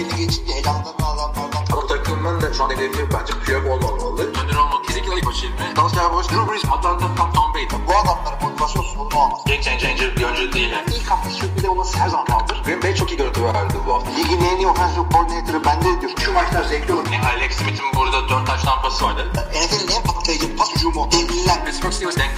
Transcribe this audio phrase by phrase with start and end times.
[0.00, 1.64] belli geçince elanlarını alanlardan.
[1.72, 4.22] Bu takımın da şu an hedefi bence Piyok olmamalı.
[4.22, 5.76] Önder olmak kesinlikle ilk başı ilmi.
[5.76, 7.76] Dalsya Boş, Drew Brees, Atlanta, Tom, Tom Brady.
[7.88, 9.40] Bu adamların motivasyon sorunu olmaz.
[9.46, 10.70] Game changer bir oyuncu değil.
[10.70, 10.84] Yani.
[10.96, 12.62] İlk hafta sürpriz olması her zaman kaldır.
[12.64, 14.10] Green Bay çok iyi görüntü verdi bu hafta.
[14.10, 16.12] Ligin en iyi offensive coordinator'ı bende diyor.
[16.24, 17.06] Şu maçlar zevkli olur.
[17.12, 19.22] Yani Alex Smith'in burada 4 taş tampası vardı.
[19.34, 21.08] NFL'in en patlayıcı pas hücumu.
[21.12, 21.64] Devliler.
[21.64, 22.30] Pittsburgh Steelers denk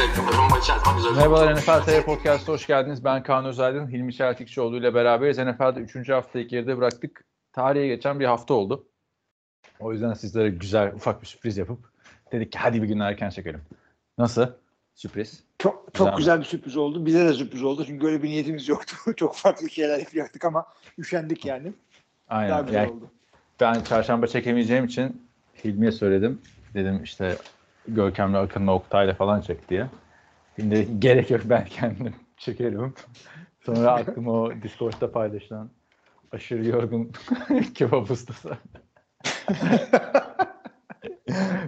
[0.92, 1.12] zaman güzel.
[1.12, 3.04] Merhabalar NFL TR Podcast'a hoş geldiniz.
[3.04, 5.38] Ben Kaan Özaydın, Hilmi Çeltikçioğlu ile beraberiz.
[5.38, 6.08] NFL'de 3.
[6.08, 7.24] haftayı geride bıraktık.
[7.52, 8.86] Tarihe geçen bir hafta oldu.
[9.80, 11.78] O yüzden sizlere güzel, ufak bir sürpriz yapıp
[12.32, 13.60] dedik ki hadi bir gün erken çekelim.
[14.18, 14.46] Nasıl?
[14.94, 15.44] Sürpriz.
[15.58, 17.06] Çok çok Güzel güzel, bir sürpriz oldu.
[17.06, 17.84] Bize de sürpriz oldu.
[17.86, 18.96] Çünkü öyle bir niyetimiz yoktu.
[19.16, 20.66] çok farklı şeyler yapacaktık ama
[20.98, 21.72] üşendik yani.
[22.30, 22.66] Daha Aynen.
[22.66, 23.10] güzel Yani oldu.
[23.60, 25.22] ben çarşamba çekemeyeceğim için
[25.64, 26.40] Hilmi'ye söyledim.
[26.74, 27.36] Dedim işte
[27.88, 29.86] Görkem'le Akın'la Oktay'la falan çek diye.
[30.56, 32.94] Şimdi gerek yok ben kendim çekerim.
[33.66, 35.70] Sonra aklıma o Discord'da paylaşılan
[36.32, 37.12] aşırı yorgun
[37.74, 38.56] kebap ustası.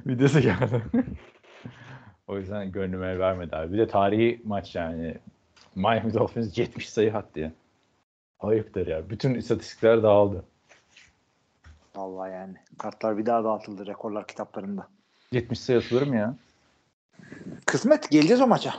[0.07, 0.83] videosu geldi.
[2.27, 3.73] o yüzden gönlüme el vermedi abi.
[3.73, 5.19] Bir de tarihi maç yani.
[5.75, 7.53] Miami Dolphins 70 sayı attı ya.
[8.41, 9.11] Ayıptır ya.
[9.11, 10.45] Bütün istatistikler dağıldı.
[11.97, 12.55] Vallahi yani.
[12.79, 14.89] Kartlar bir daha dağıtıldı rekorlar kitaplarında.
[15.33, 16.35] 70 sayı atılır mı ya?
[17.67, 18.75] Kısmet geleceğiz o maça.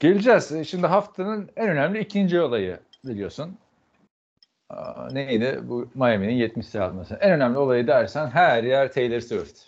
[0.00, 0.52] Geleceğiz.
[0.52, 3.58] E, Şimdi haftanın en önemli ikinci olayı biliyorsun.
[5.12, 5.60] Neydi?
[5.62, 7.14] Bu Miami'nin 70 sayı atması.
[7.14, 9.60] En önemli olayı dersen her yer Taylor Swift.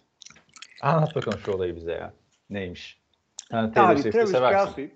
[0.83, 2.13] Anlat bakalım şu olayı bize ya.
[2.51, 3.01] Neymiş?
[3.51, 4.65] Sen Taylor Swift'i seversin.
[4.67, 4.91] Kelsey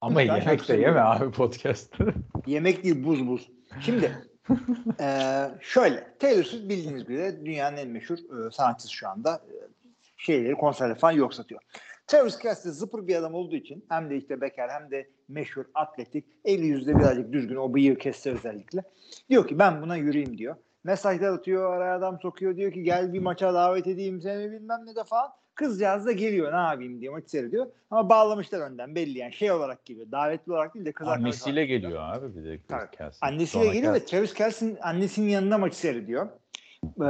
[0.00, 2.04] Ama Ben yemek de yeme abi podcast'ta.
[2.46, 3.50] yemek değil buz buz.
[3.80, 4.18] Şimdi
[5.00, 9.34] eee, şöyle Taylor Swift bildiğiniz gibi dünyanın en meşhur e, sanatçısı şu anda.
[9.34, 9.54] E,
[10.16, 11.60] şeyleri konserleri falan yok satıyor.
[12.06, 16.24] Travis Kelsey zıpır bir adam olduğu için hem de işte bekar hem de meşhur atletik
[16.44, 18.82] eli yüzde birazcık düzgün o bıyığı kesse özellikle.
[19.30, 20.56] Diyor ki ben buna yürüyeyim diyor.
[20.84, 24.96] Mesajlar atıyor araya adam sokuyor diyor ki gel bir maça davet edeyim seni bilmem ne
[24.96, 25.30] de falan.
[25.54, 27.66] Kızcağız da geliyor ne yapayım diyor maçı seyrediyor.
[27.90, 30.06] Ama bağlamışlar önden belli yani şey olarak geliyor.
[30.12, 32.58] Davetli olarak değil de kız Annesiyle geliyor abi bir de.
[32.92, 33.28] Kelsey.
[33.28, 34.18] Annesiyle Sonra geliyor ve Kelsey.
[34.18, 36.28] Travis Kelsey'nin annesinin yanında maçı seyrediyor.
[36.84, 37.04] Ee,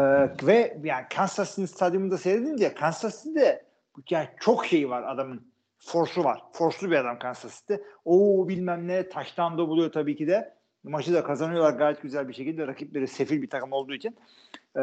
[0.46, 3.64] ve yani Kansas City stadyumunda seyredince Kansas City'de
[4.10, 5.54] yani çok şey var adamın.
[5.78, 6.42] Force'u var.
[6.52, 7.74] Force'lu bir adam Kansas City.
[8.04, 10.54] O bilmem ne taştan da buluyor tabii ki de.
[10.84, 12.66] Maçı da kazanıyorlar gayet güzel bir şekilde.
[12.66, 14.16] Rakipleri sefil bir takım olduğu için.
[14.76, 14.80] Ee,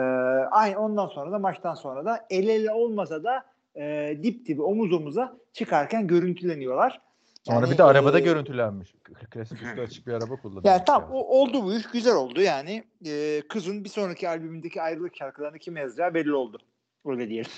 [0.52, 3.44] aynı ondan sonra da maçtan sonra da el ele olmasa da
[3.76, 7.02] e, dip dibi omuz omuza çıkarken görüntüleniyorlar.
[7.44, 8.96] Sonra Yani, bir de arabada e, görüntülenmiş.
[9.32, 10.66] Klasik üstü açık bir araba kullanıyor.
[10.66, 15.16] yani tam o, oldu bu iş güzel oldu yani e, kızın bir sonraki albümündeki ayrılık
[15.16, 16.60] şarkılarını kime yazacağı belli oldu.
[17.06, 17.52] Öyle diyelim.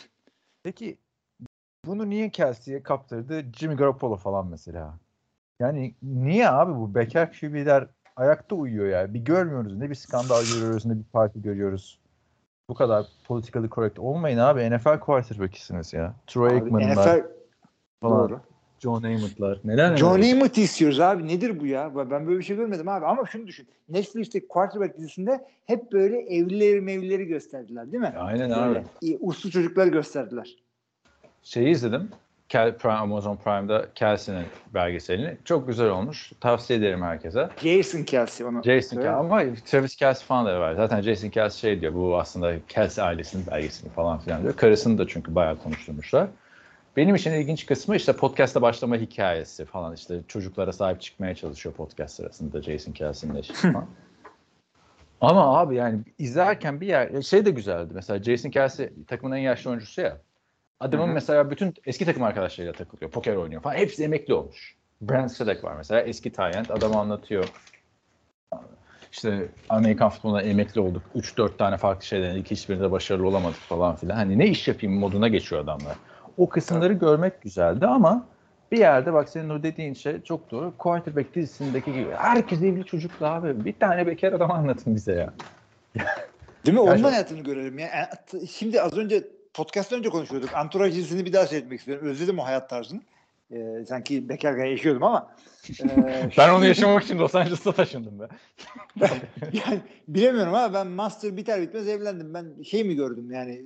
[0.64, 0.98] Peki
[1.86, 3.44] bunu niye Kelsey'ye kaptırdı?
[3.54, 4.94] Jimmy Garoppolo falan mesela.
[5.60, 9.14] Yani niye abi bu bekar QB'ler ayakta uyuyor ya?
[9.14, 9.78] Bir görmüyoruz.
[9.78, 12.00] Ne bir skandal görüyoruz ne bir parti görüyoruz.
[12.70, 14.70] Bu kadar politically correct olmayın abi.
[14.72, 16.14] NFL quarterback'isiniz ya.
[16.28, 17.26] Troy Aikman'lar NFL
[18.02, 18.30] falan.
[18.30, 18.40] doğru.
[18.80, 19.60] John Namath'lar.
[19.64, 19.98] Neler neler.
[19.98, 21.28] John Namath istiyoruz abi.
[21.28, 21.96] Nedir bu ya?
[21.96, 23.06] Ben böyle bir şey görmedim abi.
[23.06, 23.68] Ama şunu düşün.
[23.90, 28.14] Netflix'teki quarterback dizisinde hep böyle evlileri mevlileri gösterdiler değil mi?
[28.18, 28.84] Aynen Böyle abi.
[29.02, 30.56] iyi, uslu çocukları gösterdiler.
[31.44, 32.10] Şeyi izledim.
[32.50, 35.38] Kel, Prime, Amazon Prime'da Kelsey'nin belgeselini.
[35.46, 36.32] Çok güzel olmuş.
[36.40, 37.50] Tavsiye ederim herkese.
[37.64, 38.64] Jason Kelsey onu.
[38.64, 38.98] Jason.
[38.98, 40.76] Kelsey ama Travis Kelsey falan da var.
[40.76, 44.56] Zaten Jason Kelsey şey diyor bu aslında Kelsey ailesinin belgesini falan filan diyor.
[44.58, 46.28] Karısını da çünkü bayağı konuşturmuşlar.
[46.98, 52.16] Benim için ilginç kısmı işte podcast'a başlama hikayesi falan işte çocuklara sahip çıkmaya çalışıyor podcast
[52.16, 53.88] sırasında Jason Kelsey'nin eşi falan.
[55.22, 57.92] Ama abi yani izlerken bir yer şey de güzeldi.
[57.94, 60.18] Mesela Jason Kelsey takımın en yaşlı oyuncusu ya.
[60.80, 61.14] Adamın Hı hı.
[61.14, 63.12] mesela bütün eski takım arkadaşlarıyla takılıyor.
[63.12, 63.76] Poker oynuyor falan.
[63.76, 64.76] Hepsi emekli olmuş.
[65.02, 66.02] Brent Selleck var mesela.
[66.02, 66.72] Eski Tyrant.
[66.72, 67.46] Adam anlatıyor.
[69.12, 71.02] İşte Amerikan futboluna emekli olduk.
[71.16, 72.52] 3-4 tane farklı şeyden denedik.
[72.52, 74.16] Hiçbirinde başarılı olamadık falan filan.
[74.16, 75.96] Hani ne iş yapayım moduna geçiyor adamlar.
[76.38, 78.26] O kısımları görmek güzeldi ama
[78.72, 80.74] bir yerde bak senin o dediğin şey çok doğru.
[80.78, 82.12] Quarterback dizisindeki gibi.
[82.18, 83.66] Herkes evli çocuklu abi.
[83.66, 85.34] Bir tane bekar adam anlatın bize ya.
[86.66, 86.80] Değil mi?
[86.80, 87.12] Onun Gerçekten.
[87.12, 87.88] hayatını görelim ya.
[87.88, 89.24] E, Şimdi az önce
[89.54, 90.54] podcast'tan önce konuşuyorduk.
[90.54, 92.08] Anturaj dizisini bir daha seyretmek istiyorum.
[92.08, 93.02] Özledim o hayat tarzını.
[93.52, 95.36] Ee, sanki bekarken yaşıyordum ama.
[95.84, 98.28] e, Ben onu yaşamak için Los Angeles'a taşındım be.
[99.54, 102.34] yani bilemiyorum ama ben master biter bitmez evlendim.
[102.34, 103.62] Ben şey mi gördüm yani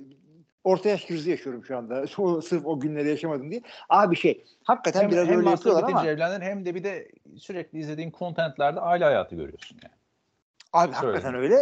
[0.64, 2.04] orta yaş krizi yaşıyorum şu anda.
[2.18, 3.62] O, sırf o günleri yaşamadım diye.
[3.88, 7.08] Abi şey hakikaten hem, biraz hem öyle yapıyorlar ama bitince evlendin hem de bir de
[7.36, 9.94] sürekli izlediğin contentlerde aile hayatı görüyorsun yani.
[10.72, 11.06] abi Söyle.
[11.06, 11.56] hakikaten öyle.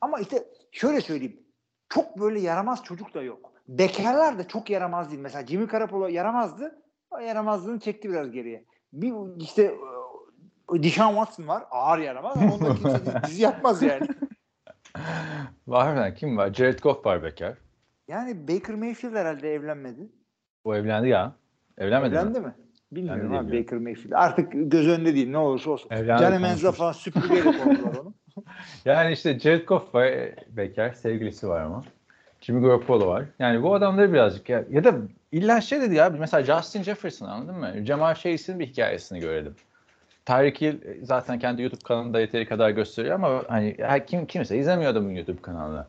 [0.00, 1.40] ama işte şöyle söyleyeyim.
[1.88, 3.52] Çok böyle yaramaz çocuk da yok.
[3.68, 5.22] Bekarlar da çok yaramaz değil.
[5.22, 6.82] Mesela Jimmy Garoppolo yaramazdı.
[7.10, 8.64] O yaramazlığını çekti biraz geriye.
[8.92, 9.74] Bir işte
[10.82, 11.64] Dishon Watson var.
[11.70, 14.08] Ağır yaramaz ama onunla kimse dizi yapmaz yani.
[15.66, 16.14] Var mı?
[16.14, 16.54] Kim var?
[16.54, 17.54] Jared Goff var bekar.
[18.08, 20.08] Yani Baker Mayfield herhalde evlenmedi.
[20.64, 21.36] O evlendi ya.
[21.78, 22.46] Evlenmedi Evlendi mi?
[22.46, 22.54] mi?
[22.92, 23.62] Bilmiyorum de abi.
[23.62, 24.12] Baker Mayfield.
[24.12, 25.90] Artık göz önünde değil ne olursa olsun.
[25.90, 28.14] Evlendi, Johnny Manziel falan süpürgeyle koydular onu.
[28.84, 30.12] Yani işte Jared Goff var
[30.48, 30.92] bekar.
[30.92, 31.84] Sevgilisi var ama.
[32.40, 33.24] Jimmy Garoppolo var.
[33.38, 34.94] Yani bu adamları birazcık ya, ya da
[35.32, 37.74] illa şey dedi ya mesela Justin Jefferson anladın mı?
[37.84, 39.54] Jamal Chase'in bir hikayesini görelim.
[40.26, 43.76] Tyreek Hill e, zaten kendi YouTube kanalında yeteri kadar gösteriyor ama hani
[44.06, 45.86] kim kimse izlemiyor adamın YouTube kanalını.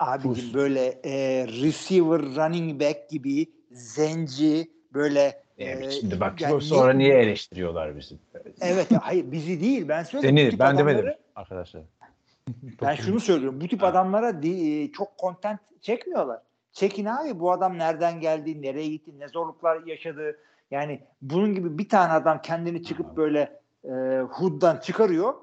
[0.00, 6.92] Abicim böyle e, receiver, running back gibi zenci böyle Evet, e, şimdi bak yani sonra
[6.92, 8.14] ne- niye eleştiriyorlar bizi?
[8.60, 10.38] Evet hayır bizi değil ben söyledim.
[10.38, 11.82] Seni ben adamları- demedim arkadaşlar.
[12.82, 13.60] Ben şunu söylüyorum.
[13.60, 16.40] Bu tip adamlara di- çok content çekmiyorlar.
[16.72, 20.38] Çekin abi bu adam nereden geldi, nereye gitti, ne zorluklar yaşadı.
[20.70, 23.90] Yani bunun gibi bir tane adam kendini çıkıp böyle e,
[24.30, 25.34] hood'dan çıkarıyor.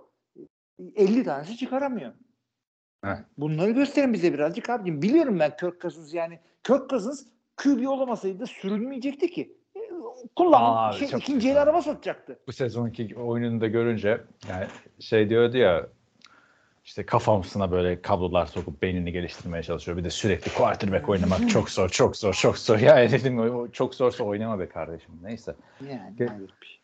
[0.96, 2.14] 50 tanesi çıkaramıyor.
[3.04, 3.16] Heh.
[3.38, 5.02] Bunları gösterin bize birazcık abicim.
[5.02, 6.40] Biliyorum ben Kirk Cousins yani.
[6.64, 7.24] Kirk Cousins
[7.58, 9.58] QB olamasaydı sürünmeyecekti ki.
[10.36, 10.76] Kullanın.
[10.78, 12.40] Abi, Şey, ikinci el araba satacaktı.
[12.48, 14.66] bu sezonki oyununu da görünce yani
[15.00, 15.88] şey diyordu ya
[16.84, 19.98] işte kafamsına böyle kablolar sokup beynini geliştirmeye çalışıyor.
[19.98, 22.78] Bir de sürekli quarterback oynamak çok zor, çok zor, çok zor.
[22.80, 25.12] Ya dedim çok zorsa oynama be kardeşim.
[25.24, 25.56] Neyse.
[25.90, 26.80] Yani Ge- hayır şey.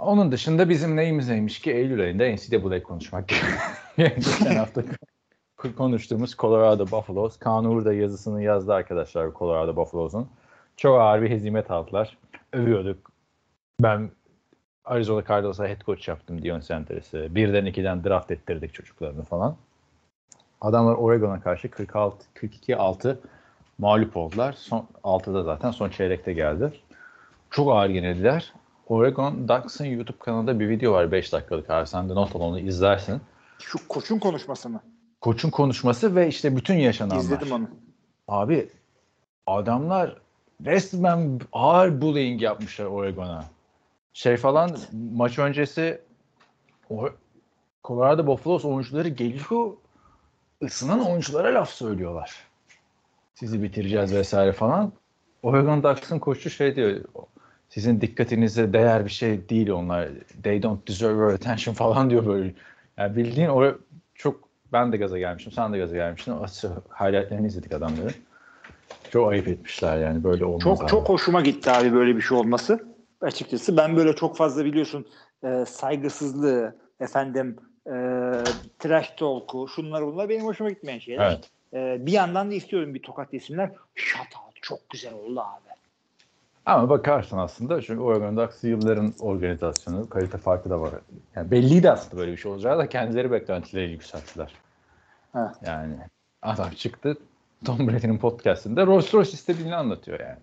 [0.00, 3.28] Onun dışında bizim neyimiz neymiş ki Eylül ayında NCAA konuşmak.
[3.96, 4.82] Geçen hafta
[5.76, 7.38] konuştuğumuz Colorado Buffaloes.
[7.38, 10.28] Kaan Uğur da yazısını yazdı arkadaşlar Colorado Buffaloes'un.
[10.76, 12.18] Çok ağır bir hezimet aldılar.
[12.52, 13.12] Övüyorduk.
[13.80, 14.10] Ben
[14.84, 17.34] Arizona Cardinals'a head coach yaptım Dion Sanders'ı.
[17.34, 19.56] Birden ikiden draft ettirdik çocuklarını falan.
[20.60, 23.16] Adamlar Oregon'a karşı 46 42-6
[23.78, 24.52] mağlup oldular.
[24.52, 26.72] Son 6'da zaten son çeyrekte geldi.
[27.50, 28.52] Çok ağır yenildiler.
[28.88, 31.86] Oregon Ducks'ın YouTube kanalında bir video var 5 dakikalık abi.
[31.86, 33.20] Sen de not al onu izlersin.
[33.58, 34.80] Şu koçun konuşması mı?
[35.20, 37.20] Koçun konuşması ve işte bütün yaşananlar.
[37.20, 37.70] İzledim onu.
[38.28, 38.68] Abi
[39.46, 40.16] adamlar
[40.64, 43.44] resmen ağır bullying yapmışlar Oregon'a.
[44.12, 44.76] Şey falan
[45.12, 46.00] maç öncesi
[46.90, 47.08] o
[47.84, 49.72] Colorado Buffaloes oyuncuları geliyor
[50.62, 52.34] ısınan oyunculara laf söylüyorlar.
[53.34, 54.92] Sizi bitireceğiz vesaire falan.
[55.42, 57.00] Oregon Ducks'ın koçu şey diyor
[57.68, 60.08] sizin dikkatinize değer bir şey değil onlar.
[60.42, 62.54] They don't deserve your attention falan diyor böyle.
[62.96, 63.74] Yani bildiğin o
[64.14, 65.52] çok ben de gaza gelmişim.
[65.52, 66.32] Sen de gaza gelmiştin.
[66.32, 66.46] O
[67.00, 68.10] highlightlerini izledik adamları.
[69.10, 70.90] Çok ayıp etmişler yani böyle olmaz Çok abi.
[70.90, 72.92] çok hoşuma gitti abi böyle bir şey olması.
[73.20, 75.06] Açıkçası ben böyle çok fazla biliyorsun
[75.44, 77.56] e, saygısızlığı, efendim
[77.86, 77.92] e,
[78.78, 81.30] trash talk'u, şunlar bunlar benim hoşuma gitmeyen şeyler.
[81.30, 81.50] Evet.
[81.74, 83.70] E, bir yandan da istiyorum bir tokat yesinler.
[83.94, 85.72] Shut out çok güzel oldu abi.
[86.66, 90.90] Ama bakarsın aslında çünkü Oregon Ducks yılların organizasyonu, kalite farkı da var.
[91.36, 94.54] Yani belliydi aslında böyle bir şey olacağı da kendileri beklentileri yükselttiler.
[95.36, 95.56] Evet.
[95.66, 95.94] Yani
[96.42, 97.16] adam çıktı
[97.64, 100.38] Tom Brady'nin podcastinde Rolls Royce istediğini anlatıyor yani.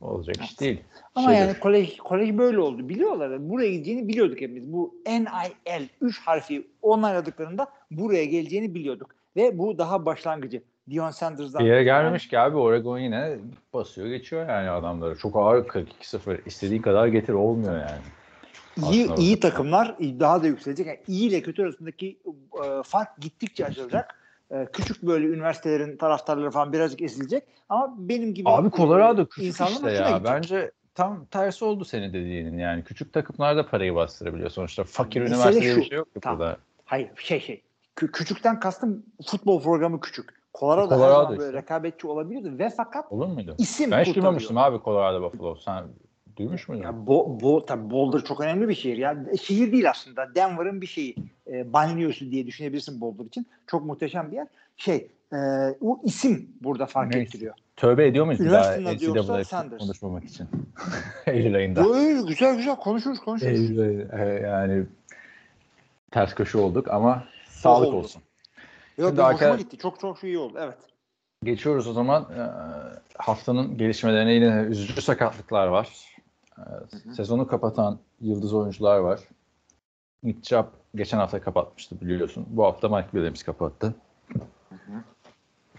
[0.00, 0.80] Olacak iş değil.
[1.14, 1.40] Ama Şeydir.
[1.40, 2.88] yani kolej, kolej böyle oldu.
[2.88, 3.50] Biliyorlar.
[3.50, 4.72] Buraya gideceğini biliyorduk hepimiz.
[4.72, 9.14] Bu NIL 3 harfi onayladıklarında buraya geleceğini biliyorduk.
[9.36, 10.62] Ve bu daha başlangıcı.
[10.90, 11.60] Dion Sanders'dan.
[11.64, 13.36] Bir yere gelmemiş ki abi Oregon yine
[13.74, 15.18] basıyor geçiyor yani adamları.
[15.18, 18.00] Çok ağır 42-0 istediğin kadar getir olmuyor yani.
[18.92, 20.86] İyi, Aslında iyi takımlar daha da yükselecek.
[20.86, 22.18] Yani iyi ile kötü arasındaki
[22.64, 24.17] e, fark gittikçe açılacak.
[24.50, 27.44] E, küçük böyle üniversitelerin taraftarları falan birazcık ezilecek.
[27.68, 30.10] Ama benim gibi Abi Colorado küçük işte ya.
[30.10, 30.24] gidecek.
[30.24, 32.84] Bence tam tersi oldu senin dediğinin yani.
[32.84, 34.50] Küçük takımlarda parayı bastırabiliyor.
[34.50, 36.38] Sonuçta fakir Mesele üniversite diye şu, bir şey yok tamam.
[36.38, 36.56] burada.
[36.84, 37.62] Hayır şey şey.
[37.96, 40.38] Kü- küçükten kastım futbol programı küçük.
[40.54, 41.58] Colorado, Colorado zaman böyle işte.
[41.58, 43.54] rekabetçi olabiliyordu ve fakat Olur muydu?
[43.58, 45.56] isim Ben hiç duymamıştım abi Colorado Buffalo.
[45.56, 45.84] Sen
[46.36, 46.82] duymuş muydun?
[46.82, 48.96] Ya bo, bo, tabii Boulder çok önemli bir şehir.
[48.96, 50.34] Ya şehir değil aslında.
[50.34, 51.16] Denver'ın bir şeyi.
[51.52, 53.46] E, banliyosu diye düşünebilirsin Boulder için.
[53.66, 54.46] Çok muhteşem bir yer.
[54.76, 55.36] Şey, e,
[55.80, 57.26] o isim burada fark Neyse.
[57.26, 57.54] ettiriyor.
[57.76, 59.80] Tövbe ediyor muyuz daha Üniversitenin adı yoksa NCAA Sanders.
[59.82, 60.48] konuşmamak için?
[61.26, 61.84] Eylül ayında.
[61.84, 63.52] Böyle güzel güzel konuşuruz konuşuruz.
[63.52, 64.86] Eylül ayı, e, yani
[66.10, 67.96] ters köşe olduk ama sağlık oldu.
[67.96, 68.22] olsun.
[68.98, 69.78] Yok, Şimdi arka- gitti.
[69.78, 70.58] Çok çok iyi oldu.
[70.60, 70.78] Evet.
[71.44, 72.22] Geçiyoruz o zaman.
[72.22, 72.42] Ee,
[73.18, 75.88] haftanın gelişmelerine yine üzücü sakatlıklar var.
[76.58, 76.62] Ee,
[77.16, 79.20] sezonu kapatan yıldız oyuncular var.
[80.42, 82.46] Chubb geçen hafta kapatmıştı biliyorsun.
[82.48, 83.94] Bu hafta Mike Williams kapattı.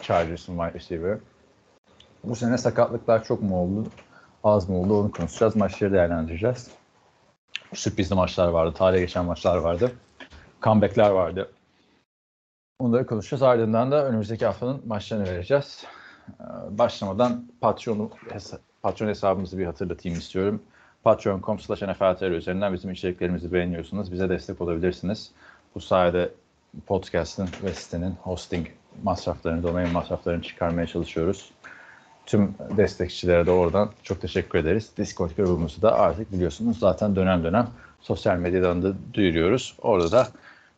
[0.01, 1.17] Chargers'ın wide receiver.
[2.23, 3.89] Bu sene sakatlıklar çok mu oldu?
[4.43, 4.99] Az mı oldu?
[4.99, 5.55] Onu konuşacağız.
[5.55, 6.71] Maçları değerlendireceğiz.
[7.73, 8.73] Sürprizli maçlar vardı.
[8.77, 9.91] Tarihe geçen maçlar vardı.
[10.61, 11.51] Comeback'ler vardı.
[12.79, 13.43] Onları konuşacağız.
[13.43, 15.85] Ardından da önümüzdeki haftanın maçlarını vereceğiz.
[16.39, 16.43] Ee,
[16.77, 18.09] Başlamadan Patreon'u
[18.81, 20.63] Patreon hesabımızı bir hatırlatayım istiyorum.
[21.03, 24.11] Patreon.com slash NFL üzerinden bizim içeriklerimizi beğeniyorsunuz.
[24.11, 25.31] Bize destek olabilirsiniz.
[25.75, 26.31] Bu sayede
[26.87, 28.67] podcast'ın ve sitenin hosting
[29.03, 31.51] masraflarını, domain masraflarını çıkarmaya çalışıyoruz.
[32.25, 34.91] Tüm destekçilere de oradan çok teşekkür ederiz.
[34.97, 37.67] Discord grubumuzu da artık biliyorsunuz zaten dönem dönem
[38.01, 39.75] sosyal medyadan da duyuruyoruz.
[39.81, 40.27] Orada da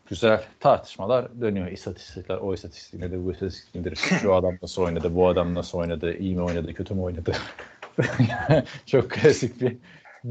[0.09, 1.67] güzel tartışmalar dönüyor.
[1.67, 3.95] İstatistikler, o istatistik nedir, bu istatistik nedir?
[3.95, 7.31] Şu adam nasıl oynadı, bu adam nasıl oynadı, iyi mi oynadı, kötü mü oynadı?
[8.85, 9.77] çok klasik bir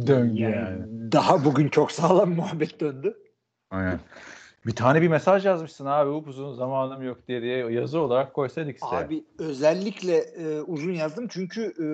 [0.07, 0.55] döngü yani.
[0.55, 3.17] Yani daha bugün çok sağlam muhabbet döndü.
[3.71, 4.01] Aynen.
[4.67, 8.97] Bir tane bir mesaj yazmışsın abi uzun zamanım yok diye diye yazı olarak koysaydık işte.
[8.97, 11.85] Abi özellikle e, uzun yazdım çünkü e,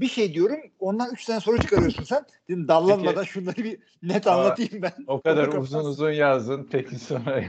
[0.00, 2.24] bir şey diyorum ondan 3 sene sonra çıkarıyorsun sen.
[2.48, 3.28] Dedim dallanmadan Peki.
[3.28, 4.92] şunları bir net anlatayım ben.
[5.06, 6.68] O kadar uzun uzun yazdın.
[6.70, 7.42] Peki sonra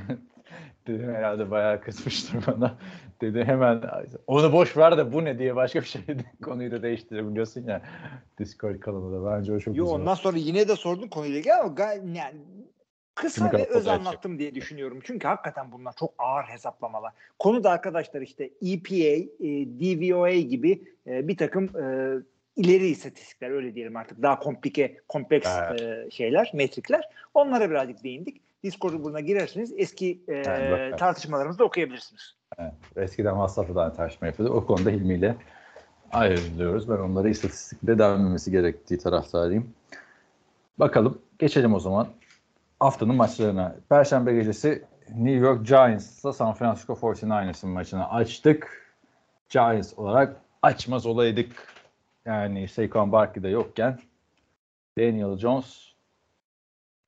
[0.88, 2.78] dedim herhalde bayağı kızmıştır bana.
[3.22, 3.82] Dedi hemen
[4.28, 6.02] onu boş ver de bu ne diye başka bir şey
[6.44, 7.82] konuyu da değiştirebiliyorsun ya
[8.40, 9.32] Discord kanalında.
[9.32, 10.00] Bence o çok Yo güzel.
[10.00, 12.40] ondan sonra yine de sordun konuyla ilgili ama gay- yani
[13.16, 15.00] kısa Kimi ve öz anlattım diye düşünüyorum.
[15.04, 17.14] Çünkü hakikaten bunlar çok ağır hesaplamalar.
[17.40, 22.18] Konuda arkadaşlar işte EPA, e, DVOA gibi e, bir takım e,
[22.56, 25.82] ileri istatistikler öyle diyelim artık daha komplike, kompleks Evet.
[25.82, 27.10] e, şeyler, metrikler.
[27.34, 28.42] Onlara birazcık değindik.
[28.68, 29.74] Discord grubuna girersiniz.
[29.78, 32.36] Eski e, Yani tartışmalarımızı da okuyabilirsiniz.
[32.58, 34.56] Evet, eskiden masraflıdan tartışma yapıyorduk.
[34.56, 35.36] O konuda Hilmi ile
[36.12, 36.90] ayrılıyoruz.
[36.90, 39.74] Ben onlara istatistikle denmemesi gerektiği taraftarıyım.
[40.80, 41.22] Bakalım.
[41.40, 42.08] Geçelim o zaman
[42.80, 43.76] haftanın maçlarına.
[43.90, 48.88] Perşembe gecesi New York Giants'la San Francisco 49ers'ın maçını açtık.
[49.50, 51.74] Giants olarak açmaz olaydık.
[52.26, 54.00] Yani Saquon Barkley de yokken
[54.98, 55.87] Daniel Jones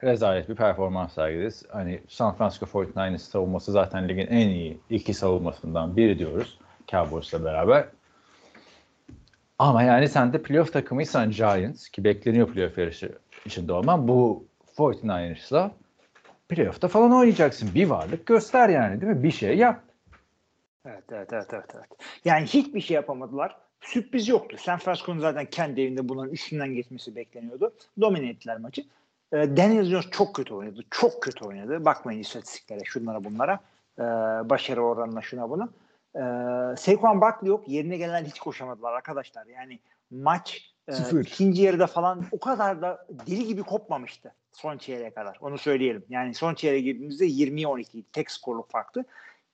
[0.04, 1.56] rezalet bir performans sergiledi.
[1.70, 6.60] Hani San Francisco 49ers savunması zaten ligin en iyi iki savunmasından biri diyoruz.
[6.88, 7.86] Cowboys'la beraber.
[9.60, 14.46] Ama yani sen de playoff takımıysan Giants ki bekleniyor playoff yarışı içinde olman bu
[14.78, 15.72] 49ers'la
[16.50, 17.70] playoff'ta falan oynayacaksın.
[17.76, 19.24] Bir varlık göster yani değil mi?
[19.24, 19.84] Bir şey yap.
[20.86, 21.90] Evet, evet, evet, evet, evet.
[22.26, 23.58] Yani hiçbir şey yapamadılar.
[23.82, 24.58] Sürpriz yoktu.
[24.60, 27.74] San Francisco'nun zaten kendi evinde bunların üstünden geçmesi bekleniyordu.
[28.02, 28.84] Domine ettiler maçı.
[29.34, 30.82] Ee, Daniel Jones çok kötü oynadı.
[30.92, 31.86] Çok kötü oynadı.
[31.86, 33.60] Bakmayın istatistiklere, şunlara bunlara.
[34.00, 34.04] Ee,
[34.50, 35.70] başarı oranına şuna buna.
[36.16, 36.20] Ee,
[36.78, 37.68] Saquon Barkley yok.
[37.68, 39.46] Yerine gelen hiç koşamadılar arkadaşlar.
[39.46, 39.80] Yani
[40.12, 41.20] maç e, Sıfır.
[41.22, 45.38] ikinci yarıda falan o kadar da deli gibi kopmamıştı son çeyreğe kadar.
[45.42, 46.04] Onu söyleyelim.
[46.10, 49.06] Yani son çeyreğe girdiğimizde 20'ye 12 tek skorluk farktı.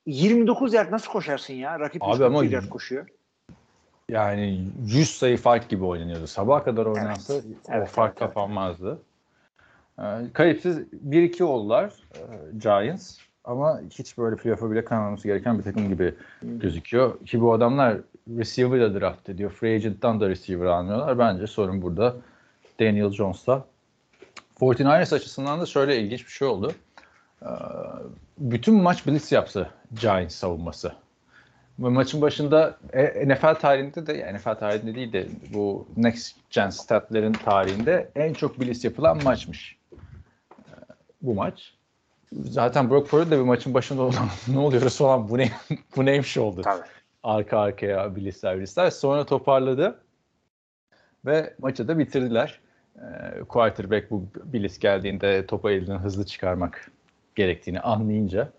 [0.05, 1.79] 29 yard nasıl koşarsın ya?
[1.79, 3.08] Rakip Abi 141 ama- yard koşuyor.
[4.10, 6.27] Yani 100 sayı fark gibi oynanıyordu.
[6.27, 8.34] Sabaha kadar oynansa o Evet, fark evet, evet.
[8.34, 8.91] kapanmazdı.
[8.94, 9.14] Ee,
[10.34, 12.22] kayıpsız 1-2 oldular e,
[12.58, 13.18] Giants.
[13.44, 17.25] Ama hiç böyle playoff'a bile kalmaması gereken bir takım gibi gözüküyor.
[17.25, 17.98] Ki bu adamlar
[18.38, 19.52] receiver da draft ediyor.
[19.52, 21.20] Free agent'tan da receiver almıyorlar.
[21.20, 22.16] Bence sorun burada
[22.80, 23.66] Daniel Jones'ta.
[24.60, 26.72] 49ers açısından da şöyle ilginç bir şey oldu.
[27.44, 27.48] Ee,
[28.38, 29.70] bütün maç blitz yaptı
[30.02, 30.94] Giants savunması.
[31.78, 37.34] Maçın başında e, NFL tarihinde de yani NFL tarihinde değil de bu Next Gen statlerin
[37.34, 39.75] tarihinde en çok blitz yapılan maçmış.
[41.25, 41.74] Bu maç.
[42.34, 45.51] Zaten Brock Purdy de bir maçın başında olan ne oluyoruz falan bu ne
[45.96, 46.62] bu neymiş oldu.
[46.62, 46.84] Tabii.
[47.24, 48.89] Arka arkaya blitzler blitzler.
[48.89, 50.00] Sonra toparladı
[51.25, 52.60] ve maçı da bitirdiler.
[52.96, 56.91] Ee, quarterback bu blitz geldiğinde topu elinden hızlı çıkarmak
[57.36, 58.51] gerektiğini anlayınca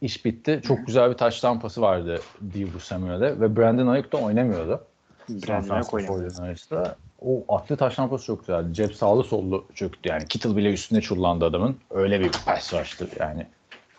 [0.00, 0.60] iş bitti.
[0.64, 2.20] Çok güzel bir taş tampası vardı
[2.54, 4.84] Dibu Samuel'e ve Brandon Ayuk da oynamıyordu.
[5.28, 6.30] Brandon Ayuk Francisco oynamıyor.
[6.30, 6.96] 49ers'ta.
[7.26, 8.74] O atlı taş tampası çok güzeldi.
[8.74, 10.26] Cep sağlı sollu çöktü yani.
[10.26, 11.80] Kittle bile üstüne çullandı adamın.
[11.90, 13.46] Öyle bir pass rush'tı yani.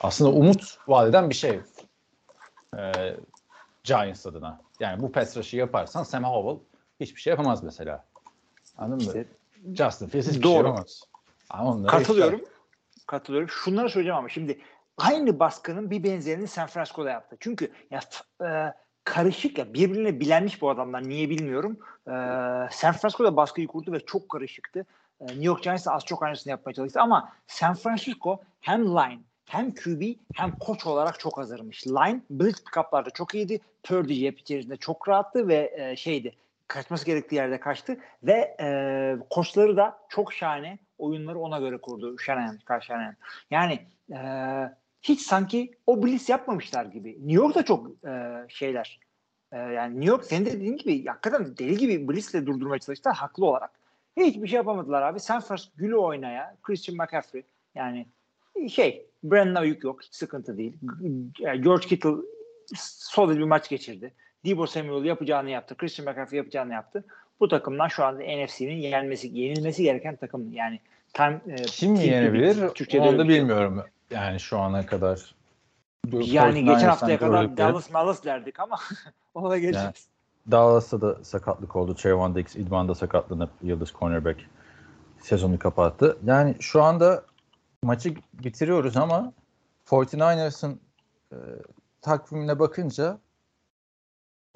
[0.01, 1.59] Aslında umut vadeden bir şey.
[2.77, 3.15] Ee,
[3.83, 4.61] Giants adına.
[4.79, 6.65] Yani bu pass rush'ı yaparsan Sam Howell
[6.99, 8.05] hiçbir şey yapamaz mesela.
[8.77, 9.19] Anladın İşte
[9.63, 9.75] mı?
[9.75, 10.67] Justin Fields hiçbir şey Doğru.
[10.67, 11.03] yapamaz.
[11.49, 12.41] Ama Katılıyorum.
[13.07, 13.49] Katılıyorum.
[13.49, 14.59] Şunları söyleyeceğim ama şimdi
[14.97, 17.37] aynı baskının bir benzerini San Francisco'da yaptı.
[17.39, 17.99] Çünkü ya
[18.41, 18.73] e,
[19.05, 21.79] karışık ya birbirine bilenmiş bu adamlar niye bilmiyorum.
[22.07, 22.11] E,
[22.71, 24.85] San Francisco'da baskıyı kurdu ve çok karışıktı.
[25.21, 29.71] E, New York Giants az çok aynısını yapmaya çalıştı ama San Francisco hem line hem
[29.71, 30.01] QB
[30.33, 31.87] hem koç olarak çok hazırmış.
[31.87, 33.59] Line blitz pickup'larda çok iyiydi.
[33.83, 36.35] Purdy cep içerisinde çok rahattı ve e, şeydi
[36.67, 38.67] kaçması gerektiği yerde kaçtı ve e,
[39.29, 43.15] koçları da çok şahane oyunları ona göre kurdu Shanahan, Kyle.
[43.51, 43.79] Yani
[44.11, 44.19] e,
[45.09, 47.09] hiç sanki o blitz yapmamışlar gibi.
[47.09, 48.99] New York da çok e, şeyler.
[49.51, 53.45] E, yani New York senin de dediğin gibi hakikaten deli gibi blitzle durdurmaya çalıştılar haklı
[53.45, 53.71] olarak.
[54.17, 55.19] Hiçbir şey yapamadılar abi.
[55.19, 56.57] San Francisco gülü oynaya.
[56.63, 57.43] Christian McCaffrey
[57.75, 58.05] yani
[58.69, 60.03] şey Brandon Ayuk yok.
[60.03, 60.77] Hiç sıkıntı değil.
[61.39, 62.15] George Kittle
[62.75, 64.13] solid bir maç geçirdi.
[64.45, 65.77] Debo Samuel yapacağını yaptı.
[65.77, 67.05] Christian McCaffrey yapacağını yaptı.
[67.39, 70.53] Bu takımdan şu anda NFC'nin yenilmesi, yenilmesi gereken takım.
[70.53, 70.79] Yani
[71.13, 72.69] time, e, Kim yenebilir?
[72.69, 73.83] Türkiye'de Onu da şey bilmiyorum.
[74.11, 75.35] Yani şu ana kadar.
[76.11, 78.79] Yani geçen 49ers'tan haftaya kadar Dallas Mallas derdik ama
[79.33, 80.07] ona geleceğiz.
[80.51, 81.95] Dallas'ta da sakatlık oldu.
[81.95, 84.39] Trayvon Diggs idmanda sakatlanıp yıldız cornerback
[85.21, 86.17] sezonu kapattı.
[86.25, 87.23] Yani şu anda
[87.83, 89.33] maçı bitiriyoruz ama
[89.85, 90.79] 49ers'ın
[91.31, 91.37] e,
[92.01, 93.17] takvimine bakınca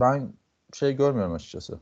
[0.01, 0.33] ben
[0.73, 1.79] şey görmüyorum açıkçası.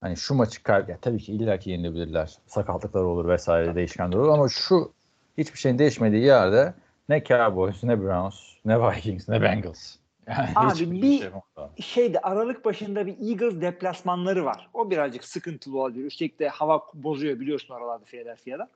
[0.00, 2.38] Hani şu maçı kay ya tabii ki illaki yenilebilirler.
[2.46, 4.92] Sakatlıklar olur vesaire değişkenler olur ama şu
[5.40, 6.74] hiçbir şeyin değişmediği yerde
[7.08, 9.96] ne Cowboys, ne Browns, ne Vikings, ne Bengals.
[10.28, 11.70] Yani Abi bir- şey yok.
[11.80, 14.68] Şeyde Aralık başında bir Eagles deplasmanları var.
[14.74, 16.04] O birazcık sıkıntılı olabilir.
[16.04, 18.68] Üstelik de hava bozuyor biliyorsun oralarda Philadelphia'da.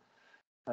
[0.68, 0.72] Ee,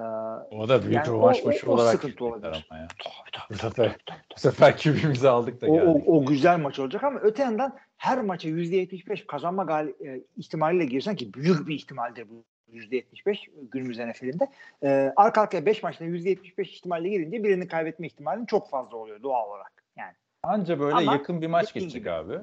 [0.55, 2.47] O da büyük Yani rövanş maçı olarak sıkıntı olabilir.
[2.69, 2.87] ama ya.
[3.03, 3.95] tabii, tabii, Bu sefer,
[4.35, 6.03] bu sefer QB'mizi aldık da o, geldik.
[6.07, 10.85] o, o güzel maç olacak ama öte yandan her maça %75 kazanma gali, e, ihtimaliyle
[10.85, 14.47] girsen ki büyük bir ihtimaldir bu %75 günümüz NFL'inde.
[14.83, 19.49] E, arka arkaya 5 maçta %75 ihtimalle girince birini kaybetme ihtimalin çok fazla oluyor doğal
[19.49, 19.71] olarak.
[19.97, 20.13] Yani
[20.43, 22.11] Anca böyle Ama yakın bir maç geçecek gibi.
[22.11, 22.33] abi.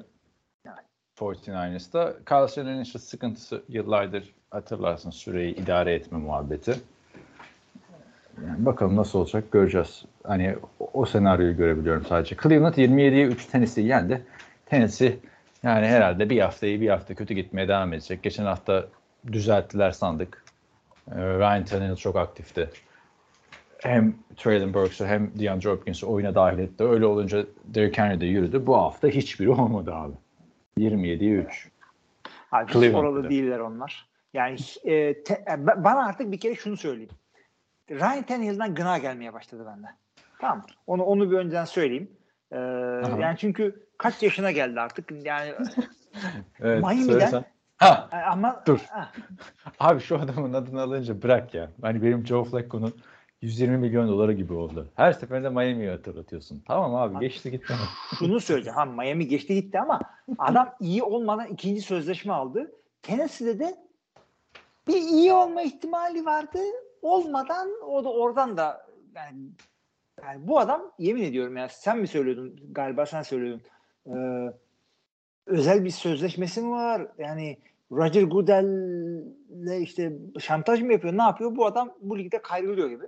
[0.65, 0.85] Evet.
[1.19, 2.13] 49ers'ta.
[2.25, 6.75] Kyle Shanahan'ın işte sıkıntısı yıllardır hatırlarsın süreyi idare etme muhabbeti.
[8.47, 10.05] Yani bakalım nasıl olacak göreceğiz.
[10.23, 12.35] Hani o, o senaryoyu görebiliyorum sadece.
[12.43, 14.25] Cleveland 27'ye 3 Tennessee'yi yendi.
[14.65, 15.19] Tennessee
[15.63, 18.23] yani herhalde bir haftayı bir hafta kötü gitmeye devam edecek.
[18.23, 18.87] Geçen hafta
[19.27, 20.43] düzelttiler sandık.
[21.11, 22.69] Ee, Ryan Tannehill çok aktifti.
[23.79, 26.83] Hem Traylon Burks'u hem DeAndre Hopkins'i oyuna dahil etti.
[26.83, 28.67] Öyle olunca Derrick Henry de yürüdü.
[28.67, 30.13] Bu hafta hiçbiri olmadı abi.
[30.77, 31.69] 27'ye 3.
[32.51, 34.09] Abi oralı değiller onlar.
[34.33, 37.11] Yani e, te- e, ba- bana artık bir kere şunu söyleyeyim.
[37.89, 39.87] Ryan Tannehill'den gına gelmeye başladı bende.
[40.39, 40.65] Tamam?
[40.87, 42.11] Onu, onu bir önceden söyleyeyim.
[42.51, 42.57] Ee,
[43.19, 45.25] yani çünkü kaç yaşına geldi artık.
[45.25, 45.53] Yani
[46.59, 47.45] Evet, Miami'den-.
[47.79, 48.79] Ha e, ama Dur.
[48.89, 49.11] Ha,
[49.79, 51.71] abi şu adamın adını alınca bırak ya.
[51.81, 52.93] Hani benim Joe Flacco'nun
[53.41, 54.87] 120 milyon doları gibi oldu.
[54.95, 56.63] Her seferinde Miami'yi hatırlatıyorsun.
[56.67, 57.73] Tamam abi geçti gitti.
[58.19, 58.77] şunu söyleyeceğim.
[58.77, 59.99] Ha, Miami geçti gitti ama
[60.37, 62.71] adam iyi olmadan ikinci sözleşme aldı.
[63.01, 63.77] Tennessee'de de
[64.87, 66.59] bir iyi olma ihtimali vardı.
[67.01, 69.39] Olmadan o da oradan da yani,
[70.23, 73.61] yani bu adam yemin ediyorum ya sen mi söylüyordun galiba sen söylüyordun.
[74.07, 74.53] Ee,
[75.49, 77.07] özel bir sözleşmesi mi var?
[77.17, 77.57] Yani
[77.91, 81.17] Roger Goodell'le işte şantaj mı yapıyor?
[81.17, 81.55] Ne yapıyor?
[81.55, 83.03] Bu adam bu ligde kayrılıyor gibi.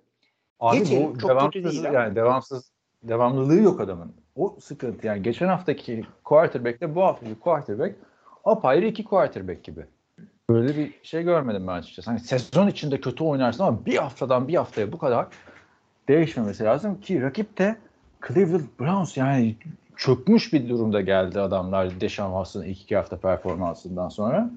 [0.60, 2.00] Abi Geçelim, bu çok kötü devamsız değil ama.
[2.00, 2.72] yani devamsız
[3.04, 4.14] devamlılığı yok adamın.
[4.36, 7.96] O sıkıntı yani geçen haftaki quarterback'le bu haftaki quarterback
[8.44, 9.86] apayrı iki quarterback gibi.
[10.50, 12.10] Böyle bir şey görmedim ben açıkçası.
[12.10, 15.28] Hani sezon içinde kötü oynarsın ama bir haftadan bir haftaya bu kadar
[16.08, 17.76] değişmemesi lazım ki rakip de
[18.28, 19.56] Cleveland Browns yani
[19.98, 24.50] çökmüş bir durumda geldi adamlar Deshaun Watson'ın ilk iki hafta performansından sonra.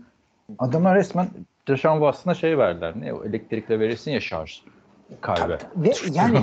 [0.59, 1.29] Adamlar resmen
[1.68, 2.92] Deshaun Watson'a şey verdiler.
[2.97, 4.61] Ne o elektrikle verirsin ya şarj
[5.20, 5.59] kalbe.
[5.77, 6.38] Ve yani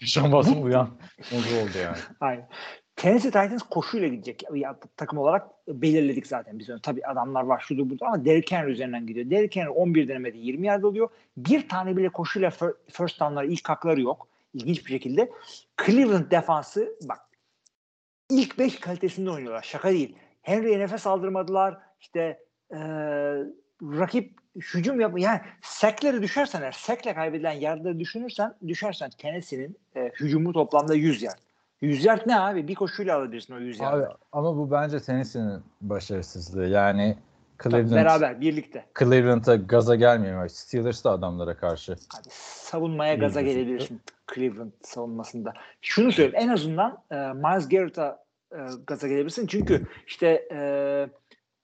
[0.00, 0.88] Deshaun Watson uyan.
[1.32, 1.96] Da oldu yani.
[2.20, 2.48] Aynen.
[2.96, 4.42] Tennessee Titans koşuyla gidecek.
[4.54, 6.80] Ya, takım olarak belirledik zaten biz onu.
[6.80, 9.30] Tabii adamlar var şudur burada ama Derrick Henry üzerinden gidiyor.
[9.30, 11.08] Derrick Henry 11 denemede 20 yard oluyor.
[11.36, 14.28] Bir tane bile koşuyla fir- first down'lar ilk hakları yok.
[14.54, 15.30] İlginç bir şekilde.
[15.86, 17.18] Cleveland defansı bak
[18.30, 19.62] ilk 5 kalitesinde oynuyorlar.
[19.62, 20.16] Şaka değil.
[20.42, 21.78] Henry'e nefes aldırmadılar.
[22.00, 22.38] İşte
[22.72, 22.78] eee,
[23.82, 30.52] rakip hücum yap yani sekleri düşersen eğer sekle kaybedilen yardları düşünürsen düşersen Tennessee'nin e, hücumu
[30.52, 31.38] toplamda 100 yard.
[31.80, 32.68] 100 yard ne abi?
[32.68, 34.16] Bir koşuyla alabilirsin o 100 Abi, yard.
[34.32, 36.66] ama bu bence Tennessee'nin başarısızlığı.
[36.66, 37.16] Yani
[37.58, 38.84] Tabii, Cleveland, Beraber birlikte.
[38.98, 40.48] Cleveland'a gaza gelmiyor.
[40.48, 41.92] Steelers da adamlara karşı.
[41.92, 43.60] Abi, savunmaya gaza gözüktü.
[43.60, 44.00] gelebilirsin
[44.34, 45.52] Cleveland savunmasında.
[45.82, 49.46] Şunu söyleyeyim en azından e, Miles Garrett'a e, gaza gelebilirsin.
[49.46, 50.58] Çünkü işte e,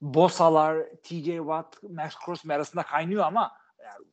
[0.00, 3.52] Bosa'lar, TJ Watt, Max Crosby arasında kaynıyor ama
[3.84, 4.06] yani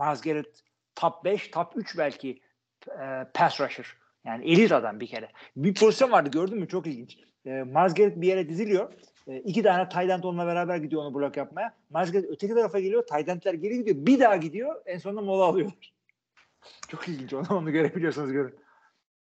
[0.00, 0.60] Miles Garrett
[0.94, 2.40] top 5, top 3 belki
[2.88, 3.86] e, pass rusher.
[4.24, 5.28] Yani elit adam bir kere.
[5.56, 6.68] Bir pozisyon vardı gördün mü?
[6.68, 7.18] Çok ilginç.
[7.46, 8.92] E, Miles Garrett bir yere diziliyor.
[9.28, 11.74] E, iki tane end onunla beraber gidiyor onu blok yapmaya.
[11.90, 13.06] Garrett öteki tarafa geliyor.
[13.06, 13.96] Tight endler geri gidiyor.
[14.06, 14.82] Bir daha gidiyor.
[14.86, 15.92] En sonunda mola alıyorlar.
[16.88, 17.34] Çok ilginç.
[17.34, 18.54] Onu, onu görebiliyorsanız görün.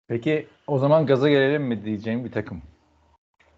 [0.07, 2.61] Peki o zaman gaza gelelim mi diyeceğim bir takım.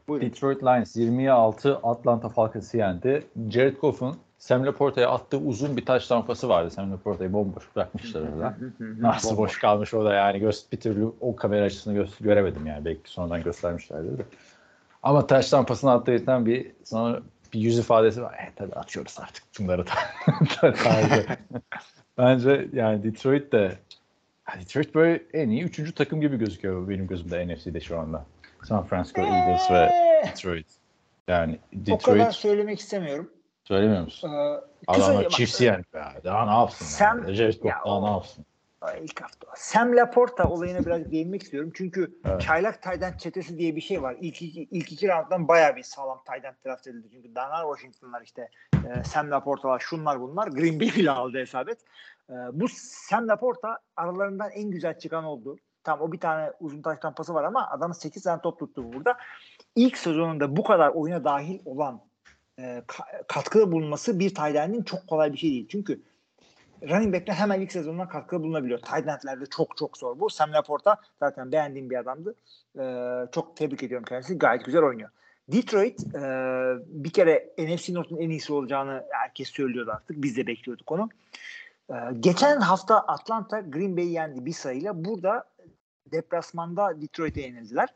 [0.08, 0.28] Buyurun.
[0.28, 3.24] Detroit Lions 20'ye 6 Atlanta Falcons'ı yendi.
[3.50, 6.72] Jared Goff'un Sam Laporta'ya attığı uzun bir taş tampası vardı.
[6.72, 8.58] Sam Laporta'yı bomboş bırakmışlar orada.
[8.80, 12.86] Nasıl boş kalmış o da yani göz, bir türlü o kamera açısını göz, göremedim yani.
[12.86, 14.24] Belki sonradan göstermişlerdir de.
[15.04, 17.20] Ama taş tampasını attığı bir sonra
[17.54, 18.34] bir yüz ifadesi var.
[18.34, 19.92] E tabii atıyoruz artık bunları da.
[20.84, 21.26] tarzı.
[22.18, 23.78] Bence yani Detroit de
[24.60, 28.26] Detroit böyle en iyi üçüncü takım gibi gözüküyor benim gözümde NFC'de şu anda.
[28.64, 29.90] San Francisco, Eagles ve
[30.26, 30.68] Detroit.
[31.28, 33.30] Yani O kadar Detroit söylemek istemiyorum.
[33.64, 34.30] söylemiyor musun?
[34.34, 36.04] Ee, Adamlar Chiefs yani be.
[36.24, 36.86] Daha ne yapsın?
[36.86, 37.56] Sam- yani?
[37.64, 38.46] Ya daha o- ne yapsın?
[39.04, 39.48] İlk hafta.
[39.56, 41.72] Sam Laporta olayına biraz değinmek istiyorum.
[41.76, 42.42] Çünkü Evet.
[42.42, 44.16] çaylak Tayden çetesi diye bir şey var.
[44.22, 47.08] İlk iki, ilk iki rounddan bayağı bir sağlam Tayden draft edildi.
[47.12, 50.48] Çünkü Danar Washington'lar işte e, Sam Laporta'lar şunlar bunlar.
[50.48, 51.80] Green Bay bile aldı hesap et.
[52.30, 55.58] E, bu Sam Laporta aralarından en güzel çıkan oldu.
[55.84, 59.18] Tam o bir tane uzun taş tampası var ama adamın 8 tane top tuttu burada.
[59.76, 62.02] İlk sezonunda bu kadar oyuna dahil olan
[62.60, 65.68] e, ka- katkıda bulunması bir Tayden'in çok kolay bir şey değil.
[65.72, 66.02] Çünkü
[66.90, 68.80] running back'ler hemen ilk sezondan katkıda bulunabiliyor.
[68.80, 70.30] Tight end'lerde çok çok zor bu.
[70.30, 72.36] Sam Laporta zaten beğendiğim bir adamdı.
[72.80, 74.40] Ee, çok tebrik ediyorum kendisini.
[74.40, 75.10] Gayet güzel oynuyor.
[75.48, 76.22] Detroit e,
[76.88, 80.24] bir kere NFC North'un en iyisi olacağını herkes söylüyordu artık.
[80.24, 81.10] Biz de bekliyorduk onu.
[81.90, 85.06] Ee, geçen hafta Atlanta Green Bay'i yendi bir sayıyla.
[85.06, 85.44] Burada
[86.12, 87.90] deplasmanda Detroit'e yenildiler.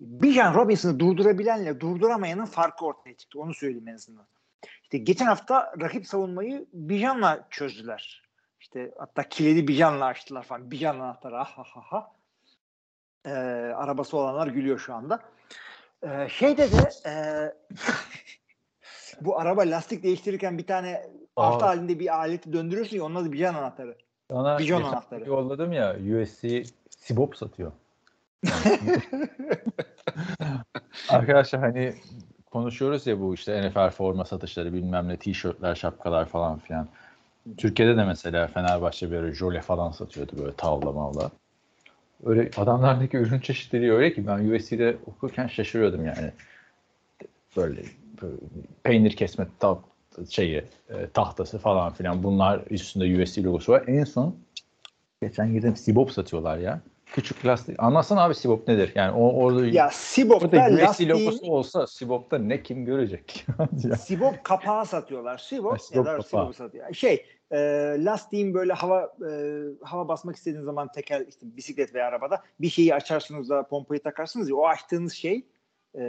[0.00, 3.40] Bijan Robinson'ı durdurabilenle durduramayanın farkı ortaya çıktı.
[3.40, 4.26] Onu söyleyeyim en azından.
[4.86, 8.22] İşte geçen hafta rakip savunmayı Bijan'la çözdüler.
[8.60, 10.70] İşte hatta kilidi Bijan'la açtılar falan.
[10.70, 12.12] Bijan anahtarı ha ha ha.
[13.24, 13.30] Ee,
[13.76, 15.20] arabası olanlar gülüyor şu anda.
[16.02, 17.12] Ee, şeyde de e,
[19.20, 23.54] bu araba lastik değiştirirken bir tane hafta halinde bir aleti döndürüyorsun ya onun adı Bijan
[23.54, 23.96] anahtarı.
[24.30, 25.28] Sana Bijon anahtarı.
[25.28, 27.72] yolladım ya USC Sibop satıyor.
[31.08, 31.94] Arkadaşlar hani
[32.56, 36.88] konuşuyoruz ya bu işte NFL forma satışları bilmem ne tişörtler şapkalar falan filan.
[37.56, 41.30] Türkiye'de de mesela Fenerbahçe ara Jole falan satıyordu böyle tavla mavla.
[42.24, 46.30] Öyle adamlardaki ürün çeşitleri öyle ki ben USC'de okurken şaşırıyordum yani.
[47.56, 47.82] Böyle,
[48.22, 48.36] böyle
[48.82, 49.78] peynir kesme ta-
[50.30, 53.84] şeyi e, tahtası falan filan bunlar üstünde USC logosu var.
[53.86, 54.36] En son
[55.22, 56.80] geçen girdim Sibop satıyorlar ya.
[57.06, 57.76] Küçük lastik.
[57.78, 58.92] Anlatsana abi Sibop nedir?
[58.94, 63.46] Yani o orada Ya Sibop'ta lastiğin logosu olsa Sibop'ta ne kim görecek?
[63.84, 63.96] Ya.
[63.96, 65.38] Sibop kapağı satıyorlar.
[65.38, 66.22] Sibop ya Sibop da kapağı.
[66.24, 66.94] Sibop satıyor.
[66.94, 67.58] Şey e,
[67.98, 69.30] lastiğin böyle hava e,
[69.82, 74.48] hava basmak istediğiniz zaman teker işte bisiklet veya arabada bir şeyi açarsınız da pompayı takarsınız
[74.48, 75.46] ya o açtığınız şey
[75.98, 76.02] e,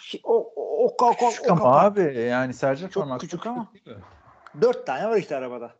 [0.00, 1.84] şey- o o o, o, o, Küçük o ama kapak.
[1.84, 3.72] abi yani Sercan Çok küçük ama.
[4.60, 5.74] Dört tane var işte arabada.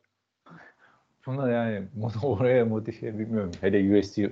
[1.27, 1.89] Bunda yani
[2.23, 3.53] oraya modifiye bilmiyorum.
[3.61, 4.31] Hele USC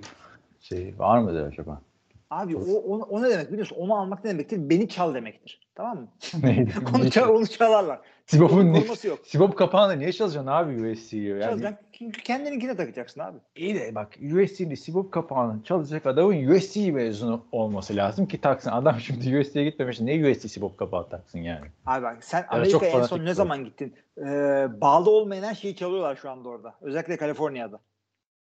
[0.61, 1.83] şey var mıdır acaba?
[2.31, 3.77] Abi o, o, o ne demek biliyorsun?
[3.77, 4.71] Onu almak ne demektir?
[4.71, 5.61] Beni çal demektir.
[5.75, 6.09] Tamam mı?
[6.43, 6.73] Neydi?
[6.95, 8.01] onu, çal, onu çalarlar.
[8.27, 8.79] Sibop'un ne?
[9.05, 9.19] yok.
[9.25, 11.29] Sibop kapağını niye çalacaksın abi USC'yi?
[11.29, 11.87] Yani Çalacaksın.
[11.93, 13.39] Çünkü kendininkine takacaksın abi.
[13.57, 18.71] iyi de bak USC'li Sibop kapağını çalacak adamın USC mezunu olması lazım ki taksın.
[18.71, 20.01] Adam şimdi USC'ye gitmemiş.
[20.01, 21.67] Ne USC Sibop kapağı taksın yani?
[21.87, 23.95] Abi bak sen Amerika'ya en son ne zaman gittin?
[24.19, 26.75] Ee, bağlı olmayan her şeyi çalıyorlar şu anda orada.
[26.81, 27.81] Özellikle Kaliforniya'da.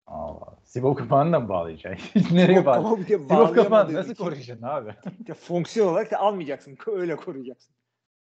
[0.07, 0.55] Allah.
[0.63, 2.21] Sibop kapağını da mı bağlayacaksın?
[2.35, 2.65] Nereye
[2.99, 4.93] bir de Sibop kapağını nasıl koruyacaksın abi?
[5.19, 6.77] işte fonksiyon olarak da almayacaksın.
[6.87, 7.75] Öyle koruyacaksın.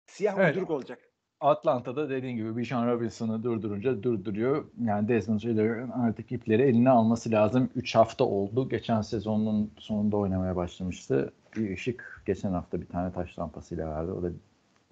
[0.06, 0.56] Siyah Evet.
[0.56, 1.00] uyduruk olacak.
[1.40, 4.66] Atlanta'da dediğin gibi Bijan Robinson'ı durdurunca durduruyor.
[4.84, 7.70] Yani Desmond Ridder'ın artık ipleri eline alması lazım.
[7.76, 8.70] 3 hafta oldu.
[8.70, 11.34] Geçen sezonun sonunda oynamaya başlamıştı.
[11.58, 14.12] Bir ışık geçen hafta bir tane taş lampasıyla verdi.
[14.12, 14.30] O da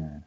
[0.02, 0.22] yani.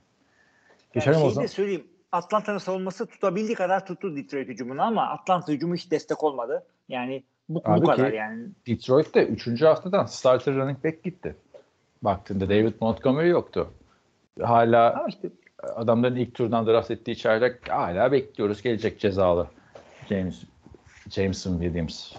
[0.93, 1.47] Geçelim yani o zaman.
[1.47, 1.85] söyleyeyim.
[2.14, 6.66] Atlanta'nın savunması tutabildiği kadar tuttu Detroit hücumunu ama Atlanta hücumu hiç destek olmadı.
[6.88, 8.48] Yani bu, bu kadar yani.
[8.66, 9.62] Detroit'te 3.
[9.62, 11.37] haftadan starter running back gitti.
[12.03, 13.70] Baktığında David Montgomery yoktu.
[14.40, 15.29] Hala Ama işte
[15.62, 18.62] adamların ilk turdan draft ettiği çaylak hala bekliyoruz.
[18.62, 19.46] Gelecek cezalı.
[20.09, 20.42] James
[21.11, 22.12] Jameson Williams.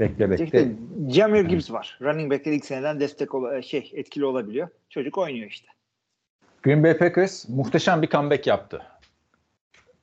[0.00, 0.44] Bekle bekle.
[0.44, 0.72] işte
[1.08, 1.98] Jamir Gibbs var.
[2.02, 4.68] Running back'ler ilk seneden destek ol şey etkili olabiliyor.
[4.90, 5.68] Çocuk oynuyor işte.
[6.62, 8.82] Green Bay Packers muhteşem bir comeback yaptı.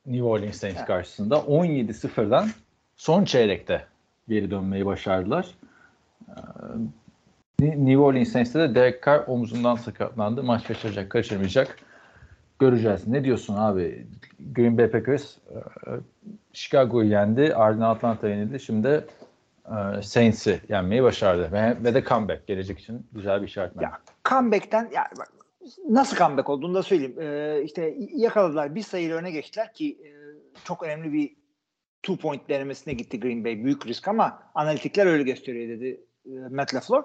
[0.05, 2.49] New Orleans Saints karşısında 17-0'dan
[2.95, 3.85] son çeyrekte
[4.29, 5.47] geri dönmeyi başardılar.
[6.29, 6.33] Ee,
[7.61, 10.43] New Orleans Saints'te de Derek Carr omzundan sakatlandı.
[10.43, 11.77] Maç kaçıracak, kaçırmayacak.
[12.59, 13.07] Göreceğiz.
[13.07, 14.07] Ne diyorsun abi?
[14.55, 15.57] Green Bay Packers e,
[16.53, 17.55] Chicago'yu yendi.
[17.55, 18.59] Ardından Atlanta yenildi.
[18.59, 19.05] Şimdi
[19.65, 21.49] e, Saints'i yenmeyi başardı.
[21.51, 23.81] Ve, ve de comeback gelecek için güzel bir işaret.
[23.81, 23.91] Ya
[24.29, 25.27] comeback'ten ya bak,
[25.89, 27.21] nasıl comeback olduğunu da söyleyeyim.
[27.21, 30.09] Ee, işte yakaladılar bir sayıyla öne geçtiler ki e,
[30.63, 31.35] çok önemli bir
[32.03, 33.63] two point denemesine gitti Green Bay.
[33.63, 37.03] Büyük risk ama analitikler öyle gösteriyor dedi e, Matt LaFleur.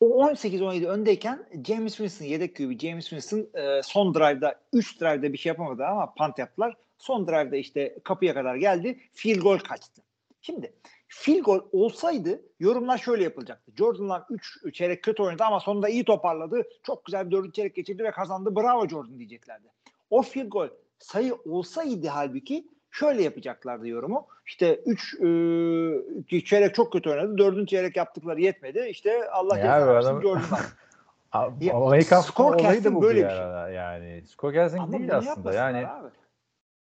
[0.00, 5.38] O 18-17 öndeyken James Winston yedek QB James Winston e, son drive'da 3 drive'da bir
[5.38, 6.76] şey yapamadı ama punt yaptılar.
[6.98, 9.00] Son drive'da işte kapıya kadar geldi.
[9.12, 10.02] Field goal kaçtı.
[10.40, 10.72] Şimdi
[11.08, 13.72] field goal olsaydı yorumlar şöyle yapılacaktı.
[13.76, 16.62] Jordan'lar 3 çeyrek kötü oynadı ama sonunda iyi toparladı.
[16.82, 17.54] Çok güzel bir 4.
[17.54, 18.56] çeyrek geçirdi ve kazandı.
[18.56, 19.68] Bravo Jordan diyeceklerdi.
[20.10, 20.68] O field goal
[20.98, 24.26] sayı olsaydı halbuki şöyle yapacaklardı yorumu.
[24.46, 27.38] İşte 3 çeyrek çok kötü oynadı.
[27.38, 27.68] 4.
[27.68, 28.86] çeyrek yaptıkları yetmedi.
[28.90, 30.22] İşte Allah Ya ceza bu versin
[31.60, 33.74] Ya, Amerikan skor olayı da bu böyle bir şey.
[33.74, 34.22] yani.
[34.26, 34.52] Skor
[34.92, 35.86] değil aslında yani.
[35.86, 36.08] abi.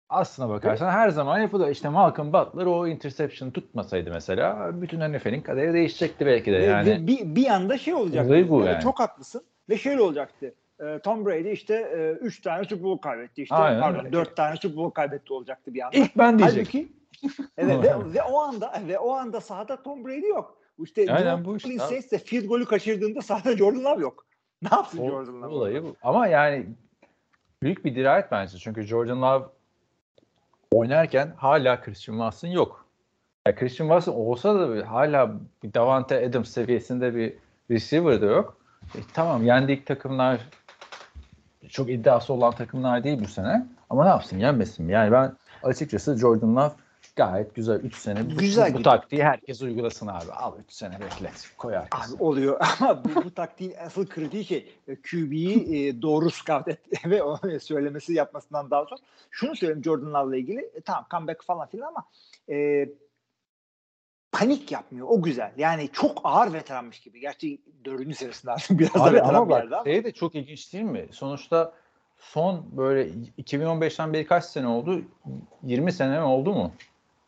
[0.08, 1.70] Aslına bakarsan her zaman yapılıyor.
[1.70, 6.90] İşte Malcolm Butler o interception tutmasaydı mesela bütün NFL'in kaderi değişecekti belki de yani.
[6.90, 8.34] ve bir, bir anda şey olacaktı.
[8.36, 8.82] Evet, yani.
[8.82, 9.42] Çok haklısın.
[9.68, 10.54] Ve şöyle olacaktı.
[10.80, 11.90] Ee, Tom Brady işte
[12.20, 13.42] 3 tane Super Bowl kaybetti.
[13.42, 14.12] İşte Aynen pardon öyle.
[14.12, 15.96] 4 tane Super Bowl kaybetti olacaktı bir anda.
[15.96, 16.58] İlk ben diyecek.
[16.58, 16.92] Halbuki
[17.58, 20.58] evet ve, ve o anda ve o anda sahada Tom Brady yok.
[20.78, 21.78] İşte Aynen bu işte.
[21.78, 24.26] Saints de field golü kaçırdığında sahada Jordan Love yok.
[24.62, 25.54] Ne yapsın O- Jordan Love?
[25.54, 25.96] olayı bu.
[26.02, 26.66] Ama yani
[27.62, 28.58] büyük bir dirayet bence.
[28.58, 29.44] Çünkü Jordan Love
[30.78, 32.86] oynarken hala Christian Watson yok.
[33.46, 37.34] Ya Christian Watson olsa da hala bir Davante Adams seviyesinde bir
[37.70, 38.56] receiver da yok.
[38.94, 40.40] E, tamam yendik takımlar
[41.68, 43.66] çok iddiası olan takımlar değil bu sene.
[43.90, 44.88] Ama ne yapsın yenmesin?
[44.88, 45.32] Yani ben
[45.62, 46.72] açıkçası Jordan Love
[47.16, 48.84] gayet güzel 3 sene bu, Güzel bu gidiyor.
[48.84, 50.32] taktiği herkes uygulasın abi.
[50.32, 51.50] Al 3 sene beklet.
[51.58, 52.14] Koy herkes.
[52.14, 56.80] Abi oluyor ama bu, bu taktiğin asıl kritiği şey e, QB'yi e, doğru scout et
[57.06, 59.00] ve o söylemesi yapmasından daha sonra.
[59.30, 60.60] Şunu söyleyeyim Jordan Love'la ilgili.
[60.60, 62.04] E, tamam comeback falan filan ama
[62.48, 62.88] e,
[64.32, 65.06] panik yapmıyor.
[65.10, 65.52] O güzel.
[65.56, 67.20] Yani çok ağır veteranmış gibi.
[67.20, 69.84] Gerçi dördüncü senesinde artık biraz da Abi veteran ama bir yerde ama.
[69.84, 71.06] şey de çok ilginç değil mi?
[71.10, 71.72] Sonuçta
[72.18, 75.02] son böyle 2015'ten beri kaç sene oldu?
[75.62, 76.72] 20 sene mi oldu mu?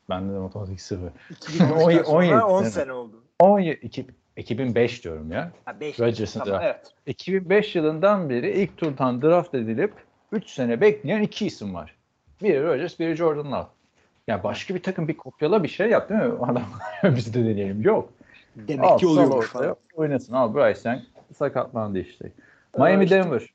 [0.08, 1.10] Bende de matematik sıfır.
[1.34, 2.70] 2013'ten sonra 17 10 sene.
[2.70, 3.22] sene oldu.
[3.38, 5.52] 17, iki- 2005 diyorum ya.
[5.64, 6.64] Ha, 5 Rodgers'ın tamam, draft.
[6.64, 6.86] evet.
[7.06, 9.92] 2005 yılından beri ilk turdan draft edilip
[10.32, 11.94] 3 sene bekleyen iki isim var.
[12.42, 13.66] Biri Rodgers, biri Jordan Love.
[14.26, 16.32] Ya başka bir takım bir kopyala bir şey yap değil mi?
[16.42, 16.62] Adam
[17.16, 17.82] biz de deneyelim.
[17.82, 18.08] Yok.
[18.56, 19.76] Demek Al, ki oluyormuş falan.
[19.94, 20.32] Oynasın.
[20.34, 21.00] Al Bryce Young
[21.38, 22.32] sakatlandı işte.
[22.78, 23.46] Miami işte- Denver.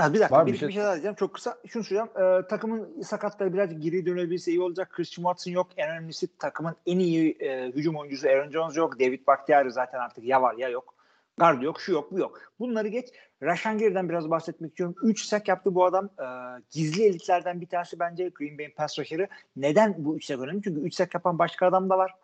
[0.00, 1.14] Ha, bir dakika Var bir, bir bir, şey- şey daha diyeceğim.
[1.14, 2.40] Çok kısa şunu söyleyeceğim.
[2.42, 4.90] Ee, takımın sakatları birazcık geri dönebilirse iyi olacak.
[4.90, 5.68] Christian Watson yok.
[5.76, 9.00] En önemlisi takımın en iyi e, hücum oyuncusu Aaron Jones yok.
[9.00, 10.94] David Bakhtiari zaten artık ya var ya yok.
[11.38, 12.40] Guard yok, şu yok, bu yok.
[12.58, 13.08] Bunları geç.
[13.42, 14.94] Rashan Gary'den biraz bahsetmek istiyorum.
[15.02, 16.10] 3 sack yaptı bu adam.
[16.18, 16.24] Ee,
[16.70, 19.28] gizli elitlerden bir tanesi bence Green Bay'in pass rusher'ı.
[19.56, 20.62] Neden bu 3 sack önemli?
[20.62, 22.14] Çünkü 3 sack yapan başka adam da var.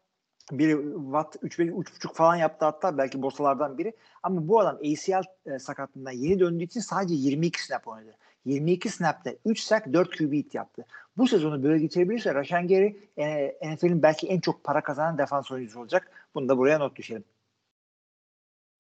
[0.53, 3.93] Biri Watt 3 3.5 falan yaptı hatta belki Bosalardan biri.
[4.23, 8.17] Ama bu adam ACL e, sakatlığından yeni döndüğü için sadece 22 snap oynadı.
[8.45, 10.87] 22 snap'te 3 sack 4 QB hit yaptı.
[11.17, 15.81] Bu sezonu böyle geçirebilirse Rashan Gary e, NFL'in belki en çok para kazanan defans oyuncusu
[15.81, 16.11] olacak.
[16.35, 17.25] Bunu da buraya not düşelim.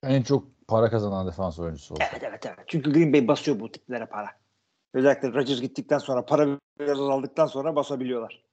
[0.02, 2.05] En çok para kazanan defans oyuncusu oldu.
[2.12, 2.64] Evet evet evet.
[2.66, 4.31] Çünkü Green Bay basıyor bu tiplere para.
[4.94, 8.45] Özellikle Rodgers gittikten sonra para biraz azaldıktan sonra basabiliyorlar.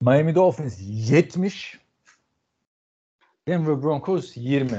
[0.00, 1.78] Miami Dolphins 70.
[3.48, 4.70] Denver Broncos 20.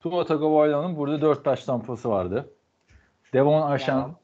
[0.00, 2.50] Tua Tagovailoa'nın burada 4 taş tampası vardı.
[3.32, 4.16] Devon Aşan Tamam.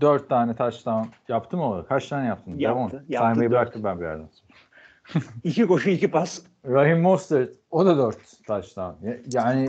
[0.00, 1.86] 4 tane touchdown yaptı mı o?
[1.88, 2.58] Kaç tane yaptın?
[2.58, 2.82] Yaptı, Devon.
[2.82, 3.60] yaptı, Saymayı dört.
[3.60, 5.24] bıraktı ben bir yerden sonra.
[5.44, 6.42] İki koşu iki pas.
[6.66, 9.06] Raheem Mostert o da 4 touchdown.
[9.06, 9.68] Ya- Yani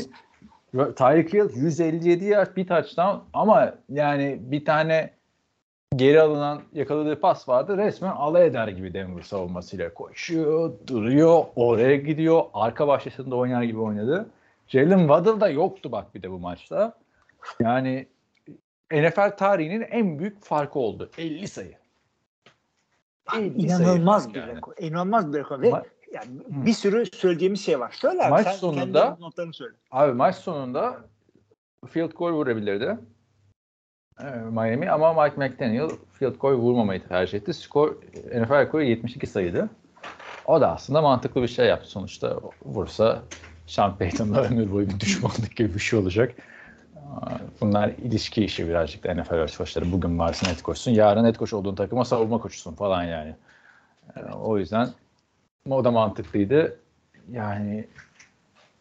[0.95, 5.13] Tyreek Hill 157 yard bir touchdown ama yani bir tane
[5.95, 7.77] geri alınan yakaladığı pas vardı.
[7.77, 12.43] Resmen alay eder gibi Denver savunmasıyla koşuyor, duruyor, oraya gidiyor.
[12.53, 14.29] Arka bahçesinde oynar gibi oynadı.
[14.67, 16.93] Jalen Waddle da yoktu bak bir de bu maçta.
[17.59, 18.07] Yani
[18.91, 21.09] NFL tarihinin en büyük farkı oldu.
[21.17, 21.75] 50 sayı.
[23.37, 24.55] 50 İnanılmaz sayı bir yani.
[24.55, 24.73] rekor.
[24.79, 25.61] İnanılmaz bir rekor.
[25.61, 27.91] Ve Ma- yani bir sürü söyleyeceğimiz şey var.
[27.91, 28.29] Söyle abi.
[28.29, 29.73] Maç sen sonunda- notlarını söyle.
[29.91, 30.97] Abi maç sonunda
[31.89, 32.97] field goal vurabilirdi.
[34.21, 37.53] Ee, Miami ama Mike McDaniel field goal vurmamayı tercih etti.
[37.53, 37.95] Skor
[38.35, 39.69] NFL rekoru 72 sayıydı.
[40.45, 42.39] O da aslında mantıklı bir şey yaptı sonuçta.
[42.65, 43.21] Vursa
[43.67, 46.35] Sean Payton'la ömür boyu bir düşmanlık gibi bir şey olacak.
[47.61, 49.91] Bunlar ilişki işi birazcık da NFL örtbaşları.
[49.91, 50.91] Bugün varsın et koşsun.
[50.91, 53.35] Yarın et koş olduğun takıma savunma koşusun falan yani.
[54.17, 54.89] Ee, O yüzden
[55.69, 56.79] o da mantıklıydı.
[57.31, 57.87] Yani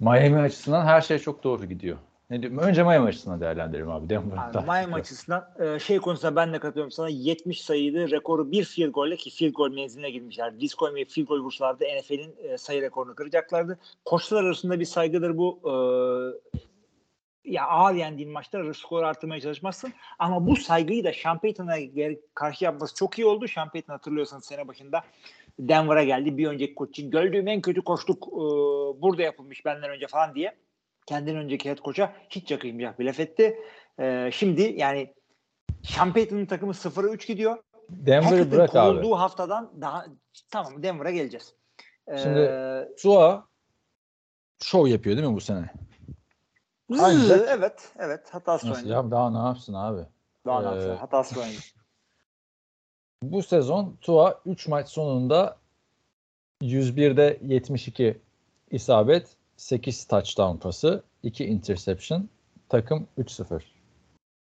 [0.01, 1.97] Miami açısından her şey çok doğru gidiyor.
[2.31, 2.59] Ne diyorum?
[2.59, 4.09] Önce Miami açısından değerlendirelim abi.
[4.09, 4.59] Denver'da.
[4.59, 8.11] Abi, Miami açısından e, şey konusunda ben de katılıyorum sana 70 sayıydı.
[8.11, 10.61] Rekoru bir field golle ki field goal menziline girmişler.
[10.61, 13.79] Disk koymayıp field goal vursalardı NFL'in e, sayı rekorunu kıracaklardı.
[14.05, 15.61] Koçlar arasında bir saygıdır bu.
[15.65, 15.75] E,
[17.45, 19.93] ya ağır yendiğin maçta skor artırmaya çalışmazsın.
[20.19, 21.77] Ama bu saygıyı da Sean Payton'a
[22.35, 23.49] karşı yapması çok iyi oldu.
[23.49, 25.01] Sean Payton hatırlıyorsanız sene başında
[25.59, 26.39] Denver'a geldi.
[26.39, 28.43] Bir önceki koç için gördüğüm en kötü koçluk e,
[29.03, 30.55] burada yapılmış benden önce falan diye.
[31.07, 33.59] Kendinden önceki head koça hiç yakışmayacak bir laf etti.
[34.01, 35.15] E, şimdi yani
[35.83, 37.59] Sean Payton'ın takımı 0'a 3 gidiyor.
[37.89, 38.91] Denver'ı bırak abi.
[39.01, 40.07] kovulduğu haftadan daha
[40.51, 41.55] tamam Denver'a geleceğiz.
[42.09, 42.55] E, Şimdi
[43.03, 43.47] Tua
[44.63, 45.71] şov yapıyor değil mi bu sene?
[46.99, 49.07] ancak- evet evet hatası Nasıl oynadı.
[49.07, 49.11] ya?
[49.11, 50.03] Daha ne yapsın abi?
[50.47, 50.97] Daha ne Ee, yapsın?
[50.97, 51.57] Hatası oynadı.
[53.23, 55.57] Bu sezon Tua 3 maç sonunda
[56.63, 58.19] 101'de 72
[58.71, 62.29] isabet, 8 touchdown pası, 2 interception,
[62.69, 63.61] takım 3-0.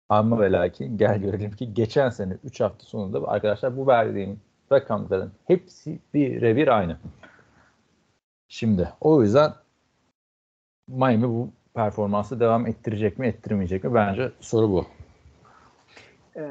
[0.08, 4.40] Ama ve lakin gel görelim ki geçen sene 3 hafta sonunda arkadaşlar bu verdiğim
[4.72, 6.96] rakamların hepsi birebir aynı.
[8.48, 9.52] Şimdi o yüzden
[10.88, 13.94] Miami bu performansı devam ettirecek mi ettirmeyecek mi?
[13.94, 14.86] Bence soru bu.
[16.36, 16.42] E,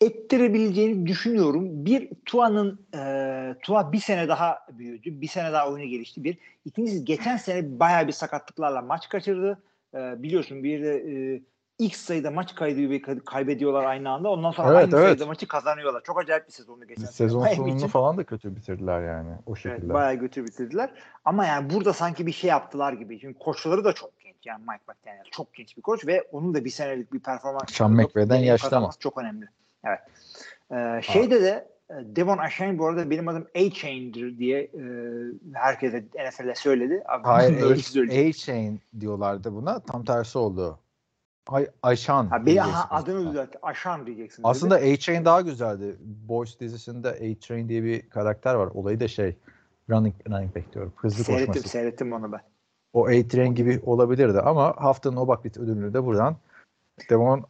[0.00, 1.86] ettirebileceğini düşünüyorum.
[1.86, 5.20] Bir Tua'nın e, Tua bir sene daha büyüdü.
[5.20, 6.24] Bir sene daha oyunu gelişti.
[6.24, 6.38] Bir.
[6.64, 9.62] İkincisi geçen sene bayağı bir sakatlıklarla maç kaçırdı.
[9.94, 11.42] E, biliyorsun bir de e,
[11.78, 14.28] ilk sayıda maç kaybediyor, kaybediyorlar aynı anda.
[14.30, 15.04] Ondan sonra Evet, aynı evet.
[15.04, 16.02] sayıda maçı kazanıyorlar.
[16.04, 17.12] Çok acayip bir sezondu geçen sene.
[17.12, 17.86] Sezon Miami sonunu için.
[17.86, 19.94] falan da kötü bitirdiler yani o Evet, şekilde.
[19.94, 20.90] bayağı götür bitirdiler.
[21.24, 23.20] Ama yani burada sanki bir şey yaptılar gibi.
[23.20, 24.10] Çünkü koçları da çok
[24.42, 24.46] genç.
[24.46, 27.72] Yani Mike McDaniel çok genç bir koç ve onun da bir senelik bir performans.
[27.72, 28.90] Sean McVay'den yaşlı ama.
[28.98, 29.48] Çok önemli.
[29.84, 30.00] Evet.
[30.72, 34.82] Ee, şeyde de e, Devon Ashane bu arada benim adım A-Chain'dir diye e,
[35.52, 37.02] herkese NFL'e söyledi.
[37.06, 37.60] Abi, Hayır.
[38.28, 39.80] A-Chain diyorlardı buna.
[39.80, 40.78] Tam tersi oldu.
[41.48, 42.26] Ay Ayşan.
[42.26, 43.56] Ha, bir, aha, adını düzelt.
[43.62, 44.42] Aşan diyeceksin.
[44.46, 45.96] Aslında A-Chain daha güzeldi.
[46.00, 48.66] Boys dizisinde A-Train diye bir karakter var.
[48.66, 49.36] Olayı da şey
[49.90, 50.92] running, running back diyorum.
[50.96, 51.68] Hızlı seyrettim, koşması.
[51.68, 52.40] seyrettim onu ben.
[52.92, 56.36] O A-Train gibi olabilirdi ama haftanın o bakbit ödülünü de buradan
[57.10, 57.44] Devon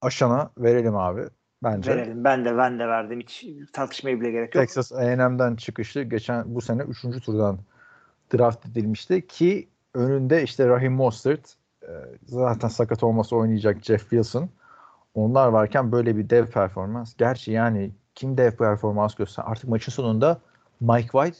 [0.00, 1.22] Aşan'a verelim abi.
[1.62, 1.90] Bence.
[1.90, 2.24] Verelim.
[2.24, 3.20] Ben de ben de verdim.
[3.20, 4.64] Hiç tartışmaya bile gerek yok.
[4.64, 7.00] Texas A&M'den çıkışlı geçen bu sene 3.
[7.24, 7.58] turdan
[8.34, 11.92] draft edilmişti ki önünde işte Raheem Mostert e,
[12.26, 14.48] zaten sakat olması oynayacak Jeff Wilson
[15.14, 17.14] onlar varken böyle bir dev performans.
[17.16, 20.40] Gerçi yani kim dev performans göster artık maçın sonunda
[20.80, 21.38] Mike White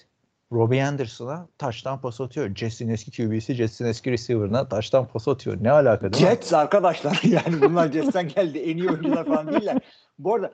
[0.55, 2.55] Robbie Anderson'a taştan pas atıyor.
[2.55, 5.57] Jets'in eski QB'si Jets'in eski receiver'ına taştan pas atıyor.
[5.61, 6.31] Ne alaka değil mi?
[6.31, 8.59] Jets arkadaşlar yani bunlar Jets'ten geldi.
[8.59, 9.79] En iyi oyuncular falan değiller.
[10.19, 10.53] Bu arada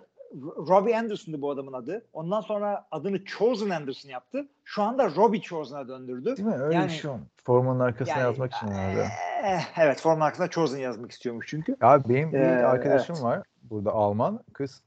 [0.69, 2.05] Robbie Anderson'dı bu adamın adı.
[2.13, 4.47] Ondan sonra adını Chosen Anderson yaptı.
[4.65, 6.37] Şu anda Robbie Chosen'a döndürdü.
[6.37, 6.55] Değil mi?
[6.55, 7.23] Öyle Yani- bir şey olmuş.
[7.45, 9.09] Formanın arkasına Yani, yazmak için herhalde.
[9.45, 11.77] Eh, evet formun arkasına Chosen yazmak istiyormuş çünkü.
[11.83, 13.25] Ya benim bir Ee, arkadaşım evet.
[13.25, 14.83] var burada Alman kız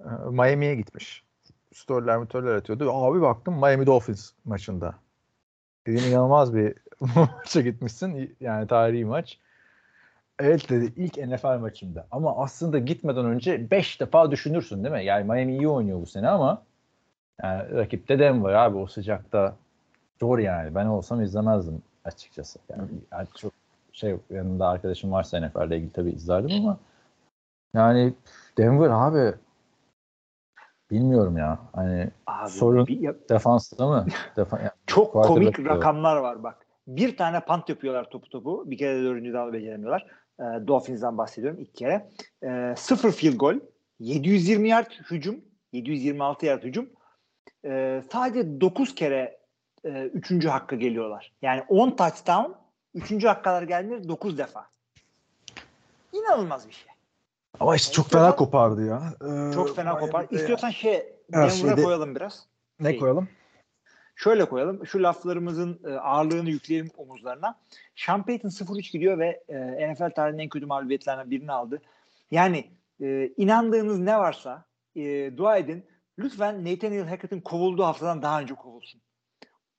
[0.00, 1.23] e, Miami'ye gitmiş.
[1.74, 2.92] Storyler mütörler atıyordu.
[2.92, 4.94] Abi baktım Miami Dolphins maçında.
[5.86, 8.36] Dedim inanılmaz bir maça gitmişsin.
[8.40, 9.38] Yani tarihi maç.
[10.38, 12.06] Evet dedi ilk NFL maçımda.
[12.10, 15.04] Ama aslında gitmeden önce 5 defa düşünürsün değil mi?
[15.04, 16.62] Yani Miami iyi oynuyor bu sene ama
[17.42, 19.56] yani rakipte Denver abi o sıcakta
[20.20, 20.74] zor yani.
[20.74, 22.58] Ben olsam izlemezdim açıkçası.
[22.70, 23.52] Yani, yani çok
[23.92, 26.78] şey yanında arkadaşım varsa NFL ile ilgili tabii izlerdim ama
[27.74, 28.14] yani
[28.58, 29.34] Denver abi
[30.94, 31.58] bilmiyorum ya.
[31.72, 34.06] Hani Abi, Sorun- bir- ya- defansta mı?
[34.36, 36.66] Defa, yani çok komik rakamlar var bak.
[36.86, 38.70] Bir tane punt yapıyorlar topu topu.
[38.70, 40.06] Bir kere de dördüncü daha beceremiyorlar.
[40.40, 42.10] E, Dolphins'den bahsediyorum ilk kere.
[42.42, 43.60] E, sıfır field goal.
[44.00, 45.40] 720 yard hücum.
[45.72, 46.90] 726 yard hücum.
[47.64, 49.38] E, sadece 9 kere
[49.84, 51.32] e, üçüncü hakkı geliyorlar.
[51.42, 52.52] Yani 10 touchdown
[52.94, 54.66] üçüncü hakkalar geldiğinde 9 defa.
[56.12, 56.93] İnanılmaz bir şey.
[57.60, 59.02] Ama işte çok fena kopardı ya.
[59.22, 60.20] Ee, Çok fena kopar.
[60.20, 62.46] Miami'de- İstiyorsan şey Denver'a şeyde- koyalım biraz.
[62.80, 63.28] ne şey- koyalım?
[64.16, 64.86] Şöyle koyalım.
[64.86, 67.58] Şu laflarımızın e, ağırlığını yükleyelim omuzlarına.
[67.96, 71.82] Sean Payton 0-3 gidiyor ve e, NFL tarihinin en kötü mağlubiyetlerinden birini aldı.
[72.30, 74.64] Yani e, inandığınız ne varsa
[74.96, 75.84] e, dua edin.
[76.18, 79.00] Lütfen Nathaniel Hackett'in kovulduğu haftadan daha önce kovulsun.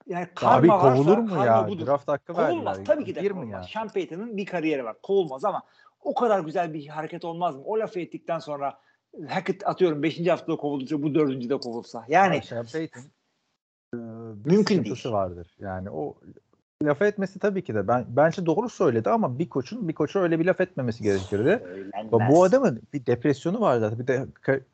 [0.08, 1.68] Yani Abi karma varsa kovulur mu karma ya?
[1.68, 1.88] budur.
[1.88, 2.78] Draft hakkı Kovulmaz.
[2.78, 2.86] verdiler.
[2.96, 3.68] Tabii ki de kovulmaz.
[3.70, 4.96] Sean Payton'ın bir kariyeri var.
[5.04, 5.64] Kovulmaz ama
[6.06, 7.62] o kadar güzel bir hareket olmaz mı?
[7.66, 8.80] O lafı ettikten sonra
[9.28, 10.28] Hackett atıyorum 5.
[10.28, 11.50] haftada kovulduysa bu 4.
[11.50, 12.06] de kovulsa.
[12.08, 13.02] Yani Sean Payton
[13.94, 13.98] e,
[14.46, 15.06] bir Mümkün değil.
[15.06, 15.56] vardır.
[15.60, 16.16] Yani o
[16.84, 20.40] laf etmesi tabii ki de ben bence doğru söyledi ama bir koçun bir koça öyle
[20.40, 21.64] bir laf etmemesi gerekirdi.
[21.64, 22.32] Söylenmez.
[22.32, 24.00] Bu adamın bir depresyonu var zaten.
[24.00, 24.26] Bir de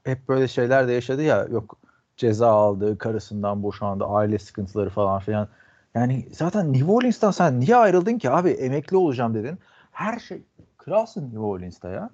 [0.04, 1.48] hep böyle şeyler de yaşadı ya.
[1.52, 1.78] Yok
[2.18, 5.48] ceza aldı, karısından boşandı, aile sıkıntıları falan filan.
[5.96, 8.50] Yani zaten New Orleans'tan sen niye ayrıldın ki abi?
[8.50, 9.60] Emekli olacağım dedin.
[9.92, 10.42] Her şey
[10.86, 12.10] kralsın New Orleans'ta ya.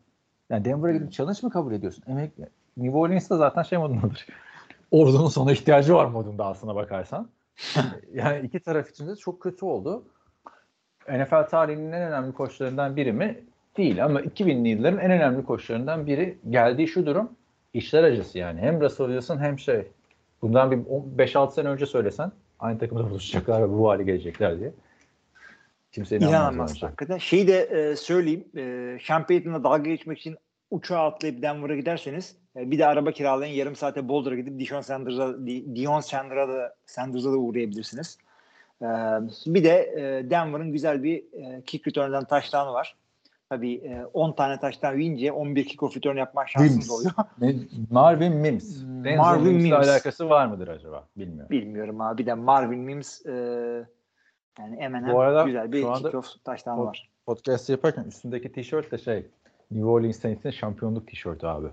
[0.50, 2.04] Yani Denver'a gidip challenge mı kabul ediyorsun?
[2.08, 2.50] Emekli.
[2.78, 4.28] New Orleans'ta zaten şey modundadır.
[4.92, 7.30] Ordunun sana ihtiyacı var modunda aslına bakarsan.
[8.14, 10.04] yani iki taraf için de çok kötü oldu.
[11.10, 13.44] NFL tarihinin en önemli koçlarından biri mi?
[13.78, 17.30] Değil ama 2000'li yılların en önemli koçlarından biri geldiği şu durum
[17.74, 18.60] işler acısı yani.
[18.60, 19.88] Hem Russell Wilson hem şey.
[20.42, 24.72] Bundan bir 5-6 sene önce söylesen aynı takımda buluşacaklar ve bu hale gelecekler diye.
[25.98, 26.84] Kimse inanmaz.
[26.84, 27.18] Hakikaten.
[27.18, 28.46] Şeyi de e, söyleyeyim.
[28.58, 30.38] E, Payton'la dalga geçmek için
[30.72, 33.54] uçağa atlayıp Denver'a giderseniz e, bir de araba kiralayın.
[33.54, 38.18] Yarım saate Boulder'a gidip Dion Sanders'a Di- Dion Sanders'a da, Sanders'a da uğrayabilirsiniz.
[38.82, 38.86] E,
[39.48, 42.96] bir de e, Denver'ın güzel bir e, kick return'dan taştanı var.
[43.50, 47.12] Tabii e, 10 tane taştan yiyince 11 kickoff return yapma şansınız oluyor.
[47.92, 48.84] Marvin Mims.
[48.84, 49.88] Hmm, Denzel Marvin Mims'le Mims.
[49.88, 51.08] alakası var mıdır acaba?
[51.18, 51.50] Bilmiyorum.
[51.50, 52.18] Bilmiyorum abi.
[52.18, 53.86] Bir de Marvin Mims e,
[54.60, 57.10] yani hemen Bu arada güzel bir kickoff taştanı o- var.
[57.26, 59.26] podcast yaparken üstündeki tişört de şey
[59.72, 61.68] New Orleans Saints'in şampiyonluk tişörtü abi.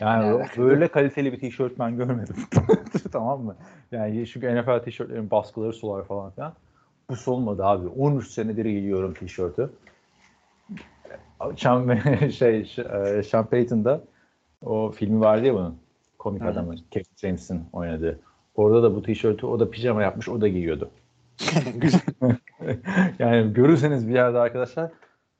[0.00, 2.36] Yani böyle kaliteli bir tişört ben görmedim.
[3.12, 3.56] tamam mı?
[3.92, 6.52] Yani çünkü NFL tişörtlerin baskıları solar falan filan.
[7.10, 7.88] Bu solmadı abi.
[7.88, 9.70] 13 senedir giyiyorum tişörtü.
[11.56, 11.98] Sean,
[12.30, 12.76] şey,
[13.16, 14.00] e, Sean Payton'da
[14.62, 15.78] o filmi vardı ya bunun.
[16.18, 16.74] Komik adamı.
[16.90, 18.20] Kevin James'in oynadığı.
[18.54, 20.90] Orada da bu tişörtü o da pijama yapmış o da giyiyordu.
[23.18, 24.90] Yani görürseniz bir yerde arkadaşlar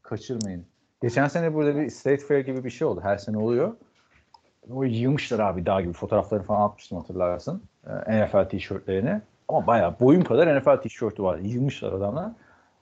[0.03, 0.67] kaçırmayın.
[1.03, 3.01] Geçen sene burada bir State Fair gibi bir şey oldu.
[3.03, 3.73] Her sene oluyor.
[4.71, 5.93] O yığmışlar abi dağ gibi.
[5.93, 7.63] Fotoğraflarını falan atmıştım hatırlarsın.
[7.87, 9.21] Ee, NFL tişörtlerini.
[9.49, 11.39] Ama bayağı boyum kadar NFL tişörtü var.
[11.39, 12.31] Yığmışlar adamlar.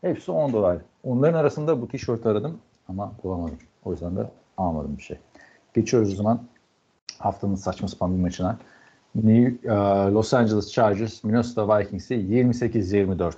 [0.01, 0.79] Hepsi 10 dolar.
[1.03, 2.59] Onların arasında bu tişörtü aradım
[2.89, 3.59] ama bulamadım.
[3.85, 5.19] O yüzden de almadım bir şey.
[5.75, 6.41] Geçiyoruz o zaman
[7.19, 8.59] haftanın saçma sapan bir maçına.
[9.15, 9.75] New, e,
[10.11, 13.35] Los Angeles Chargers Minnesota Vikings'i 28-24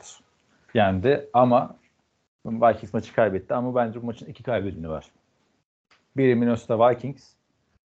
[0.75, 1.77] yendi ama
[2.47, 5.11] Vikings maçı kaybetti ama bence bu maçın iki kaybedeni var.
[6.17, 7.33] Biri Minnesota Vikings,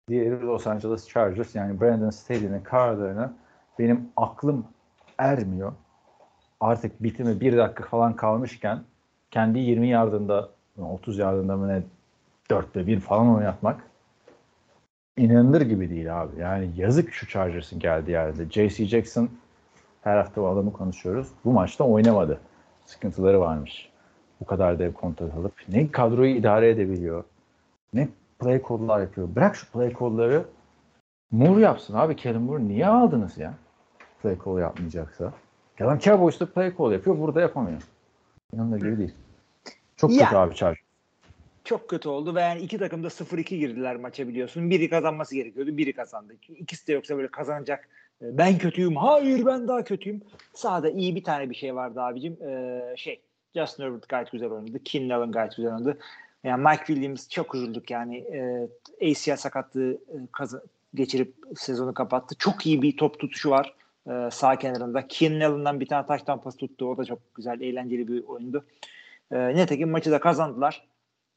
[0.07, 1.55] diğeri Los Angeles Chargers.
[1.55, 3.33] Yani Brandon Staley'nin kararlarına
[3.79, 4.65] benim aklım
[5.17, 5.73] ermiyor.
[6.59, 8.83] Artık bitimi bir dakika falan kalmışken
[9.31, 11.83] kendi 20 yardında 30 yardında mı ne
[12.49, 13.86] 4'te 1 falan oynatmak
[15.17, 16.39] inanılır gibi değil abi.
[16.39, 18.49] Yani yazık şu Chargers'ın geldiği yerde.
[18.49, 18.85] J.C.
[18.85, 19.29] Jackson
[20.01, 21.27] her hafta o adamı konuşuyoruz.
[21.45, 22.39] Bu maçta oynamadı.
[22.85, 23.89] Sıkıntıları varmış.
[24.41, 27.23] Bu kadar dev kontrat alıp ne kadroyu idare edebiliyor
[27.93, 28.07] ne
[28.39, 29.27] play call'lar yapıyor.
[29.35, 30.45] Bırak şu play call'ları
[31.31, 32.15] Moore yapsın abi.
[32.15, 33.53] Kellen Moore niye aldınız ya?
[34.21, 35.33] Play call yapmayacaksa.
[35.77, 37.17] Kellen Cowboys da play call yapıyor.
[37.19, 37.81] Burada yapamıyor.
[38.53, 39.15] İnanılır gibi değil.
[39.95, 40.23] Çok Ya.
[40.25, 40.86] kötü abi Chargers.
[41.67, 44.69] Çok kötü oldu ve yani iki takım da 0-2 girdiler maça biliyorsun.
[44.69, 46.33] Biri kazanması gerekiyordu, biri kazandı.
[46.49, 47.89] İkisi de yoksa böyle kazanacak.
[48.21, 50.21] e, Ben kötüyüm, hayır ben daha kötüyüm.
[50.53, 52.37] Sahada iyi bir tane bir şey vardı abicim.
[52.43, 53.21] Ee, şey,
[53.55, 54.83] Justin Herbert gayet güzel oynadı.
[54.83, 55.97] Keenan gayet güzel oynadı.
[56.43, 58.17] Yani Mike Williams çok üzüldük yani.
[58.17, 58.67] E,
[59.11, 60.61] ACL sakatlığı e, kaza-
[60.95, 62.35] geçirip sezonu kapattı.
[62.37, 63.73] Çok iyi bir top tutuşu var
[64.09, 65.07] e, sağ kenarında.
[65.07, 66.85] Keenan bir tane taş tampası tuttu.
[66.89, 68.65] O da çok güzel, eğlenceli bir oyundu.
[69.31, 70.87] E, nitekim maçı da kazandılar.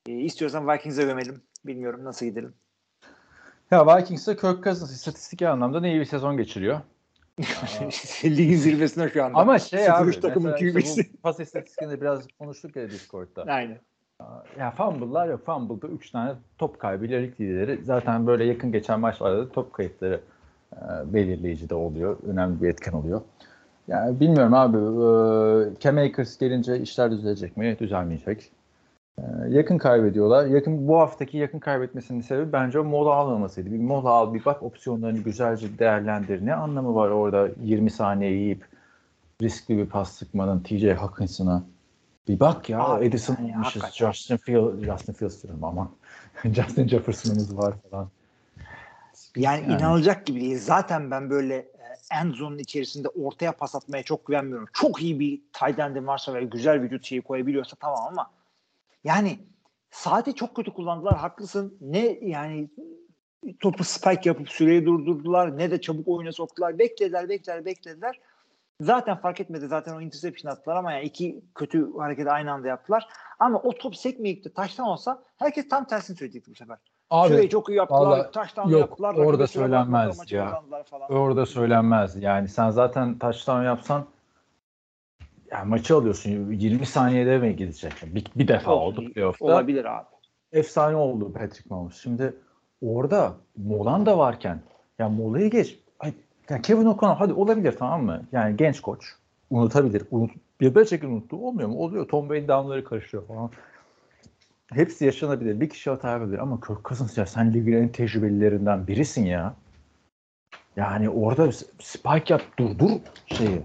[0.06, 1.42] E, istiyorsan Vikings'e gömelim.
[1.66, 2.54] Bilmiyorum nasıl gidelim.
[3.70, 6.80] Ya Vikings'te Kirk Cousins istatistik anlamda ne iyi bir sezon geçiriyor.
[8.24, 9.38] Ligin zirvesinde şu anda.
[9.38, 13.42] Ama şey 0-3 abi takımın işte pas istatistikinde biraz konuştuk ya Discord'da.
[13.42, 13.78] Aynen.
[14.58, 15.46] Ya fumble'lar yok.
[15.46, 17.84] Fumble'da 3 tane top kaybıyla lig lideri.
[17.84, 20.20] Zaten böyle yakın geçen maçlarda da top kayıpları
[20.72, 20.78] e,
[21.14, 22.16] belirleyici de oluyor.
[22.26, 23.20] Önemli bir etken oluyor.
[23.88, 24.76] Yani bilmiyorum abi.
[24.76, 27.76] E, Cam Akers gelince işler düzelecek mi?
[27.80, 28.52] Düzelmeyecek.
[29.18, 30.46] E, yakın kaybediyorlar.
[30.46, 33.72] Yakın bu haftaki yakın kaybetmesinin sebebi bence o mola almamasıydı.
[33.72, 36.46] Bir mola al, bir bak opsiyonlarını güzelce değerlendir.
[36.46, 38.64] Ne anlamı var orada 20 saniye yiyip
[39.42, 41.64] riskli bir pas sıkmanın TJ Hawkinson'a?
[42.28, 43.82] Bir bak ya Abi Edison yani almışız.
[43.82, 44.12] hakikaten.
[44.12, 45.90] Justin Field, Justin Fields diyorum aman.
[46.44, 48.08] Justin Jefferson'ımız var falan.
[49.36, 49.72] Yani, Yani.
[49.80, 50.58] inanılacak gibi değil.
[50.58, 54.66] Zaten ben böyle e, end zone'un içerisinde ortaya pas atmaya çok güvenmiyorum.
[54.72, 58.30] Çok iyi bir tight end'in varsa ve güzel vücut şeyi koyabiliyorsa tamam ama
[59.04, 59.38] yani
[59.90, 61.16] saati çok kötü kullandılar.
[61.16, 61.78] Haklısın.
[61.80, 62.70] Ne yani
[63.60, 66.78] topu spike yapıp süreyi durdurdular ne de çabuk oyuna soktular.
[66.78, 68.20] Beklediler, beklediler, beklediler.
[68.80, 69.66] Zaten fark etmedi.
[69.66, 73.08] Zaten o interception attılar ama yani iki kötü hareketi aynı anda yaptılar.
[73.38, 76.78] Ama o top sekmeyip de taştan olsa herkes tam tersini söyleyecekti bu sefer.
[77.26, 78.00] Süreyi çok iyi yaptılar.
[78.00, 79.14] vallahi Taştan yok, yaptılar.
[79.14, 80.60] orada söylenmez ya.
[80.90, 81.10] Falan.
[81.12, 82.22] Orada söylenmez.
[82.22, 84.06] Yani sen zaten touchdown yapsan
[85.50, 86.50] yani maçı alıyorsun.
[86.52, 87.92] 20 saniyede mi gidecek?
[88.06, 89.02] Bir, bir defa Olsun.
[89.02, 89.44] oldu playoff'ta.
[89.44, 90.06] Olabilir abi.
[90.52, 91.96] efsane oldu Patrick Mahomes.
[91.96, 92.34] Şimdi
[92.82, 94.60] orada Molan da varken
[94.98, 95.78] ya Mola'yı geç.
[96.00, 96.12] Ay,
[96.50, 98.22] ya Kevin O'Connell hadi olabilir tamam mı?
[98.32, 99.04] Yani genç koç.
[99.50, 100.02] Unutabilir.
[100.10, 100.30] Unut,
[100.60, 101.36] bir şekilde unuttu.
[101.36, 101.78] Olmuyor mu?
[101.78, 102.08] Oluyor.
[102.08, 103.50] Tom Brady downları karışıyor falan.
[104.72, 105.60] Hepsi yaşanabilir.
[105.60, 109.54] Bir kişi hata yapabilir ama Kirk Cousins ya sen ligin en tecrübelilerinden birisin ya.
[110.76, 112.90] Yani orada spike yap durdur
[113.26, 113.62] şeyi.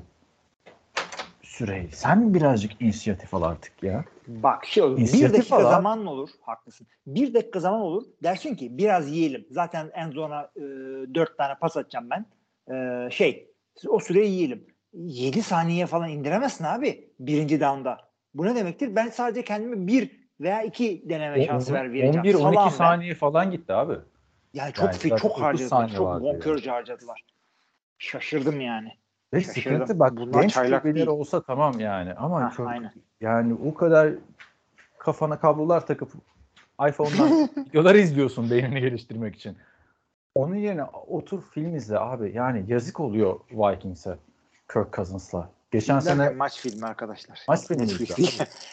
[1.57, 1.89] Süreyi.
[1.91, 4.05] Sen birazcık inisiyatif al artık ya.
[4.27, 4.97] Bak şey olur.
[4.97, 6.29] Bir dakika al zaman olur.
[6.41, 6.87] Haklısın.
[7.07, 8.03] Bir dakika zaman olur.
[8.23, 9.45] Dersin ki biraz yiyelim.
[9.51, 10.61] Zaten en zona e,
[11.15, 12.25] dört tane pas atacağım ben.
[12.75, 13.51] E, şey
[13.87, 14.67] o süreyi yiyelim.
[14.93, 17.97] 7 saniye falan indiremezsin abi birinci down'da.
[18.33, 18.95] Bu ne demektir?
[18.95, 22.25] Ben sadece kendime bir veya iki deneme şansı ver vereceğim.
[22.25, 22.69] 11-12 Salam ver.
[22.69, 23.93] saniye falan gitti abi.
[24.53, 25.69] Yani çok Yani çok 30 harcadılar.
[25.69, 27.21] saniye Çok bonkörce harcadılar.
[27.97, 28.91] Şaşırdım yani.
[29.35, 29.71] Ve Şaşırdım.
[29.77, 31.07] sıkıntı bak Bunlar genç değil.
[31.07, 32.91] olsa tamam yani ama Ha, çok, aynen.
[33.21, 34.13] yani o kadar
[34.97, 36.09] kafana kablolar takıp
[36.89, 39.57] iPhone'dan videolar izliyorsun beynini geliştirmek için.
[40.35, 42.31] Onun yerine otur film izle abi.
[42.35, 44.17] Yani yazık oluyor Vikings'e
[44.73, 45.49] Kirk Cousins'la.
[45.71, 47.39] Geçen Derken sene maç filmi arkadaşlar.
[47.47, 47.87] Maç filmi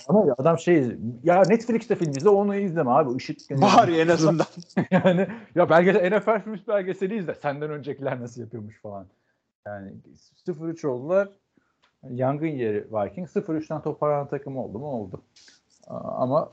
[0.09, 3.17] ama adam şey ya Netflix'te film izle onu izleme abi.
[3.17, 4.47] Işık Bari en azından.
[4.91, 7.35] yani ya belgesel NFL film belgeseli izle.
[7.35, 9.07] Senden öncekiler nasıl yapıyormuş falan.
[9.67, 9.93] Yani
[10.47, 11.29] 0-3 oldular.
[12.11, 13.37] Yangın yeri Vikings.
[13.37, 14.87] 0-3'ten toparlanan takım oldu mu?
[14.87, 15.23] Oldu.
[15.89, 16.53] Ama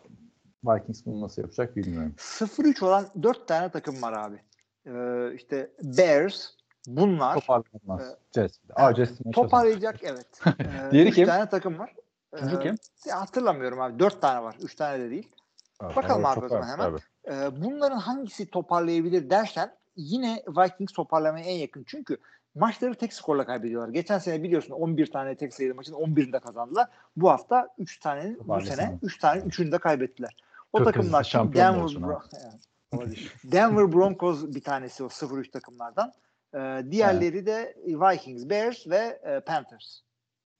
[0.64, 2.14] Vikings bunu nasıl yapacak bilmiyorum.
[2.18, 4.41] 0-3 olan 4 tane takım var abi.
[4.86, 6.47] Ee, işte Bears,
[6.88, 8.01] bunlar Toparlanmaz.
[8.07, 8.18] Evet.
[8.36, 8.60] Jets.
[8.76, 10.28] Aa maçı toparlayacak evet.
[10.60, 11.26] Ee, Diğeri üç kim?
[11.26, 11.95] tane takım var.
[12.34, 12.76] Ee, kim?
[13.12, 13.99] hatırlamıyorum abi.
[13.99, 14.55] 4 tane var.
[14.62, 15.32] 3 tane de değil.
[15.80, 16.99] Aa, bakalım evet, abi var, hemen.
[17.28, 21.84] Ee, bunların hangisi toparlayabilir dersen yine Vikings toparlamaya en yakın.
[21.88, 22.18] Çünkü
[22.60, 23.89] maçları tek skorla kaybediyorlar.
[23.89, 26.88] Geçen sene biliyorsun 11 tane tek sayılı maçın 11'inde kazandılar.
[27.16, 30.36] Bu hafta 3 tanenin bu sene 3 tane 3'ünü de kaybettiler.
[30.74, 32.07] O Çok takımlar şampiyon Denver, olsun ha.
[32.10, 32.60] Bro- Evet,
[32.91, 33.34] olabilir.
[33.43, 36.14] Denver Broncos bir tanesi o 0-3 takımlardan.
[36.55, 39.99] Ee, diğerleri de Vikings, Bears ve e, Panthers.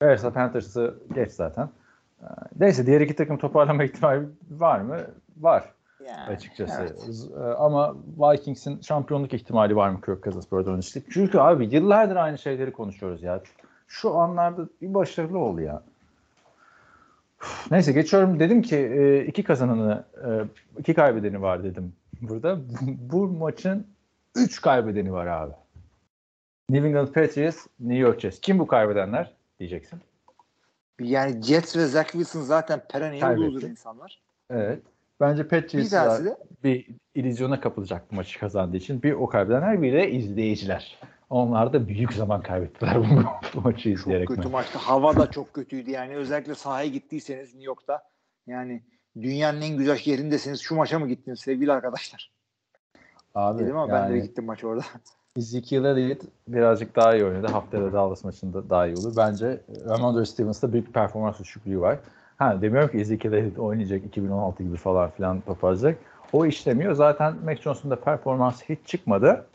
[0.00, 1.68] Bears'la Panthers'ı geç zaten.
[2.22, 2.24] Ee,
[2.60, 5.00] Neyse diğer iki takım toparlama ihtimali var mı?
[5.36, 5.72] Var
[6.06, 6.74] Yani, açıkçası.
[6.80, 7.30] evet.
[7.36, 11.06] E, Ama Vikings'in şampiyonluk ihtimali var mı Kirk Cousins böyle dönüştük?
[11.12, 13.42] Çünkü abi yıllardır aynı şeyleri konuşuyoruz ya.
[13.88, 15.82] Şu anlarda bir başarılı ol ya.
[17.70, 18.40] Neyse geçiyorum.
[18.40, 20.28] Dedim ki e, iki kazananı, e,
[20.80, 22.58] iki kaybedeni var dedim burada.
[23.12, 23.86] Bu maçın
[24.34, 25.52] üç kaybedeni var abi.
[26.70, 28.40] New England Patriots, New York Jets.
[28.40, 30.00] Kim bu kaybedenler diyeceksin.
[31.00, 34.20] Yani Jets ve Zach Wilson zaten perennial loser insanlar.
[34.50, 34.82] Evet.
[35.20, 39.02] Bence Bir Patriots tanesi de bir illüzyona kapılacak bu maçı kazandığı için.
[39.02, 40.98] Bir o kaybedenler bir de izleyiciler.
[41.30, 44.28] Onlar da büyük zaman kaybettiler bu, bu maçı çok izleyerek.
[44.28, 44.78] kötü maçtı.
[44.78, 46.16] Hava da çok kötüydü yani.
[46.16, 48.02] Özellikle sahaya gittiyseniz New York'ta
[48.46, 48.82] yani
[49.20, 50.60] dünyanın en güzel yerindesiniz.
[50.60, 52.30] Şu maça mı gittiniz sevgili arkadaşlar?
[53.34, 54.84] Abi, Dedim ama ben de yani gittim maç orada.
[55.36, 57.46] Ezekiel Elliott birazcık daha iyi oynadı.
[57.46, 59.16] Haftaya da Dallas maçında daha iyi olur.
[59.16, 61.98] Bence Ramondre Stevens'ta büyük bir performans düşüklüğü var.
[62.40, 65.98] Ha demiyorum ki Ezekiel Elliott oynayacak 2016 gibi falan filan toparlayacak.
[66.32, 66.94] O işlemiyor.
[66.94, 69.46] Zaten Mac Jones'un da performansı hiç çıkmadı.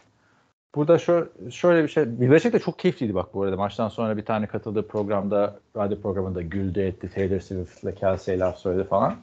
[0.75, 2.21] Burada şöyle, şöyle bir şey.
[2.21, 3.57] Belichick de çok keyifliydi bak bu arada.
[3.57, 7.09] Maçtan sonra bir tane katıldığı programda, radyo programında güldü etti.
[7.15, 9.15] Taylor Swift'le Kelsey'e laf söyledi falan.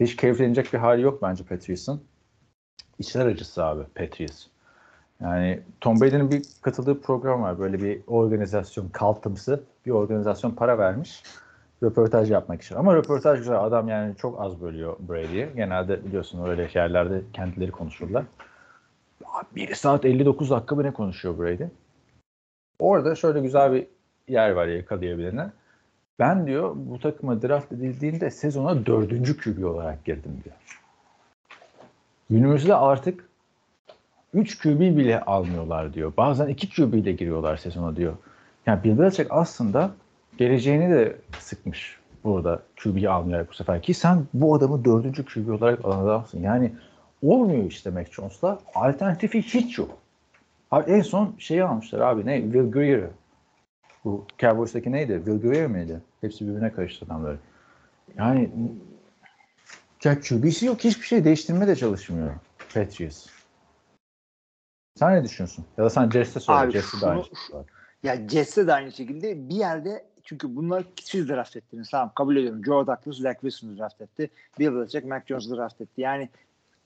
[0.00, 2.00] Hiç keyiflenecek bir hali yok bence Patriots'ın.
[2.98, 4.46] İçler acısı abi Patriots.
[5.20, 7.58] Yani Tom Brady'nin bir katıldığı program var.
[7.58, 11.22] Böyle bir organizasyon, kaltımsı bir organizasyon para vermiş.
[11.82, 12.74] Röportaj yapmak için.
[12.74, 13.64] Ama röportaj güzel.
[13.64, 15.48] Adam yani çok az bölüyor Brady'yi.
[15.56, 18.24] Genelde biliyorsun öyle yerlerde kendileri konuşurlar.
[19.56, 21.64] 1 saat 59 dakika mı ne konuşuyor Brady?
[22.78, 23.86] Orada şöyle güzel bir
[24.28, 25.50] yer var yakalayabilene.
[26.18, 30.56] Ben diyor bu takıma draft edildiğinde sezona dördüncü QB olarak girdim diyor.
[32.30, 33.28] Günümüzde artık
[34.34, 36.12] 3 QB bile almıyorlar diyor.
[36.16, 38.16] Bazen 2 QB ile giriyorlar sezona diyor.
[38.66, 39.90] Yani Bill Belichick aslında
[40.38, 43.82] geleceğini de sıkmış burada QB'yi almayarak bu sefer.
[43.82, 46.40] Ki sen bu adamı dördüncü QB olarak alan adamsın.
[46.40, 46.72] Yani
[47.22, 48.58] olmuyor işte Mac Jones'la.
[48.74, 49.98] Alternatifi hiç yok.
[50.86, 52.42] En son şeyi almışlar abi ne?
[52.42, 53.10] Will Greer.
[54.04, 55.22] Bu Cowboys'taki neydi?
[55.24, 56.00] Will Greer miydi?
[56.20, 57.38] Hepsi birbirine karıştı adamları.
[58.18, 58.50] Yani
[60.04, 60.84] ya QB'si yok.
[60.84, 62.30] Hiçbir şey değiştirme de çalışmıyor
[62.74, 63.26] Patriots.
[64.98, 65.64] Sen ne düşünüyorsun?
[65.78, 66.70] Ya da sen Jets'e söyle.
[66.70, 67.66] Jets'e de aynı var.
[68.02, 71.90] Ya Jets'e de aynı şekilde bir yerde çünkü bunlar siz draft ettiniz.
[71.90, 72.64] Tamam kabul ediyorum.
[72.64, 74.30] Joe Douglas, Zach Wilson'ı draft etti.
[74.58, 76.00] Bill Belichick, Mac Jones'u draft etti.
[76.00, 76.28] Yani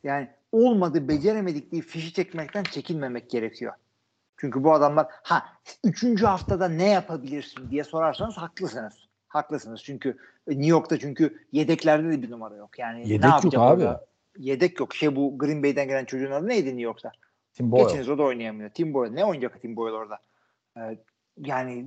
[0.04, 3.72] yani olmadı, beceremedik diye fişi çekmekten çekinmemek gerekiyor.
[4.36, 5.44] Çünkü bu adamlar ha
[5.84, 8.94] üçüncü haftada ne yapabilirsin diye sorarsanız haklısınız.
[9.28, 9.82] Haklısınız.
[9.84, 10.16] Çünkü
[10.46, 12.78] New York'ta çünkü yedeklerde de bir numara yok.
[12.78, 13.82] Yani Yedek ne yok yapacak abi.
[13.84, 14.06] orada?
[14.38, 14.94] Yedek yok.
[14.94, 17.12] Şey bu Green Bay'den gelen çocuğun adı neydi New York'ta?
[17.52, 17.84] Tim Boyle.
[17.84, 18.70] Geçiniz o da oynayamıyor.
[18.70, 19.14] Tim Boyle.
[19.14, 20.18] Ne oynayacak Tim Boyle orada?
[20.76, 20.98] Ee,
[21.44, 21.84] yani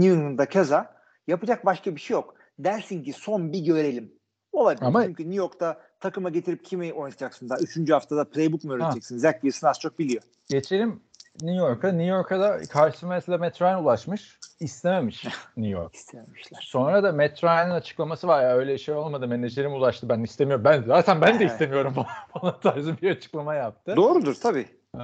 [0.00, 0.94] New England'da keza
[1.26, 2.34] yapacak başka bir şey yok.
[2.58, 4.12] Dersin ki son bir görelim.
[4.52, 4.86] Olabilir.
[4.86, 7.58] Ama- Çünkü New York'ta takıma getirip kimi oynatacaksın daha?
[7.58, 9.18] Üçüncü haftada playbook mu öğreteceksin?
[9.18, 10.22] Zach Wilson az çok biliyor.
[10.50, 11.00] Geçelim
[11.42, 11.88] New York'a.
[11.88, 14.38] New York'a da Carson Wentz'le Matt Ryan ulaşmış.
[14.60, 15.24] İstememiş
[15.56, 15.94] New York.
[15.94, 16.58] İstememişler.
[16.62, 20.64] Sonra da Matt Ryan'ın açıklaması var ya öyle şey olmadı menajerim ulaştı ben istemiyorum.
[20.64, 21.94] Ben zaten ben de istemiyorum
[22.32, 23.96] falan tarzı bir açıklama yaptı.
[23.96, 24.66] Doğrudur tabii.
[24.94, 24.98] Ee,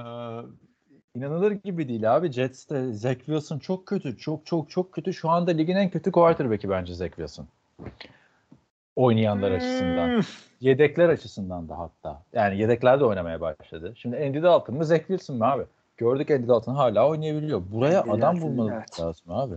[1.15, 2.31] inanılır gibi değil abi.
[2.31, 4.17] Jets'te Zach Wilson çok kötü.
[4.17, 5.13] Çok çok çok kötü.
[5.13, 7.47] Şu anda ligin en kötü quarterback'i bence Zach Wilson.
[8.95, 10.15] Oynayanlar açısından.
[10.15, 10.21] Hmm.
[10.61, 12.23] Yedekler açısından da hatta.
[12.33, 13.93] Yani yedeklerde oynamaya başladı.
[13.95, 15.63] Şimdi Andy Dalton mı Zach Wilson mı abi?
[15.97, 17.61] Gördük Andy Dalton hala oynayabiliyor.
[17.71, 18.99] Buraya Andy adam bulmanız evet.
[18.99, 19.55] lazım abi.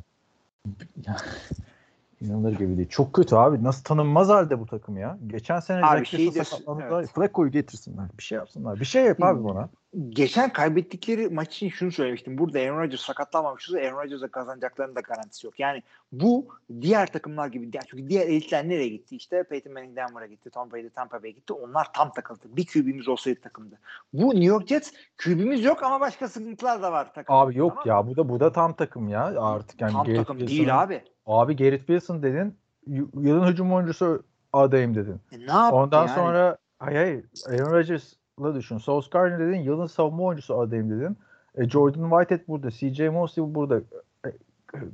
[1.06, 1.16] Ya,
[2.20, 2.88] İnanılır gibi değil.
[2.88, 3.64] Çok kötü abi.
[3.64, 5.18] Nasıl tanınmaz halde bu takım ya.
[5.26, 6.94] Geçen sene Abi Zach şeyi Wilson de- sakatlandı.
[6.98, 7.10] evet.
[7.14, 8.04] Flacco'yu getirsinler.
[8.18, 8.80] Bir şey yapsınlar.
[8.80, 9.68] Bir şey yap abi bana.
[10.08, 12.38] Geçen kaybettikleri maç için şunu söylemiştim.
[12.38, 15.60] Burada Aaron Rodgers sakatlanmamışsa Aaron Rodgers'a kazanacaklarının da garantisi yok.
[15.60, 15.82] Yani
[16.12, 16.46] bu
[16.80, 17.84] diğer takımlar gibi değil.
[17.88, 19.16] Çünkü diğer elitler nereye gitti?
[19.16, 20.50] İşte Peyton Manning Denver'a gitti.
[20.50, 21.52] Tom Brady Tampa Bay'e gitti.
[21.52, 22.40] Onlar tam takıldı.
[22.44, 23.78] Bir QB'miz olsaydı takımdı.
[24.12, 24.92] Bu New York Jets
[25.24, 27.38] QB'miz yok ama başka sıkıntılar da var takımda.
[27.38, 30.18] Abi yok Tamam ya bu da bu da tam takım ya artık yani Tam Garrett
[30.18, 31.02] takım Wilson'ın- değil abi.
[31.26, 32.56] Abi Garrett Wilson dedin.
[32.86, 34.22] Yılın hücum oyuncusu
[34.52, 35.20] adayım dedin.
[35.32, 36.14] E ne yaptı Ondan yani?
[36.14, 38.23] sonra hayır hayır Aaron Rodgers'la
[38.54, 38.78] düşün.
[39.10, 39.60] Gardner dedin.
[39.60, 41.16] Yılın savunma oyuncusu adayım dedin.
[41.54, 42.70] E, Jordan Whitehead burada.
[42.70, 43.80] CJ Mosley burada.
[44.26, 44.28] E,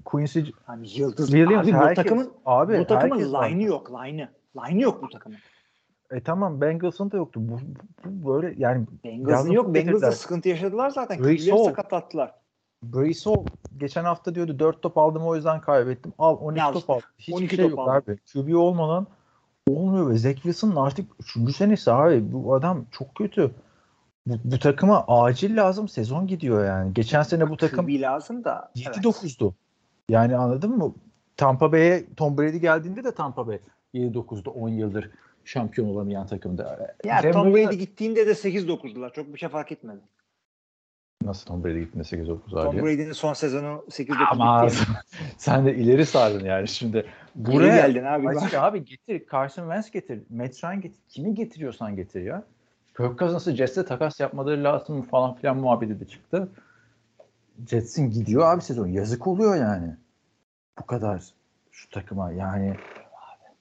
[0.04, 1.30] Quincy Hani yıldız.
[1.30, 3.90] Williams abi bu herkes- takımın abi bu takımın line'ı yok.
[3.92, 4.28] Line'ı.
[4.56, 5.38] Line'ı yok bu takımın.
[6.10, 7.40] E tamam Bengals'ın da yoktu.
[7.42, 9.74] Bu, bu- bu böyle yani Bengals'ın yok.
[9.74, 11.36] Bengals'da sıkıntı yaşadılar zaten.
[11.36, 11.64] Saul.
[11.64, 12.34] sakatlattılar.
[13.24, 13.44] Hall
[13.76, 16.12] geçen hafta diyordu 4 top aldım o yüzden kaybettim.
[16.18, 17.00] Al 12 Al top işte, al.
[17.18, 17.94] Hiçbir 12 şey top yok aldım.
[17.94, 18.18] abi.
[18.32, 19.06] QB olmadan
[19.68, 21.10] olmuyor ve Zach Wilson'ın artık
[21.48, 21.56] 3.
[21.56, 22.32] senesi abi.
[22.32, 23.50] Bu adam çok kötü.
[24.26, 25.88] Bu, bu takıma acil lazım.
[25.88, 26.94] Sezon gidiyor yani.
[26.94, 28.72] Geçen sene bu takım QB lazım da.
[28.86, 28.96] evet.
[28.96, 29.54] 7-9'du.
[30.08, 30.94] Yani anladın mı?
[31.36, 33.58] Tampa Bay'e Tom Brady geldiğinde de Tampa Bay
[33.94, 35.10] 7-9'du 10 yıldır
[35.44, 36.94] şampiyon olamayan takımda.
[37.04, 39.12] Ya Denver'da- Tom Brady gittiğinde de 8-9'dular.
[39.12, 40.00] Çok bir şey fark etmedi.
[41.24, 42.76] Nasıl Tom Brady gittiğinde 8-9 Tom?
[42.76, 44.68] Brady'nin son sezonu 8-9 Ama
[45.36, 47.06] sen de ileri sardın yani şimdi.
[47.34, 48.28] Buraya Buraya geldin abi.
[48.28, 49.26] Açık abi getir.
[49.32, 50.22] Carson Wentz getir.
[50.30, 51.00] Matt Ryan getir.
[51.08, 52.42] Kimi getiriyorsan getir ya.
[52.96, 56.48] Kirk Cousins'ı Jets'e takas yapmaları lazım falan filan muhabbeti de çıktı.
[57.68, 58.86] Jets'in gidiyor abi sezon.
[58.86, 59.96] Yazık oluyor yani.
[60.80, 61.22] Bu kadar
[61.70, 62.76] şu takıma yani.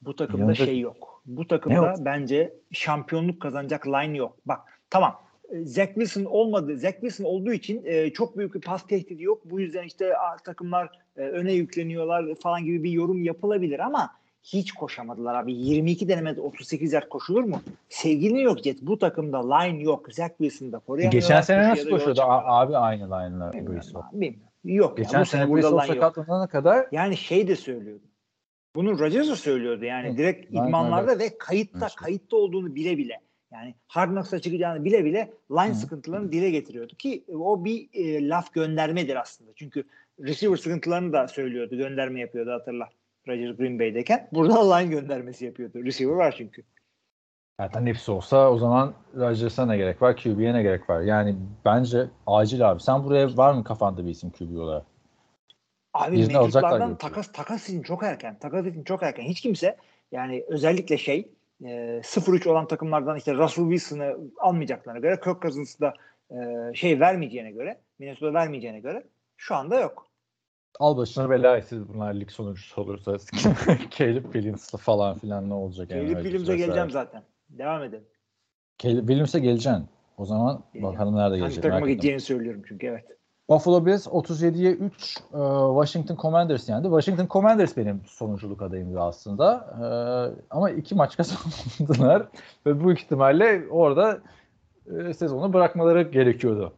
[0.01, 1.22] Bu takımda Yanında- şey yok.
[1.26, 4.38] Bu takımda bence şampiyonluk kazanacak line yok.
[4.45, 5.20] Bak tamam.
[5.52, 6.78] E, Zach Wilson olmadı.
[6.78, 9.41] Zach Wilson olduğu için e, çok büyük bir pas tehdidi yok.
[9.45, 14.10] Bu yüzden işte takımlar e, öne yükleniyorlar falan gibi bir yorum yapılabilir ama
[14.43, 15.54] hiç koşamadılar abi.
[15.54, 17.62] 22 denemede 38 yard koşulur mu?
[17.89, 18.82] Sevgili yok Jet.
[18.82, 20.14] Bu takımda line yok.
[20.14, 21.22] Zach Wilson'da koruyamıyorlar.
[21.22, 23.10] Geçen sene nasıl koşuyordu abi aynı
[23.93, 24.02] Hall.
[24.02, 24.50] abi, bilmiyorum.
[24.64, 24.97] Yok.
[24.97, 25.86] Geçen bu sene yok.
[25.86, 28.04] sakatlanana kadar Yani şey de söylüyordu.
[28.76, 30.18] Bunu Rodgers söylüyordu yani Hı.
[30.18, 33.20] direkt idmanlarda ve kayıtta kayıtta olduğunu bile bile.
[33.52, 35.76] Yani Hard Knocks'a çıkacağını bile bile line Hı.
[35.76, 39.52] sıkıntılarını dile getiriyordu ki o bir e, laf göndermedir aslında.
[39.56, 39.84] Çünkü
[40.20, 41.78] receiver sıkıntılarını da söylüyordu.
[41.78, 42.89] Gönderme yapıyordu hatırla.
[43.28, 44.28] Rodgers Green Bay'deyken.
[44.32, 45.86] Burada line göndermesi yapıyordu.
[45.86, 46.64] Receiver var çünkü.
[47.60, 50.18] Zaten hepsi olsa o zaman Rodgers'a ne gerek var?
[50.18, 51.02] QB'ye ne gerek var?
[51.02, 51.36] Yani
[51.66, 52.82] bence acil abi.
[52.82, 54.86] Sen buraya var mı kafanda bir isim QB olarak?
[55.93, 58.39] Abi Birini mevcutlardan takas takas için çok erken.
[58.39, 59.24] Takas için çok erken.
[59.24, 59.78] Hiç kimse
[60.12, 61.30] yani özellikle şey
[61.64, 65.93] e, 0-3 olan takımlardan işte Russell Wilson'ı almayacaklarına göre Kirk Cousins'ı da
[66.32, 66.36] e,
[66.74, 69.03] şey vermeyeceğine göre Minnesota vermeyeceğine göre
[69.38, 70.05] şu anda yok.
[70.80, 73.18] Al başına bela siz bunlar lig sonucusu olursa
[73.97, 75.89] Caleb Williams falan filan ne olacak?
[75.89, 77.24] Caleb Rodgers Williams'a geleceğim zaten.
[77.49, 78.03] Devam edelim.
[78.80, 79.88] Caleb Williams'a geleceksin.
[80.18, 80.93] O zaman Geleceğim.
[80.93, 81.64] bakalım nerede Hangi gelecek.
[81.64, 81.95] takıma merak ettim.
[81.95, 83.05] gideceğini söylüyorum çünkü evet.
[83.50, 85.22] Buffalo Bills 37'ye 3 e,
[85.74, 86.88] Washington Commanders yendi.
[86.88, 89.68] Washington Commanders benim sonunculuk adayımdı aslında.
[89.82, 89.86] E,
[90.50, 92.28] ama iki maç kazandılar
[92.66, 94.20] ve bu ihtimalle orada
[95.00, 96.74] e, sezonu bırakmaları gerekiyordu.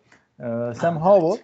[0.75, 1.43] Sam Howell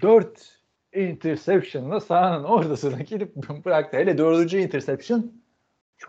[0.00, 0.58] 4
[0.92, 3.96] interception'la sahanın ortasına gidip bıraktı.
[3.96, 5.32] Hele dördüncü interception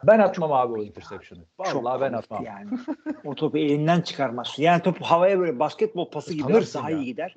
[0.03, 1.45] ben atmam abi o interception'ı.
[1.59, 2.43] Vallahi ben atmam.
[2.43, 2.69] Yani.
[3.25, 4.55] o topu elinden çıkarmaz.
[4.57, 6.97] Yani topu havaya böyle basketbol pası gibi daha ya.
[6.97, 7.33] iyi gider.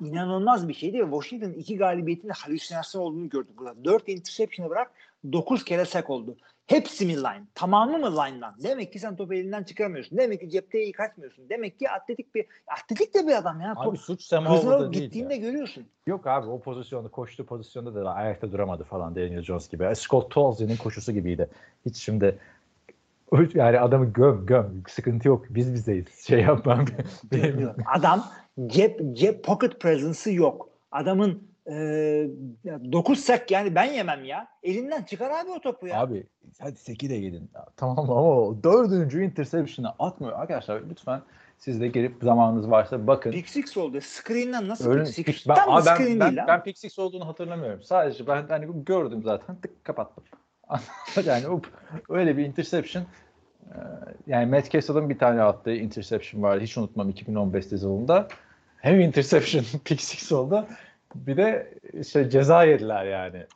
[0.00, 3.84] İnanılmaz bir şeydi ve Washington iki galibiyetin halüsinasyon olduğunu gördük burada.
[3.84, 4.90] Dört interception'ı bırak
[5.32, 6.36] dokuz kere sek oldu.
[6.68, 7.44] Hepsi mi line?
[7.54, 8.54] Tamamı mı line'dan?
[8.62, 10.18] Demek ki sen topu elinden çıkaramıyorsun.
[10.18, 11.48] Demek ki cepte iyi kaçmıyorsun.
[11.48, 13.72] Demek ki atletik bir atletik de bir adam ya.
[13.76, 14.92] Abi Top suç değil.
[14.92, 15.40] gittiğinde ya.
[15.40, 15.86] görüyorsun.
[16.06, 19.96] Yok abi o pozisyonda koştuğu pozisyonda da ayakta duramadı falan Daniel Jones gibi.
[19.96, 21.48] Scott Tolzie'nin koşusu gibiydi.
[21.86, 22.38] Hiç şimdi
[23.54, 26.84] yani adamı göm göm sıkıntı yok biz bizeyiz şey yapmam.
[27.86, 28.26] Adam
[28.66, 30.68] cep cep pocket presence'ı yok.
[30.90, 31.74] Adamın e,
[32.92, 34.48] 9 sek yani ben yemem ya.
[34.62, 36.00] Elinden çıkar abi o topu ya.
[36.00, 36.26] abi
[36.60, 37.50] hadi seki de yedin.
[37.76, 40.32] Tamam ama o dördüncü interception'ı atmıyor.
[40.32, 41.22] Arkadaşlar lütfen
[41.58, 43.30] siz de gelip zamanınız varsa bakın.
[43.30, 44.00] Pick six oldu.
[44.00, 45.48] Screen'den nasıl Öyle, pick six?
[45.48, 46.46] ben, Tam abi ben, ben, lan.
[46.48, 47.82] ben pick six olduğunu hatırlamıyorum.
[47.82, 50.24] Sadece ben hani gördüm zaten tık kapattım.
[51.24, 51.60] yani o,
[52.08, 53.04] öyle bir interception
[54.26, 56.64] yani Matt Castle'ın bir tane attığı interception vardı.
[56.64, 58.28] Hiç unutmam 2015 sezonunda.
[58.76, 60.66] Hem interception pick six oldu.
[61.14, 63.46] Bir de işte ceza yediler yani.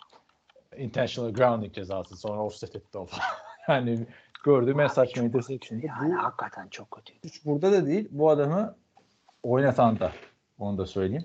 [0.76, 2.16] Intentional grounding cezası.
[2.16, 3.24] Sonra offset etti o falan.
[3.68, 4.06] yani
[4.44, 5.78] gördüğüm en saçma interception.
[5.78, 7.12] Yani hakikaten çok kötü.
[7.22, 8.08] Suç burada da değil.
[8.10, 8.76] Bu adamı
[9.42, 10.12] oynatan da.
[10.58, 11.24] Onu da söyleyeyim.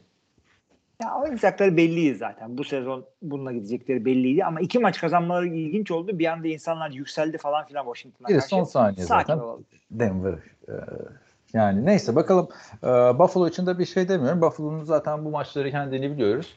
[1.03, 2.57] Ya oynayacakları belliydi zaten.
[2.57, 6.19] Bu sezon bununla gidecekleri belliydi ama iki maç kazanmaları ilginç oldu.
[6.19, 8.47] Bir anda insanlar yükseldi falan filan Washington'a karşı.
[8.47, 9.39] son saniye Sakin zaten.
[9.43, 9.65] olalım.
[9.91, 10.33] Denver
[10.67, 10.73] e,
[11.53, 12.49] Yani neyse bakalım
[12.83, 14.41] Ee, Buffalo için de bir şey demiyorum.
[14.41, 16.55] Buffalo'nun zaten bu maçları kendini biliyoruz.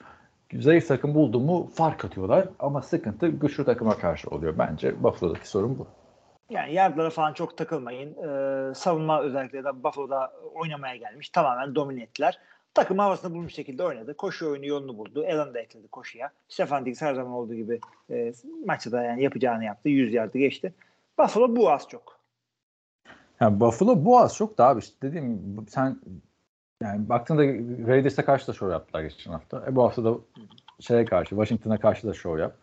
[0.59, 4.59] Zayıf takım buldu mu fark atıyorlar ama sıkıntı güçlü takıma karşı oluyor.
[4.59, 5.87] Bence Buffalo'daki sorun bu.
[6.51, 8.11] Yani yardlara falan çok takılmayın.
[8.11, 11.31] Ee, savunma özellikle de Buffalo'da oynamaya gelmiş.
[11.31, 12.39] Tamamen domine ettiler.
[12.75, 14.17] Takım havasını bulmuş şekilde oynadı.
[14.17, 15.25] Koşu oyunu yolunu buldu.
[15.33, 16.31] Allen da ekledi koşuya.
[16.49, 17.81] Stefan Diggs her zaman olduğu gibi
[18.11, 18.33] e,
[18.67, 19.89] maçta da yani yapacağını yaptı.
[19.89, 20.75] 100 yardı geçti.
[21.19, 22.20] Buffalo bu az çok.
[23.41, 26.01] Yani Buffalo bu az çok da abi işte dediğim sen
[26.83, 27.43] yani baktığında
[27.89, 29.65] Raiders'e karşı da show yaptılar geçen hafta.
[29.67, 30.15] E bu hafta da
[30.81, 32.57] şeye karşı Washington'a karşı da show yap.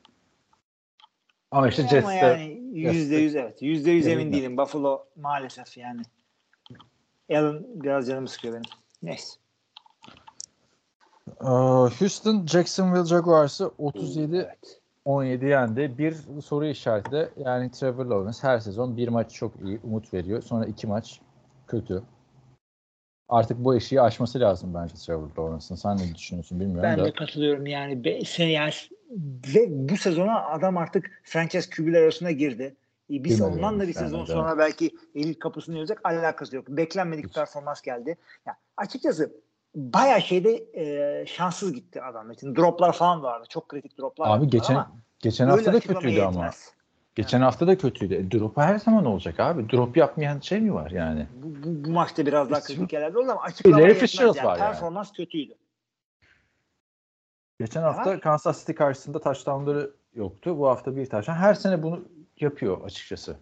[1.51, 3.61] Ama işte Ama Jets'te yani yüzde yüz evet.
[3.61, 4.57] Yüzde yüz emin değilim.
[4.57, 6.01] Buffalo maalesef yani.
[7.29, 8.69] Allen biraz canımı sıkıyor benim.
[9.03, 9.39] Neyse.
[11.41, 11.47] Ee,
[11.99, 14.49] Houston Jacksonville Jaguars'ı 37
[15.07, 15.97] 17 yendi.
[15.97, 20.41] Bir soru işareti de yani Trevor Lawrence her sezon bir maç çok iyi umut veriyor.
[20.41, 21.21] Sonra iki maç
[21.67, 22.03] kötü.
[23.29, 25.75] Artık bu eşiği aşması lazım bence Trevor Lawrence'ın.
[25.75, 27.05] Sen ne düşünüyorsun bilmiyorum Ben da.
[27.05, 28.03] de katılıyorum yani.
[28.03, 28.71] Be, sen yani
[29.55, 32.75] ve bu sezona adam artık franchise QB'ler arasına girdi.
[33.09, 34.27] E, Biz Girmedi ondan da bir yani, sezon evet.
[34.27, 36.67] sonra belki elit kapısını olacak alakası yok.
[36.69, 38.17] Beklenmedik bir performans geldi.
[38.45, 39.31] Ya, açıkçası
[39.77, 42.55] bayağı şeyde e, şanssız gitti adam için.
[42.55, 43.45] Droplar falan vardı.
[43.49, 46.31] Çok kritik droplar Abi vardı geçen ama geçen hafta da kötüydü ama.
[46.31, 46.73] yetmez.
[47.15, 48.15] Geçen hafta da kötüydü.
[48.15, 49.69] E, drop her zaman olacak abi.
[49.69, 51.27] Drop yapmayan şey mi var yani?
[51.43, 54.15] Bu, bu, bu maçta biraz daha kritik yerlerde oldu ama açıklamaya yetmez.
[54.19, 54.37] Yani.
[54.37, 54.57] var yani.
[54.57, 55.53] Performans kötüydü.
[57.59, 60.59] Geçen hafta Kansas City karşısında touchdownları yoktu.
[60.59, 61.39] Bu hafta bir touchdown.
[61.39, 62.05] Her sene bunu
[62.39, 63.37] yapıyor açıkçası.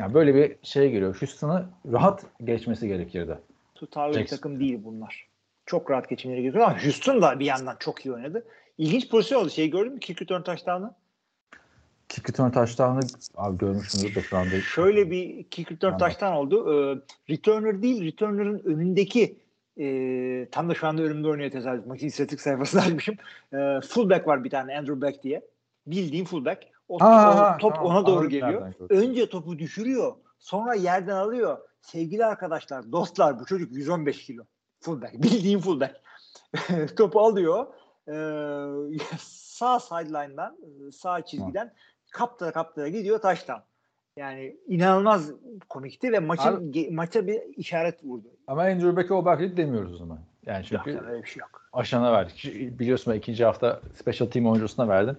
[0.00, 1.20] Yani böyle bir şeye giriyor.
[1.20, 3.38] Houston'ı rahat geçmesi gerekirdi.
[3.74, 5.29] tutarlı bir takım değil bunlar.
[5.70, 8.46] Çok rahat geçimleri gerekiyor ama Houston da bir yandan çok iyi oynadı.
[8.78, 9.50] İlginç pozisyon oldu.
[9.50, 10.00] Şey gördün mü?
[10.00, 10.94] Kick return touchdown'ı.
[12.08, 13.00] Kick return touchdown'ı
[13.36, 14.60] abi görmüşsündür da şu anda.
[14.60, 16.06] Şöyle bir kick return Anladım.
[16.08, 16.72] touchdown oldu.
[16.72, 16.98] Ee,
[17.32, 19.38] returner değil, returner'ın önündeki
[19.80, 21.86] e, tam da şu anda önümde oynuyor tesadüf.
[21.86, 23.14] Maçın istatistik sayfasını açmışım.
[23.52, 25.42] E, fullback var bir tane Andrew Beck diye.
[25.86, 26.62] Bildiğim fullback.
[26.88, 27.90] O, Ha, o top tamam.
[27.90, 28.72] ona doğru geliyor.
[28.90, 30.12] Önce topu düşürüyor.
[30.38, 31.58] Sonra yerden alıyor.
[31.80, 34.42] Sevgili arkadaşlar, dostlar bu çocuk 115 kilo.
[34.80, 35.14] Fullback.
[35.22, 35.94] Bildiğim fullback.
[36.96, 37.66] topu alıyor.
[38.08, 38.12] Ee,
[39.18, 40.56] sağ sideline'dan,
[40.92, 41.72] sağ çizgiden
[42.10, 43.62] kaptıra kaptıra gidiyor taştan.
[44.16, 45.30] Yani inanılmaz
[45.68, 48.28] komikti ve maçın Abi- maça bir işaret vurdu.
[48.46, 50.18] Ama Andrew Beck'e o baklit demiyoruz o zaman.
[50.46, 51.68] Yani Yok, çünkü öyle bir şey yok.
[51.72, 52.44] aşana verdik.
[52.78, 55.16] Biliyorsun ben ikinci hafta special team oyuncusuna verdim.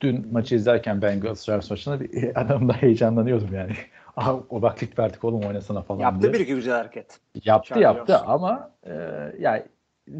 [0.00, 3.72] Dün maçı izlerken Bengals Rams maçında bir adamda heyecanlanıyordum yani.
[4.18, 6.32] Aha o baklit verdik oğlum oynasana falan Yaptı diye.
[6.32, 7.20] bir iki güzel hareket.
[7.44, 8.92] Yaptı Charlie yaptı ama e,
[9.38, 9.62] yani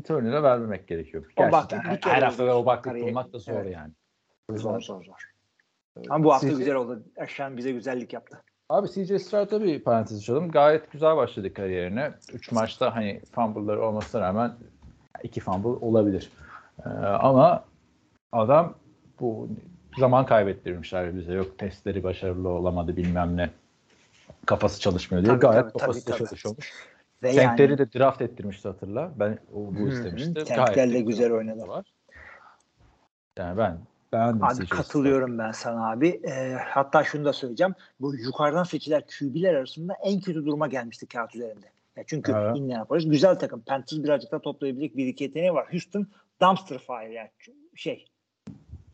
[0.07, 1.24] Turner'a vermemek gerekiyor.
[1.36, 2.66] O Gerçekten her, her hafta da o olur.
[2.66, 3.72] baklit Kariyer- bulmak da zor Evet.
[3.74, 3.92] yani.
[4.51, 5.32] Zor zor zor.
[6.11, 7.03] Ama bu hafta Siz- güzel oldu.
[7.18, 8.42] Aşağı bize güzellik yaptı.
[8.68, 10.51] Abi CJ Stroud'a bir parantez açalım.
[10.51, 12.11] Gayet güzel başladı kariyerine.
[12.32, 14.53] 3 maçta hani fumble'ları olmasına rağmen
[15.22, 16.32] iki fumble olabilir.
[16.86, 17.64] Ee, ama
[18.32, 18.74] adam
[19.20, 19.49] bu
[19.99, 21.32] zaman kaybettirmişler bize.
[21.32, 23.51] Yok testleri başarılı olamadı bilmem ne.
[24.47, 25.32] Kafası çalışmıyor diye.
[25.32, 26.28] Tabii, Gayet tabii, kafası tabii, da tabii.
[26.28, 26.72] çalışıyormuş.
[27.22, 29.12] Ve Tankleri de draft ettirmişti hatırla.
[29.16, 29.89] Ben o, bu Hı hı.
[29.89, 30.34] istemiştim.
[30.34, 31.68] Tankler de de güzel oynadı.
[31.68, 31.86] Var.
[33.39, 33.78] Yani ben
[34.12, 36.09] beğendim Abi katılıyorum ben sana abi.
[36.09, 37.74] Ee, hatta şunu da söyleyeceğim.
[38.01, 41.66] Bu yukarıdan seçilen QB'ler arasında en kötü duruma gelmişti kağıt üzerinde.
[41.97, 42.57] Ya çünkü Evet.
[42.57, 43.61] Indianapolis güzel takım.
[43.61, 45.72] Panthers birazcık daha toplayabilecek bir iki yeteneği var.
[45.72, 46.07] Houston
[46.43, 47.30] dumpster fire yani
[47.74, 48.07] şey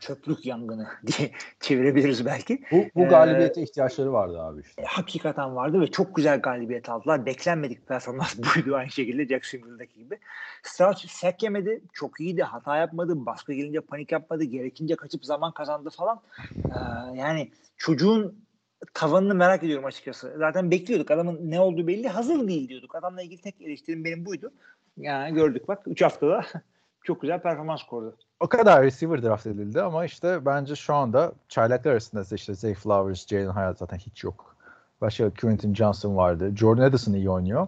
[0.07, 2.63] çöplük yangını diye çevirebiliriz belki.
[2.71, 4.81] Bu, bu Ee, galibiyete ihtiyaçları vardı abi işte.
[4.81, 7.25] E, hakikaten vardı ve çok güzel galibiyet aldılar.
[7.25, 10.19] Beklenmedik performans buydu aynı şekilde Jacksonville'daki gibi.
[10.63, 11.81] Stroud sek yemedi.
[11.93, 12.43] Çok iyiydi.
[12.43, 13.25] Hata yapmadı.
[13.25, 14.43] Baskı gelince panik yapmadı.
[14.43, 16.21] Gerekince kaçıp zaman kazandı falan.
[16.55, 18.45] Ee, yani çocuğun
[18.93, 20.35] tavanını merak ediyorum açıkçası.
[20.37, 21.11] Zaten bekliyorduk.
[21.11, 22.07] Adamın ne olduğu belli.
[22.07, 22.95] Hazır değil diyorduk.
[22.95, 24.51] Adamla ilgili tek eleştirim benim buydu.
[24.97, 25.83] Yani gördük bak.
[25.87, 26.45] 3 haftada
[27.03, 28.17] çok güzel performans kurdu.
[28.39, 33.27] O kadar receiver draft edildi ama işte bence şu anda çaylaklar arasında işte Zay Flowers,
[33.27, 34.55] Jalen Hyatt zaten hiç yok.
[35.01, 36.55] Başka Quentin Johnson vardı.
[36.55, 37.67] Jordan Addison iyi oynuyor.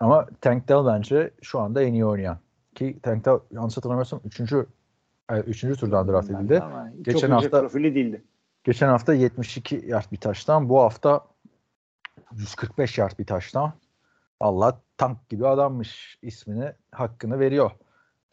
[0.00, 2.38] Ama Tank Dell bence şu anda en iyi oynayan.
[2.74, 4.40] Ki Tank Dell yanlış hatırlamıyorsam 3.
[5.46, 5.60] 3.
[5.80, 6.62] turdan draft edildi.
[6.96, 8.24] Çok Geçen hafta- profili değildi.
[8.64, 10.68] Geçen hafta 72 yard bir taştan.
[10.68, 11.20] Bu hafta
[12.32, 13.72] 145 yard bir taştan.
[14.40, 17.70] Allah tank gibi adammış ismini hakkını veriyor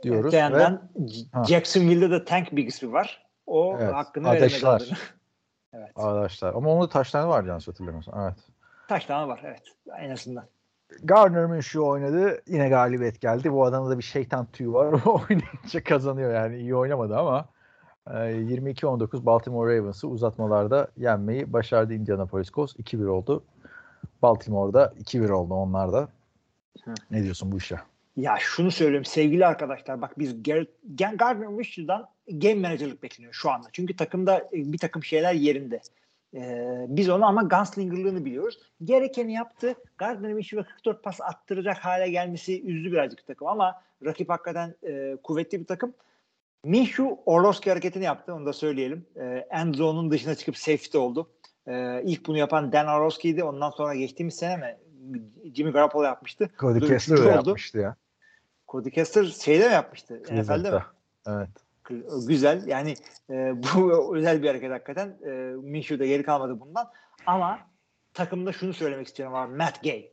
[0.04, 0.26] diyoruz.
[0.26, 0.89] Öte ve yandan
[1.32, 1.43] Ha.
[1.43, 3.28] Jacksonville'de de Tank ismi var.
[3.45, 4.70] O Evet, hakkını Ateşler.
[4.70, 4.97] veremedi.
[5.74, 5.91] evet.
[5.95, 8.20] arkadaşlar ama onun da taştan var yanlış hatırlamıyorsam.
[8.20, 8.38] Evet.
[8.88, 9.64] Taş tane var evet.
[9.99, 10.45] En azından.
[11.04, 12.41] Gardner Minshew oynadı.
[12.47, 13.52] Yine galibiyet geldi.
[13.52, 15.02] Bu adamda da bir şeytan tüyü var.
[15.06, 16.58] O oynayınca kazanıyor yani.
[16.58, 17.45] iyi oynamadı ama
[18.08, 22.76] e, 22-19 Baltimore Ravens'ı uzatmalarda yenmeyi başardı Indianapolis Colts.
[22.76, 23.43] 2-1 oldu.
[24.22, 26.08] Baltimore'da 2-1 oldu onlar da.
[27.12, 27.80] Ne diyorsun bu işe?
[28.18, 33.68] Ya şunu söyleyeyim sevgili arkadaşlar bak biz Garrett, Gardner Minshew'dan game manager'lık bekleniyor şu anda.
[33.74, 35.82] Çünkü takımda e, bir takım şeyler yerinde.
[36.36, 38.59] Ee, biz onu ama gunslinger'lığını biliyoruz.
[38.84, 39.76] Gerekeni yaptı.
[39.97, 45.59] Gardner Minshew'e 44 pas attıracak hale gelmesi üzdü birazcık takım ama rakip hakikaten e, kuvvetli
[45.59, 45.93] bir takım.
[46.64, 49.05] Minshew Orlovski hareketini yaptı onu da söyleyelim.
[49.16, 51.30] E, end zone'un dışına çıkıp safety oldu.
[51.68, 53.43] E, ilk bunu yapan Dan Orlovski'ydi.
[53.43, 54.78] Ondan sonra geçtiğimiz sene mi
[55.55, 56.49] Jimmy Garoppolo yapmıştı.
[56.59, 57.95] Cody Kessler yapmıştı ya.
[58.72, 60.24] Cody Kessler şeyde mi yapmıştı?
[60.32, 60.82] NFL'de mi?
[61.28, 61.50] Evet.
[62.28, 62.68] Güzel.
[62.68, 62.94] Yani
[63.30, 65.18] e, bu özel bir hareket hakikaten.
[65.26, 65.30] E,
[65.62, 66.90] Minshew da geri kalmadı bundan.
[67.26, 67.60] Ama
[68.14, 69.46] takımda şunu söylemek istiyorum var.
[69.46, 70.12] Matt Gay.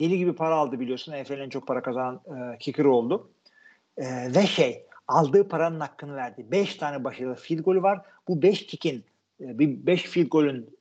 [0.00, 1.12] Deli gibi para aldı biliyorsun.
[1.12, 3.30] NFL'in en çok para kazanan e, kicker oldu.
[3.96, 6.46] E, ve şey aldığı paranın hakkını verdi.
[6.50, 8.00] 5 tane başarılı field golü var.
[8.28, 9.04] Bu 5 kickin
[9.40, 10.78] e, bir 5 field golün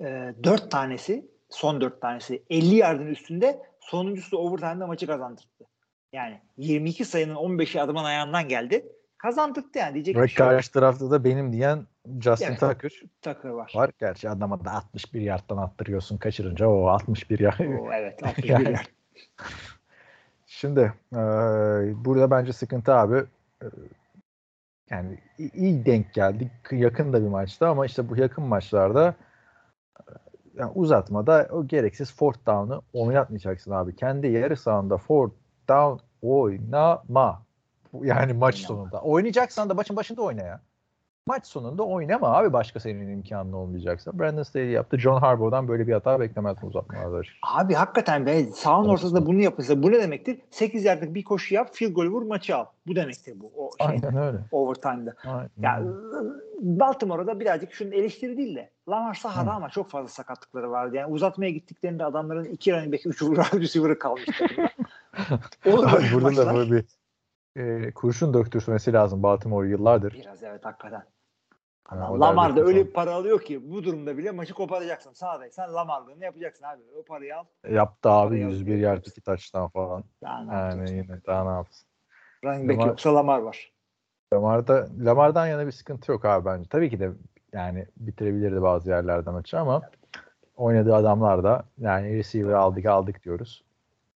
[0.00, 5.75] e, 4 tanesi son 4 tanesi 50 yardın üstünde sonuncusu da overtime'da maçı kazandırdı.
[6.16, 8.92] Yani 22 sayının 15'i adamın ayağından geldi.
[9.18, 11.86] Kazandırdı yani diyecek Ve bir şey karşı tarafta da benim diyen
[12.20, 12.60] Justin Evet.
[12.60, 12.92] Tucker
[13.22, 13.72] Tucker var.
[13.74, 13.90] var.
[13.98, 17.60] Gerçi adama da 61 yardtan attırıyorsun kaçırınca o 61 yard.
[17.60, 18.64] Oo, evet 61 Yani.
[18.64, 18.86] yard.
[20.46, 21.16] Şimdi e,
[22.04, 23.24] burada bence sıkıntı abi
[23.62, 23.66] e,
[24.90, 25.18] yani
[25.54, 26.50] iyi denk geldi.
[26.70, 29.14] Yakın da bir maçtı ama işte bu yakın maçlarda
[30.00, 30.12] e,
[30.54, 33.96] yani uzatmada o gereksiz fourth down'ı oynatmayacaksın abi.
[33.96, 35.34] Kendi yarı sahanda fourth
[35.68, 37.42] down oynama.
[38.02, 38.68] Yani maç Oynama.
[38.68, 39.00] sonunda.
[39.02, 40.60] Oynayacaksan da maçın başında oyna ya.
[41.28, 44.18] Maç sonunda oynama abi başka senin imkanın olmayacaksa.
[44.18, 44.98] Brandon Staley yaptı.
[44.98, 47.22] John Harbaugh'dan böyle bir hata beklemezdim uzatmalarda.
[47.42, 48.66] Abi hakikaten be Evet.
[48.66, 50.38] ortasında bunu yapılsa bu ne demektir?
[50.50, 52.64] 8 yardlık bir koşu yap, field goal vur, maçı al.
[52.86, 53.52] Bu demektir bu.
[53.56, 54.38] O şey, Aynen öyle.
[54.52, 55.14] overtime'da.
[55.24, 55.50] Aynen.
[55.62, 55.82] Ya
[56.60, 60.96] Baltimore'da birazcık şunun eleştiri değil de Lamar sahada ama çok fazla sakatlıkları vardı.
[60.96, 64.32] Yani uzatmaya gittiklerinde adamların iki running back, üç receiver'ı kalmıştı.
[65.66, 66.46] Olur Abi böyle burada maçlar.
[66.46, 66.84] da böyle bir
[67.56, 70.12] e, kurşun döktürmesi lazım Baltimore yıllardır.
[70.12, 71.02] Biraz evet hakikaten.
[71.84, 72.86] Ha, Ama o Lamar da öyle falan.
[72.86, 75.12] bir para alıyor ki bu durumda bile maçı koparacaksın.
[75.12, 76.82] Sağdaysan Lamar'lığını yapacaksın abi.
[77.00, 77.44] O parayı al.
[77.70, 78.90] Yaptı abi Parayı 101 alıyor.
[78.90, 80.04] yard iki taştan falan.
[80.22, 81.88] Daha ne Yani yine daha ne yapsın.
[82.44, 83.72] Running back Lamar- yoksa Lamar var.
[84.34, 86.68] Lamar'da, Lamar'dan yana bir sıkıntı yok abi bence.
[86.68, 87.10] Tabii ki de
[87.52, 89.82] yani bitirebilirdi bazı yerlerden maçı ama
[90.56, 93.64] oynadığı adamlar da yani receiver aldık aldık diyoruz.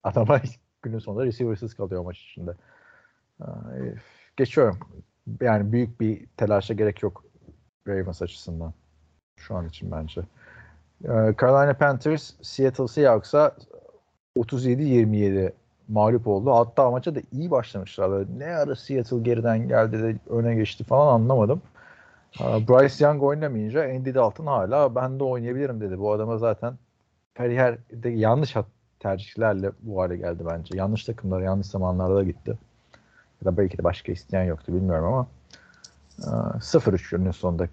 [0.03, 0.40] Adama
[0.83, 2.55] günün sonunda receiver'sız kalıyor maç içinde.
[3.41, 3.95] Ay,
[4.37, 4.78] Geçiyorum.
[5.41, 7.24] Yani büyük bir telaşa gerek yok
[7.89, 8.72] Ravens açısından.
[9.37, 10.20] Şu an için bence.
[11.05, 13.57] Ee, Carolina Panthers Seattle Seahawks'a
[14.37, 15.53] 37-27
[15.89, 16.53] mağlup oldu.
[16.53, 18.11] Hatta maça da iyi başlamışlar.
[18.11, 21.62] Böyle ne ara Seattle geriden geldi de öne geçti falan anlamadım.
[22.41, 25.99] Ee, Bryce Young oynamayınca Andy Dalton hala ben de oynayabilirim dedi.
[25.99, 26.74] Bu adama zaten
[27.35, 28.66] kariyerde yanlış hat-
[29.01, 30.76] tercihlerle bu hale geldi bence.
[30.76, 32.59] Yanlış takımlara yanlış zamanlarda gitti.
[33.42, 35.26] Ya da belki de başka isteyen yoktu bilmiyorum ama
[36.18, 37.68] e, 0-3 günün sonunda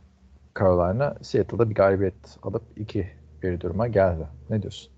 [0.60, 3.08] Carolina Seattle'da bir galibiyet alıp 2
[3.44, 4.28] bir duruma geldi.
[4.50, 4.92] Ne diyorsun?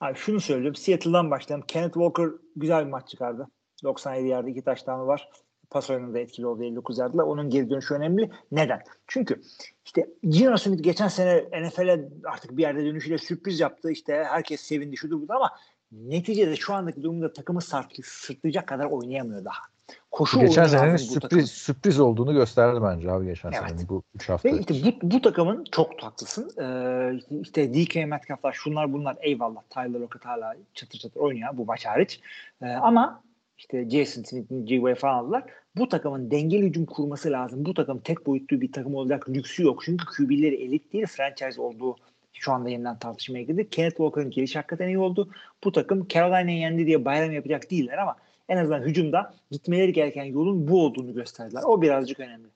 [0.00, 0.74] Abi şunu söyleyeyim.
[0.74, 1.66] Seattle'dan başlayalım.
[1.68, 3.48] Kenneth Walker güzel bir maç çıkardı.
[3.84, 5.28] 97 yerde iki taştanı var.
[5.70, 7.24] Pas oyununda etkili oldu 59 yardla.
[7.24, 8.30] Onun geri dönüşü önemli.
[8.52, 8.80] Neden?
[9.06, 9.42] Çünkü
[9.84, 13.90] işte Gino Smith geçen sene NFL'e artık bir yerde dönüşüyle sürpriz yaptı.
[13.90, 15.50] İşte herkes sevindi şudur budur ama
[15.92, 17.60] neticede şu andaki durumda takımı
[18.02, 19.62] sırtlayacak kadar oynayamıyor daha.
[20.10, 23.68] Koşu geçen senenin sürpriz sürpriz olduğunu gösterdi bence abi geçen Evet.
[23.68, 24.48] senenin bu 3 hafta.
[24.48, 26.50] Ve işte bu, bu takımın çok haklısın.
[26.60, 29.62] Ee, işte DK Metcalf'lar şunlar bunlar eyvallah.
[29.70, 32.20] Tyler Lockett hala çatır çatır oynuyor bu maç hariç.
[32.62, 33.22] Ee, ama
[33.58, 35.44] işte Jason Smith'in G-Way falan aldılar.
[35.76, 37.64] Bu takımın dengeli hücum kurması lazım.
[37.64, 39.82] Bu takım tek boyutlu bir takım olacak lüksü yok.
[39.84, 41.96] Çünkü QB'leri elit değil franchise olduğu
[42.32, 43.70] şu anda yeniden tartışmaya girdi.
[43.70, 45.30] Kenneth Walker'ın gelişi hakikaten iyi oldu.
[45.64, 48.16] Bu takım Carolina'yı yendi diye bayram yapacak değiller ama
[48.48, 51.62] en azından hücumda gitmeleri gereken yolun bu olduğunu gösterdiler.
[51.66, 52.48] O birazcık önemli.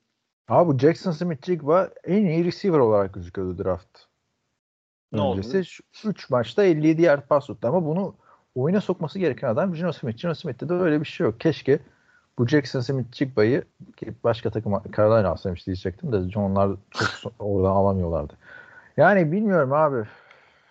[0.49, 3.99] Abi bu Jackson Smith Jigba en iyi receiver olarak gözüküyordu draft.
[5.13, 5.39] Ne oldu?
[5.39, 8.15] Öncesi 3 maçta 57 yard pas tuttu ama bunu
[8.55, 10.23] oyuna sokması gereken adam Gino Smith.
[10.23, 11.41] Gino Smith'te de öyle bir şey yok.
[11.41, 11.79] Keşke
[12.39, 13.65] bu Jackson Smith Jigba'yı
[13.97, 16.77] ki başka takım Carolina alsaymış diyecektim de onlar
[17.23, 18.33] çok oradan alamıyorlardı.
[18.97, 20.09] Yani bilmiyorum abi.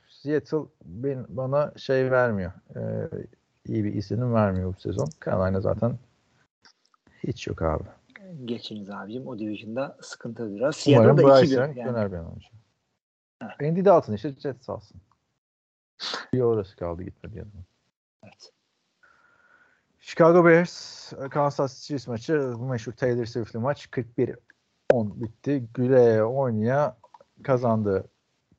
[0.09, 2.51] Seattle ben, bana şey vermiyor.
[2.75, 2.79] Ee,
[3.65, 5.09] iyi bir izlenim vermiyor bu sezon.
[5.25, 5.97] Carolina zaten
[7.23, 7.83] hiç yok abi.
[8.45, 9.27] Geçiniz abicim.
[9.27, 10.85] O division'da sıkıntı biraz.
[10.87, 11.89] Umarım Seattle'da Bryce 2-1 Young yani.
[11.89, 12.47] döner bir an önce.
[13.69, 15.01] Andy Dalton işte Jets alsın.
[16.33, 17.70] Bir orası kaldı gitmedi yanına.
[18.23, 18.51] Evet.
[19.99, 24.35] Chicago Bears Kansas City Chiefs maçı bu meşhur Taylor Swift'li maç 41-10
[24.93, 25.67] bitti.
[25.73, 26.97] Güle oynaya
[27.43, 28.07] kazandı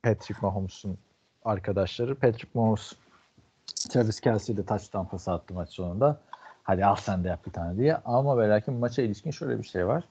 [0.02, 0.98] Patrick Mahomes'un
[1.44, 2.14] arkadaşları.
[2.14, 2.92] Patrick Mahomes
[3.90, 6.20] Travis Kelsey de touchdown pası attı maç sonunda.
[6.62, 7.96] Hadi al sen de yap bir tane diye.
[7.96, 10.04] Ama ve lakin maça ilişkin şöyle bir şey var.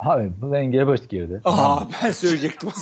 [0.00, 1.40] Abi Blaine Gabbert girdi.
[1.44, 2.70] Aa ben söyleyecektim.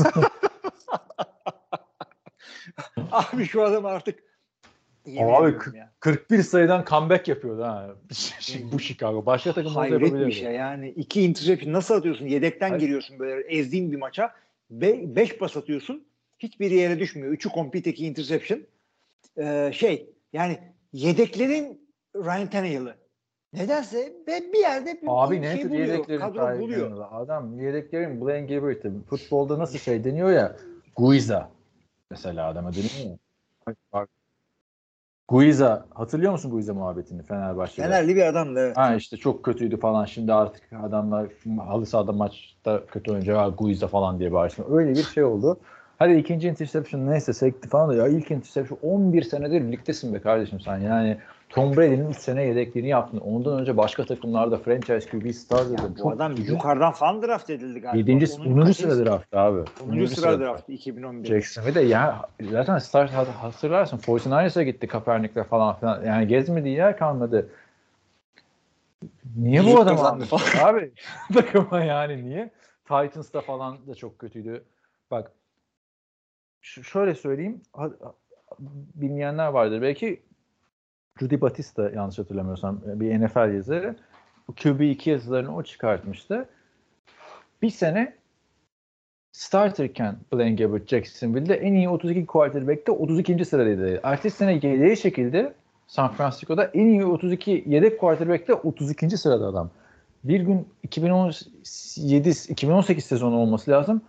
[3.12, 4.29] Abi şu adam artık
[5.10, 5.90] yemin Abi ediyorum kırk- ya.
[6.00, 7.90] 41 sayıdan comeback yapıyordu ha.
[8.72, 9.26] Bu Chicago.
[9.26, 10.26] Başka takım olsa Hayret yapabilirdi.
[10.26, 10.88] bir şey yani.
[10.90, 12.26] iki interception nasıl atıyorsun?
[12.26, 12.80] Yedekten Hayır.
[12.80, 14.34] giriyorsun böyle ezdiğin bir maça.
[14.70, 16.04] Be beş pas atıyorsun.
[16.38, 17.32] Hiçbir yere düşmüyor.
[17.32, 18.60] Üçü complete, iki interception.
[19.38, 20.58] Ee, şey yani
[20.92, 21.80] yedeklerin
[22.16, 22.94] Ryan Tannehill'ı.
[23.52, 25.86] Nedense ve bir yerde bir Abi ne şey buluyor.
[25.86, 26.84] yedeklerin Kadro buluyor.
[26.86, 27.12] yanında?
[27.12, 28.90] Adam yedeklerin Blaine Gabbert'i.
[29.10, 30.56] Futbolda nasıl şey deniyor ya
[30.96, 31.50] Guiza
[32.10, 33.16] mesela adama deniyor ya.
[33.92, 34.08] Bak.
[35.30, 37.86] Guiza hatırlıyor musun Guiza muhabbetini Fenerbahçe'de?
[37.86, 38.60] Fenerli bir adamdı.
[38.60, 38.76] Evet.
[38.76, 40.04] Ha işte çok kötüydü falan.
[40.04, 41.26] Şimdi artık adamlar
[41.66, 44.64] halı sahada maçta kötü oyuncu var Guiza falan diye bağırsın.
[44.70, 45.60] Öyle bir şey oldu.
[45.98, 50.60] Hadi ikinci interception neyse sekti falan da ya ilk interception 11 senedir birliktesin be kardeşim
[50.60, 50.78] sen.
[50.78, 51.18] Yani
[51.50, 53.18] Tom Brady'nin 3 sene yedekliğini yaptın.
[53.18, 55.96] Ondan önce başka takımlarda franchise QB starterdın.
[56.02, 58.10] Bu adam yukarıdan falan draft edildi galiba.
[58.12, 58.32] 7.
[58.40, 58.64] Onun 10.
[58.66, 59.60] kaçıncı- sıra draft abi.
[59.90, 60.06] 10.
[60.06, 61.28] sıra draft 2011.
[61.28, 66.04] Jackson ve de ya zaten start hat- hatırlarsın 49ers'a gitti Kaepernick'le falan filan.
[66.04, 67.48] Yani gezmediği yer kalmadı.
[69.36, 70.28] Niye bu adam almış?
[70.62, 70.92] Abi
[71.34, 72.50] takıma yani niye?
[72.84, 74.64] Titans'ta falan da çok kötüydü.
[75.10, 75.32] Bak
[76.62, 77.60] şöyle söyleyeyim.
[78.94, 79.82] Bilmeyenler vardır.
[79.82, 80.22] Belki
[81.22, 83.96] Rudy Batista yanlış hatırlamıyorsam bir NFL yazarı.
[84.48, 86.48] Bu QB2 yazılarını o çıkartmıştı.
[87.62, 88.14] Bir sene
[89.32, 93.44] starterken Blaine Gabbert Jacksonville'de en iyi 32 quarterback'te 32.
[93.44, 94.00] sıradaydı.
[94.02, 95.54] Ertesi sene yedeği şekilde
[95.86, 99.10] San Francisco'da en iyi 32 yedek quarterback'te 32.
[99.10, 99.70] sırada adam.
[100.24, 104.02] Bir gün 2017 2018 sezonu olması lazım.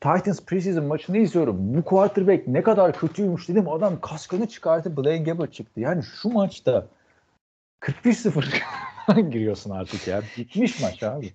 [0.00, 1.74] Titans preseason maçını izliyorum.
[1.76, 3.68] Bu quarterback ne kadar kötüymüş dedim.
[3.68, 5.80] Adam kaskını çıkartıp Blaine Gabbert çıktı.
[5.80, 6.86] Yani şu maçta
[7.80, 10.22] 41-0 giriyorsun artık ya.
[10.36, 11.32] Bitmiş maç abi.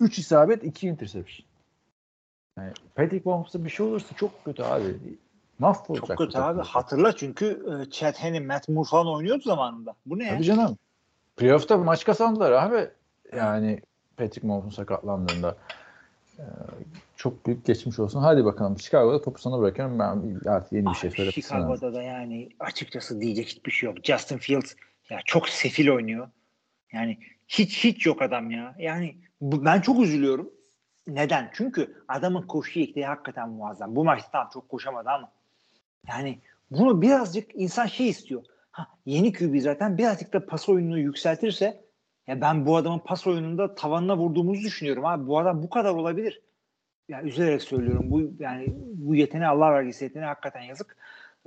[0.00, 1.46] 3 isabet 2 interception.
[2.58, 4.96] Yani Patrick Mahomes'a bir şey olursa çok kötü abi.
[5.58, 6.06] Mahvolacak.
[6.06, 6.62] Çok kötü abi.
[6.62, 9.94] Hatırla çünkü e, Chad Henne, Matt Moore falan oynuyordu zamanında.
[10.06, 10.34] Bu ne ya?
[10.34, 10.78] Tabii canım.
[11.36, 12.90] Playoff'ta maç kazandılar abi.
[13.36, 13.80] Yani
[14.16, 15.56] Patrick Mahomes'un sakatlandığında.
[17.16, 18.20] Çok büyük geçmiş olsun.
[18.20, 18.78] Hadi bakalım.
[18.78, 19.98] Chicago'da topu sana bırakıyorum.
[19.98, 21.34] Ben artık yeni bir şey Abi söylemek.
[21.34, 23.98] Chicago'da da yani açıkçası diyecek hiçbir şey yok.
[24.04, 24.74] Justin Fields
[25.10, 26.28] ya çok sefil oynuyor.
[26.92, 27.18] Yani
[27.48, 28.74] hiç hiç yok adam ya.
[28.78, 30.50] Yani bu, ben çok üzülüyorum.
[31.06, 31.50] Neden?
[31.52, 33.96] Çünkü adamın koşu yeteneği hakikaten muazzam.
[33.96, 35.32] Bu maçta tamam çok koşamadı ama
[36.08, 36.38] yani
[36.70, 38.44] bunu birazcık insan şey istiyor.
[38.70, 41.87] Ha, yeni QB zaten birazcık da pas oyununu yükseltirse
[42.28, 45.26] ya ben bu adamın pas oyununda tavanına vurduğumuzu düşünüyorum abi.
[45.26, 46.40] Bu adam bu kadar olabilir.
[47.08, 48.10] Ya üzülerek söylüyorum.
[48.10, 50.96] Bu yani bu yeteneği Allah vergisi yeteneği hakikaten yazık.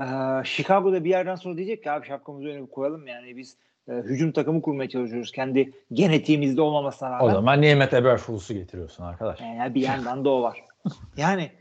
[0.01, 0.05] Ee,
[0.43, 3.57] Chicago'da bir yerden sonra diyecek ki abi şapkamızı bir koyalım yani biz
[3.89, 5.31] e, hücum takımı kurmaya çalışıyoruz.
[5.31, 7.25] Kendi genetiğimizde olmamasına rağmen.
[7.25, 9.41] O zaman niye Matt Eberflus'u getiriyorsun arkadaş?
[9.41, 10.63] Yani bir yandan da o var.
[11.17, 11.51] Yani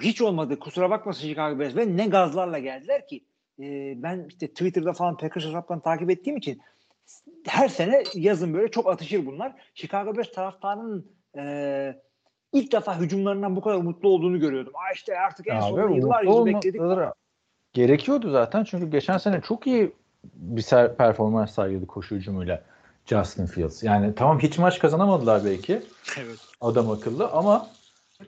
[0.00, 0.58] hiç olmadı.
[0.58, 1.76] Kusura bakmasın Chicago Bears.
[1.76, 3.24] Ve ne gazlarla geldiler ki.
[3.60, 6.60] Ee, ben işte Twitter'da falan Packers hesaplarını takip ettiğim için
[7.46, 9.52] her sene yazın böyle çok atışır bunlar.
[9.74, 12.00] Chicago Bears taraftarının e,
[12.52, 14.72] ilk defa hücumlarından bu kadar mutlu olduğunu görüyordum.
[14.76, 16.80] Aa işte artık en sonunda yıllar yüzü bekledik.
[16.80, 17.12] olmaları
[17.72, 19.92] Gerekiyordu zaten çünkü geçen sene çok iyi
[20.34, 20.62] bir
[20.96, 22.62] performans sergiledi koşu hücumuyla
[23.06, 23.82] Justin Fields.
[23.82, 25.72] Yani tamam hiç maç kazanamadılar belki
[26.18, 26.38] Evet.
[26.60, 27.66] adam akıllı ama
[28.20, 28.26] e,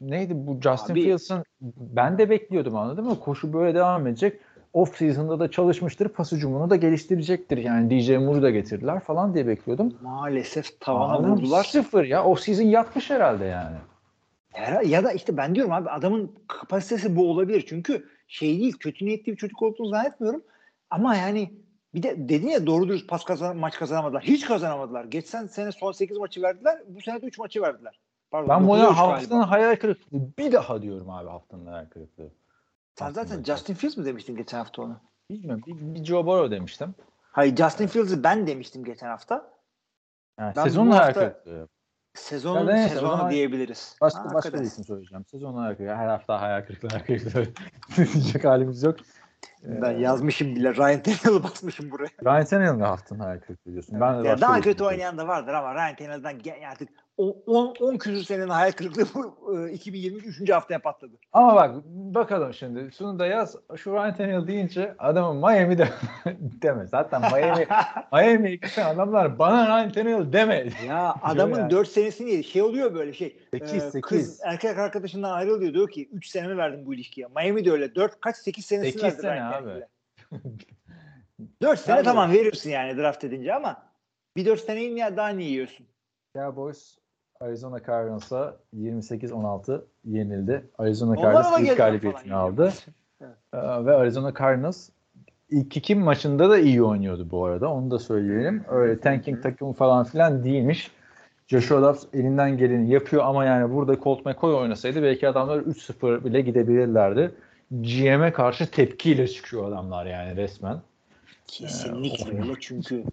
[0.00, 1.44] neydi bu Justin Abi- Fields'ın
[1.76, 3.20] ben de bekliyordum anladın mı?
[3.20, 4.40] Koşu böyle devam edecek.
[4.74, 6.08] Off season'da da çalışmıştır.
[6.08, 7.58] Pas hücumunu da geliştirecektir.
[7.58, 9.94] Yani DJ Moore'u da getirdiler falan diye bekliyordum.
[10.02, 11.64] Maalesef tavana Adam vurdular.
[11.64, 12.24] Sıfır ya.
[12.24, 13.76] Off season yatmış herhalde yani.
[14.56, 17.64] Ya, ya da işte ben diyorum abi adamın kapasitesi bu olabilir.
[17.68, 20.42] Çünkü şey değil kötü niyetli bir çocuk olduğunu zannetmiyorum.
[20.90, 21.50] Ama yani
[21.94, 24.22] bir de dedin ya doğru dürüst pas kazan maç kazanamadılar.
[24.22, 25.04] Hiç kazanamadılar.
[25.04, 26.78] Geçen sene son 8 maçı verdiler.
[26.88, 28.00] Bu sene de 3 maçı verdiler.
[28.30, 30.18] Pardon, Ben buna haftanın hayal kırıklığı.
[30.38, 32.30] Bir daha diyorum abi haftanın hayal kırıklığı.
[32.98, 35.00] Sen zaten Justin Fields mi demiştin geçen hafta onu?
[35.30, 35.62] Bilmiyorum.
[35.66, 36.94] Bir, bir Joe Burrow demiştim.
[37.32, 39.50] Hayır Justin Fields'ı ben demiştim geçen hafta.
[40.40, 41.68] Yani Ben sezonun hafta- kırıklığı.
[42.14, 43.96] Sezonun Ya neyse, sezonu zaman diyebiliriz.
[44.00, 45.24] Başka, Ha, başka bir isim söyleyeceğim.
[45.30, 45.94] Sezonun hayal kırıklığı.
[45.96, 47.52] Her hafta hayal kırıklığı, hayal kırıklığı
[47.96, 48.96] diyecek halimiz yok.
[49.62, 50.74] Ben yazmışım bile.
[50.74, 52.08] Ryan Tannehill'ı basmışım buraya.
[52.24, 54.00] Ryan Tannehill'ın haftanın hayal kırıklığı diyorsun.
[54.00, 58.24] Ben de Ya daha kötü oynayan da vardır ama Ryan Tannehill'dan artık 10 10 küsur
[58.24, 60.50] senenin hayal kırıklığı bu e, 2023 3.
[60.50, 61.12] haftaya patladı.
[61.32, 62.90] Ama bak bakalım şimdi.
[62.98, 63.56] Şunu da yaz.
[63.76, 65.88] Şu Ryan Tannehill deyince adamın Miami de
[66.62, 66.86] deme.
[66.86, 67.22] Zaten
[68.12, 70.68] Miami giden adamlar bana Ryan Tannehill deme.
[70.86, 71.70] Ya adamın yani.
[71.70, 72.44] 4 senesini yedi.
[72.44, 73.38] Şey oluyor böyle şey.
[73.50, 74.00] Sekiz, e, sekiz.
[74.00, 77.26] Kız erkek arkadaşından ayrılıyor diyor ki 3 senemi verdim bu ilişkiye.
[77.36, 77.94] Miami de öyle.
[77.94, 79.20] 4 kaç 8 senesini Sekiz verdi.
[79.20, 79.64] sene Ryan abi.
[79.64, 79.88] Tannehill'e.
[81.62, 83.82] 4 sene tamam verirsin yani draft edince ama
[84.36, 85.86] bir 4 seneyi niye daha niye yiyorsun?
[86.36, 87.03] Cowboys
[87.40, 90.64] Arizona Cardinals'a 28-16 yenildi.
[90.78, 92.72] Arizona Cardinals ilk galibiyetini aldı.
[93.20, 93.34] Evet.
[93.54, 94.88] Ee, ve Arizona Cardinals
[95.50, 97.72] ilk iki maçında da iyi oynuyordu bu arada.
[97.72, 98.64] Onu da söyleyelim.
[98.68, 100.90] Öyle tanking takımı falan filan değilmiş.
[101.46, 106.40] Joshua Dobbs elinden geleni yapıyor ama yani burada Colt McCoy oynasaydı belki adamlar 3-0 bile
[106.40, 107.30] gidebilirlerdi.
[107.70, 110.80] GM'e karşı tepkiyle çıkıyor adamlar yani resmen.
[111.46, 113.04] Kesinlikle Ee, öyle çünkü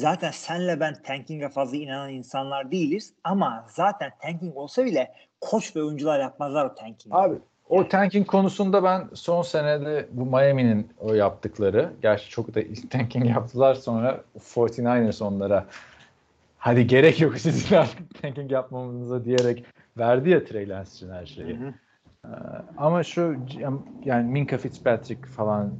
[0.00, 5.82] zaten senle ben tanking'e fazla inanan insanlar değiliz ama zaten tanking olsa bile koç ve
[5.82, 7.14] oyuncular yapmazlar o tanking.
[7.14, 7.34] Abi
[7.68, 13.74] o tanking konusunda ben son senede bu Miami'nin o yaptıkları, gerçi çok da tanking yaptılar
[13.74, 15.66] sonra 49ers onlara
[16.58, 19.64] hadi gerek yok sizin artık tanking yapmamıza diyerek
[19.98, 21.60] verdi ya Trey Lance için her şeyi.
[21.60, 21.74] Hı hı.
[22.24, 22.28] Ee,
[22.76, 23.36] ama şu
[24.04, 25.72] yani Minka Fitzpatrick falan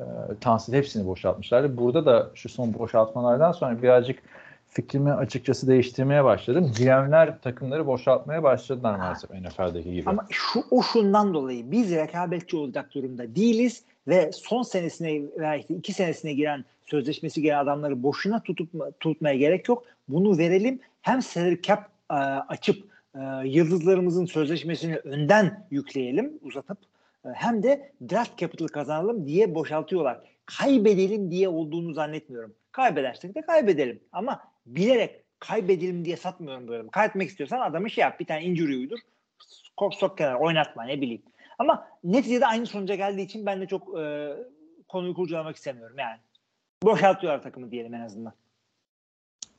[0.00, 1.76] e, Tansil hepsini boşaltmışlardı.
[1.76, 4.22] Burada da şu son boşaltmalardan sonra birazcık
[4.68, 6.72] fikrimi açıkçası değiştirmeye başladım.
[6.78, 10.10] GM'ler takımları boşaltmaya başladılar maalesef NFL'deki gibi.
[10.10, 15.92] Ama şu o şundan dolayı biz rekabetçi olacak durumda değiliz ve son senesine veya iki
[15.92, 19.84] senesine giren sözleşmesi giren adamları boşuna tutup tutmaya gerek yok.
[20.08, 20.80] Bunu verelim.
[21.02, 22.84] Hem salary cap e, açıp
[23.14, 26.78] e, yıldızlarımızın sözleşmesini önden yükleyelim, uzatıp
[27.24, 30.20] hem de draft capital kazanalım diye boşaltıyorlar.
[30.46, 32.54] Kaybedelim diye olduğunu zannetmiyorum.
[32.72, 34.00] Kaybedersek de kaybedelim.
[34.12, 36.88] Ama bilerek kaybedelim diye satmıyorum böyle.
[36.88, 38.20] Kaybetmek istiyorsan adamı şey yap.
[38.20, 38.98] Bir tane injury uydur.
[39.78, 41.22] Sok, sok kenara oynatma ne bileyim.
[41.58, 44.32] Ama neticede aynı sonuca geldiği için ben de çok e,
[44.88, 46.18] konuyu kurcalamak istemiyorum yani.
[46.82, 48.32] Boşaltıyorlar takımı diyelim en azından.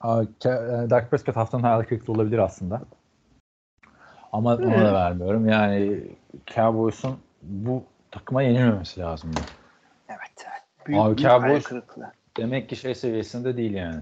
[0.04, 0.50] E,
[0.90, 2.82] Dak Prescott haftanın hayal kırıklığı olabilir aslında.
[4.32, 5.50] Ama ona da vermiyorum.
[5.50, 6.04] Yani
[6.56, 9.32] Cowboys'un bu takıma yenilmemesi lazım.
[10.10, 10.88] Evet evet.
[10.88, 12.12] Büyük, Abi Cowboys-.
[12.38, 14.02] Demek ki şey seviyesinde değil yani.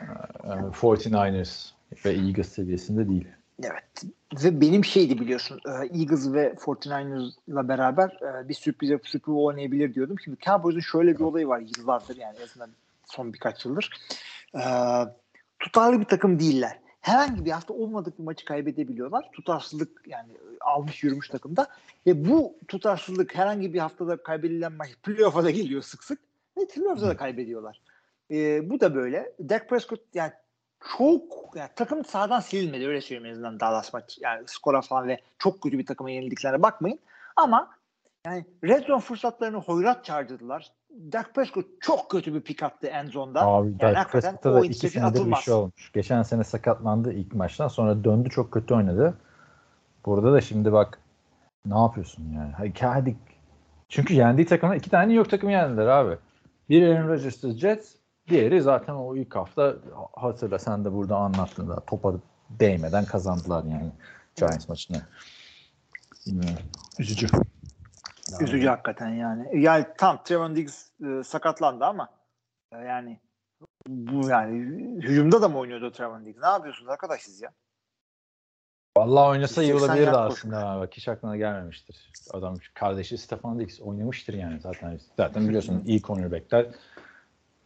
[0.00, 1.70] Ee, 49ers
[2.04, 3.28] ve Eagles seviyesinde değil.
[3.62, 4.04] Evet.
[4.44, 9.46] Ve benim şeydi biliyorsun e, Eagles ve 49ers'la beraber e, bir sürpriz yapıp Super Bowl
[9.46, 10.16] oynayabilir diyordum.
[10.24, 12.70] Şimdi Cowboys'un şöyle bir olayı var yıllardır yani en azından
[13.04, 13.90] son birkaç yıldır.
[14.54, 14.62] E,
[15.58, 16.78] tutarlı bir takım değiller.
[17.04, 19.30] Herhangi bir hafta olmadık bir maçı kaybedebiliyorlar.
[19.32, 21.66] Tutarsızlık yani almış yürümüş takımda.
[22.06, 26.18] Ve bu tutarsızlık herhangi bir haftada kaybedilen maç playoff'a da geliyor sık sık.
[26.58, 27.80] Ve playoff'da da kaybediyorlar.
[28.30, 29.32] E, bu da böyle.
[29.48, 30.32] Dak Prescott yani
[30.98, 35.20] çok yani takım sağdan silinmedi öyle söyleyeyim en azından Dallas maç yani skora falan ve
[35.38, 36.98] çok kötü bir takıma yenildiklerine bakmayın
[37.36, 37.70] ama
[38.26, 40.72] yani red zone fırsatlarını hoyrat çağırdılar.
[41.12, 43.46] Dak Prescott çok kötü bir pick attı end zone'da.
[43.46, 45.44] Abi yani Dak Prescott'a da iki senedir bir atılmaz.
[45.44, 45.92] şey olmuş.
[45.92, 49.18] Geçen sene sakatlandı ilk maçtan sonra döndü çok kötü oynadı.
[50.06, 50.98] Burada da şimdi bak
[51.66, 52.52] ne yapıyorsun yani?
[52.52, 53.16] Hadi, hadi.
[53.88, 56.16] Çünkü yendiği takımlar iki tane New York takımı yendiler abi.
[56.68, 57.94] Biri Aaron Rodgers'lı Jets,
[58.28, 59.74] diğeri zaten o ilk hafta
[60.12, 62.14] hatırla sen de burada anlattın da topa
[62.50, 63.92] değmeden kazandılar yani
[64.36, 65.02] Giants maçını.
[66.26, 66.64] Bilmiyorum.
[66.98, 67.26] Üzücü.
[68.40, 69.62] Üzücü hakikaten yani.
[69.62, 72.08] Yani tam Trevon Diggs e, sakatlandı ama
[72.72, 73.20] e, yani
[73.88, 74.58] bu yani
[75.02, 76.42] hücumda da mı oynuyordu Trevon Diggs?
[76.42, 77.50] Ne yapıyorsunuz arkadaş siz ya?
[78.96, 80.70] Vallahi oynasa iyi 80 olabilirdi aslında.
[80.70, 80.80] ha.
[80.80, 82.12] Bak hiç aklına gelmemiştir.
[82.32, 85.00] Adam kardeşi Stefan Diggs oynamıştır yani zaten.
[85.16, 86.66] Zaten biliyorsun iyi cornerbackler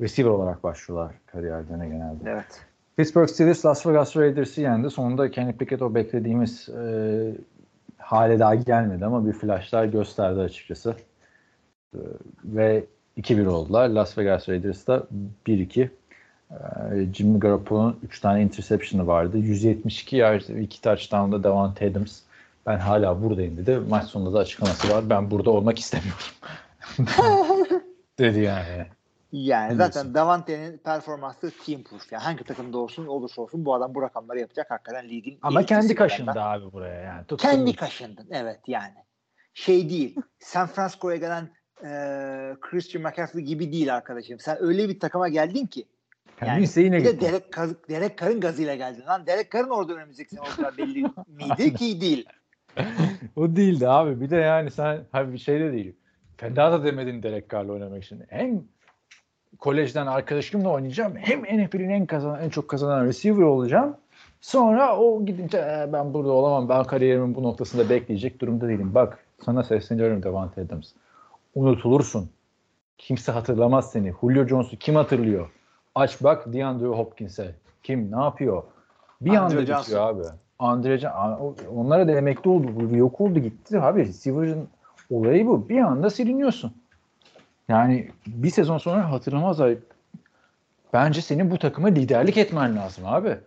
[0.01, 2.31] receiver olarak başlıyorlar kariyerlerine genelde.
[2.31, 2.67] Evet.
[2.97, 4.91] Pittsburgh Steelers Las Vegas Raiders'ı yendi.
[4.91, 7.35] Sonunda Kenny Pickett o beklediğimiz e,
[8.09, 10.97] hale daha gelmedi ama bir flashlar gösterdi açıkçası.
[11.95, 11.99] E,
[12.45, 12.85] ve
[13.19, 13.89] 2-1 oldular.
[13.89, 15.07] Las Vegas Raiders da
[15.47, 15.89] 1-2.
[16.51, 16.59] E,
[17.15, 19.39] Jimmy Garoppolo'nun 3 tane interception'ı vardı.
[19.39, 22.21] 172 yard, 2 touchdown'da Davante Adams.
[22.67, 23.79] Ben hala buradayım dedi.
[23.89, 25.11] Maç sonunda da açıklaması var.
[25.11, 26.27] Ben burada olmak istemiyorum.
[28.19, 28.87] dedi yani.
[29.33, 32.13] Yani Ne zaten Davante'nin performansı team proof.
[32.13, 35.95] Yani hangi takımda olsun olursa olsun bu adam bu rakamları yapacak hakikaten ligin Ama kendi
[35.95, 37.21] kaşındı abi buraya yani.
[37.21, 38.95] Tuttu Kendi kaşındın evet yani.
[39.55, 40.17] Şey değil.
[40.39, 41.49] San Francisco'ya gelen
[41.85, 41.89] e,
[42.61, 44.39] Christian McCaffrey gibi değil arkadaşım.
[44.41, 45.87] Sen öyle bir takıma geldin ki.
[46.47, 47.21] Yani isteğine Bir de.
[47.21, 49.03] Derek, Kaz- Derek Carr'ın gazıyla geldin.
[49.07, 52.29] Lan Derek Carr'ın orada önümüzdeki sene olacağı belli miydi ki değil.
[53.37, 54.21] O değildi abi.
[54.21, 55.97] Bir de yani sen abi bir şey de değil.
[56.37, 58.25] Feda da demedin Derek Carr'la oynamak için.
[58.29, 58.65] Hem
[59.59, 63.97] kolejden arkadaşımla oynayacağım hem NFL'in en kazanan en çok kazanan receiver olacağım.
[64.41, 66.69] Sonra o gidince "Ee, ben burada olamam.
[66.69, 68.95] Ben kariyerimin bu noktasında bekleyecek durumda değilim.
[68.95, 70.93] Bak sana sesleniyorum Devante Adams.
[71.55, 72.31] Unutulursun.
[72.99, 74.13] Kimse hatırlamaz seni.
[74.21, 75.51] Julio Jones'u kim hatırlıyor?
[75.95, 77.55] Aç bak DeAndre Hopkins'e.
[77.83, 78.13] Kim?
[78.13, 78.63] Ne yapıyor?
[79.21, 79.83] Bir Andre anda Johnson.
[79.83, 80.23] bitiyor abi.
[80.59, 81.01] Andre
[81.75, 82.97] onlara da emekli oldu.
[82.97, 84.07] Yok oldu gitti abi.
[84.07, 84.69] Receiver'ın
[85.11, 85.69] olayı bu.
[85.69, 86.73] Bir anda siliniyorsun.
[87.69, 89.75] Yani bir sezon sonra hatırlamazlar.
[90.93, 93.39] Bence senin bu takıma liderlik etmen lazım abi.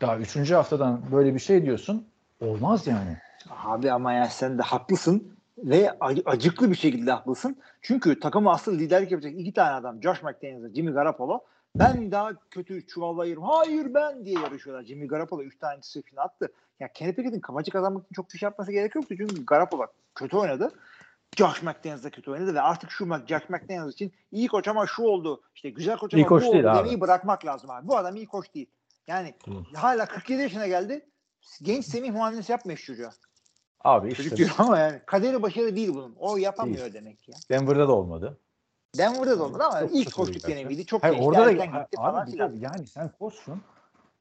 [0.00, 2.06] Daha üçüncü haftadan böyle bir şey diyorsun.
[2.40, 3.16] Olmaz yani.
[3.50, 7.56] Abi ama yani sen de haklısın ve ac- acıklı bir şekilde haklısın.
[7.82, 11.40] Çünkü takımı asıl liderlik yapacak iki tane adam Josh McDaniels, Jimmy Garoppolo.
[11.74, 13.42] Ben daha kötü çuvallayırım.
[13.42, 14.84] Hayır ben diye yarışıyorlar.
[14.84, 16.52] Jimmy Garoppolo 3 tane interception attı.
[16.80, 19.14] Ya Kenny Pickett'in kafacı kazanmak için çok bir şey yapması gerek yoktu.
[19.18, 20.70] Çünkü Garoppolo kötü oynadı.
[21.36, 25.02] Josh McDaniels da kötü oynadı ve artık şu Josh McDaniels için iyi koç ama şu
[25.02, 25.42] oldu.
[25.54, 26.78] İşte güzel koç ama İyi koç bu değil oldu abi.
[26.78, 27.88] demeyi bırakmak lazım abi.
[27.88, 28.66] Bu adam iyi koç değil.
[29.06, 29.34] Yani
[29.74, 31.06] hala 47 yaşına geldi.
[31.62, 33.10] Genç Semih muamelesi yapmıyor çocuğa.
[33.84, 36.14] Abi işte Çocuk diyor ama yani kaderi başarı değil bunun.
[36.18, 37.30] O yapamıyor demek ki.
[37.30, 37.38] ya.
[37.50, 38.38] Denver'da da olmadı.
[38.98, 40.86] Denver'da da olmadı ama Çok ilk koçluk deneyimiydi.
[40.86, 42.54] Çok Hayır, orada da gitti falan abi, filan.
[42.54, 43.62] bir de yani sen koçsun.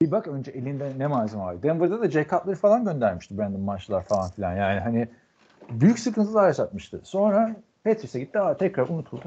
[0.02, 1.64] Bir bak önce elinde ne malzeme var.
[1.64, 4.56] Denver'da da Jay Cutler falan göndermişti Brandon Marshall'lar falan filan.
[4.56, 5.10] Yani hani
[5.70, 7.02] büyük sıkıntılar yaşatmıştı.
[7.04, 8.40] Sonra Patrice'e gitti.
[8.40, 9.24] Aa, tekrar unutuldu.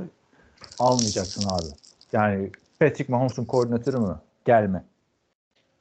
[0.78, 1.66] Almayacaksın abi.
[2.12, 2.50] Yani
[2.80, 4.16] Patrick Mahomes'un koordinatörü mü?
[4.44, 4.84] Gelme.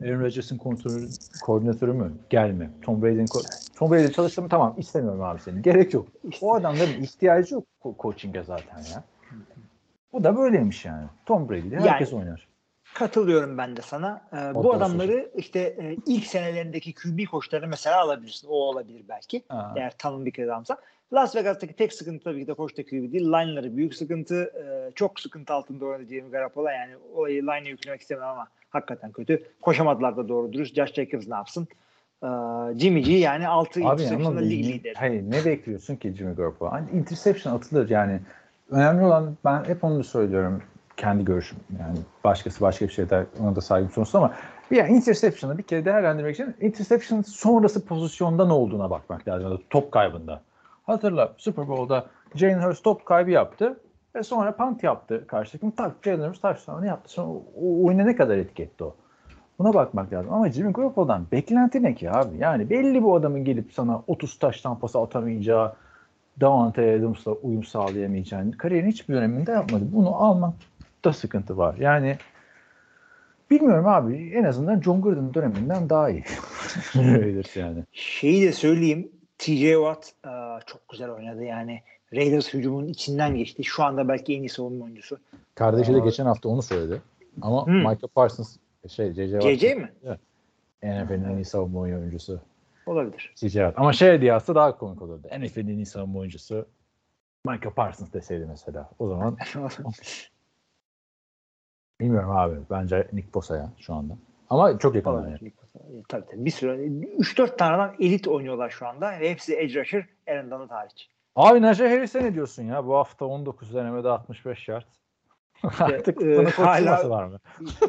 [0.04, 1.08] Aaron Rodgers'ın koordinatörü,
[1.42, 2.12] koordinatörü mü?
[2.30, 2.70] Gelme.
[2.82, 4.50] Tom Brady'nin ko- Tom Brady çalıştı mı?
[4.50, 5.62] Tamam istemiyorum abi seni.
[5.62, 6.08] Gerek yok.
[6.42, 9.04] O adamların ihtiyacı yok ko- coaching'e zaten ya.
[10.14, 11.08] Bu da böyleymiş yani.
[11.26, 12.48] Tom Brady ile herkes oynar.
[12.94, 14.22] Katılıyorum ben de sana.
[14.34, 18.48] Ee, bu adamları işte e, ilk senelerindeki QB koçlarını mesela alabilirsin.
[18.48, 19.44] O olabilir belki.
[19.50, 19.74] Ha.
[19.78, 20.78] Eğer tanındık adamsa.
[21.14, 23.26] Las Vegas'taki tek sıkıntı tabii ki de koçta QB değil.
[23.26, 24.44] Line'ları büyük sıkıntı.
[24.44, 26.68] Ee, çok sıkıntı altında oynadı Jimmy Garoppolo.
[26.68, 29.44] Yani olayı line'e yüklemek istemem ama hakikaten kötü.
[29.62, 30.76] Koşamadılar da doğru dürüst.
[30.76, 31.68] Josh Jacobs ne yapsın?
[32.24, 32.28] Ee,
[32.80, 34.94] Jimmy G yani 6 Abi ama interception'la lig ne- lideri.
[34.98, 36.72] hayır ne bekliyorsun ki Jimmy Garoppolo?
[36.72, 38.20] Hani interception atılır yani.
[38.70, 40.64] Önemli olan ben hep onu söylüyorum
[41.00, 41.60] kendi görüşüm.
[41.80, 44.34] Yani başkası başka bir şey der ona da saygım sonsuz ama
[44.72, 49.62] yani interception'ı bir kere değerlendirmek için interception sonrası pozisyonda ne olduğuna bakmak lazım.
[49.70, 50.42] Top kaybında.
[50.84, 52.06] Hatırla Super Bowl'da
[52.36, 53.80] Jalen Hurts top kaybı yaptı
[54.16, 55.72] ve sonra punt yaptı karşı takım.
[55.72, 57.12] Tak Jalen Hurts touchdown'ı yaptı.
[57.12, 58.96] Sonra o, o oyuna ne kadar etki etti o?
[59.60, 60.34] Buna bakmak lazım.
[60.34, 62.38] Ama Jimmy Garoppolo'dan beklenti ne ki abi?
[62.38, 65.74] Yani belli bu adamın gelip sana 30 taş tampası atamayacağı,
[66.42, 69.84] Davante Adams'la uyum sağlayamayacağını kariyerin hiçbir döneminde yapmadı.
[69.92, 70.24] Bunu
[71.00, 71.76] almakta sıkıntı var.
[71.80, 72.18] Yani
[73.52, 74.32] bilmiyorum abi.
[74.36, 76.24] En azından John Gruden döneminden daha iyi.
[76.96, 77.84] Raiders yani.
[77.92, 79.12] Şeyi de söyleyeyim.
[79.38, 80.32] TJ Watt e,
[80.66, 81.82] çok güzel oynadı yani.
[82.14, 83.64] Raiders hücumunun içinden geçti.
[83.64, 85.18] Şu anda belki en iyi savunma oyuncusu.
[85.56, 87.02] Kardeşi de geçen hafta onu söyledi.
[87.42, 87.76] Ama Hmm.
[87.76, 88.58] Michael Parsons
[88.88, 89.92] şey CC Watt CC mi?
[90.84, 92.40] NFL'in en iyi savunma oyuncusu.
[92.86, 93.34] Olabilir.
[93.36, 93.80] CC Watt.
[93.80, 95.28] Ama şey diye yazsa daha komik olurdu.
[95.40, 96.66] NFL'in en iyi savunma oyuncusu
[97.46, 98.90] Michael Parsons deseydi mesela.
[99.00, 99.38] O zaman
[102.02, 102.56] bilmiyorum abi.
[102.72, 104.14] Bence Nick Bosa ya şu anda.
[104.50, 105.12] Ama çok yakın.
[105.12, 105.20] Yani.
[105.20, 105.52] Olabilir.
[105.76, 106.46] E, Tabii tabii.
[106.46, 106.72] Bir sürü
[107.18, 109.20] 3-4 tane adam elit oynuyorlar şu anda.
[109.20, 110.06] Ve hepsi edge rusher.
[110.28, 111.10] Aaron Donald hariç.
[111.36, 112.86] Abi Najee Harris'e ne diyorsun ya?
[112.88, 114.84] Bu hafta 19 denemede 65 yard.
[115.80, 117.40] Artık e, sana hala- var mı?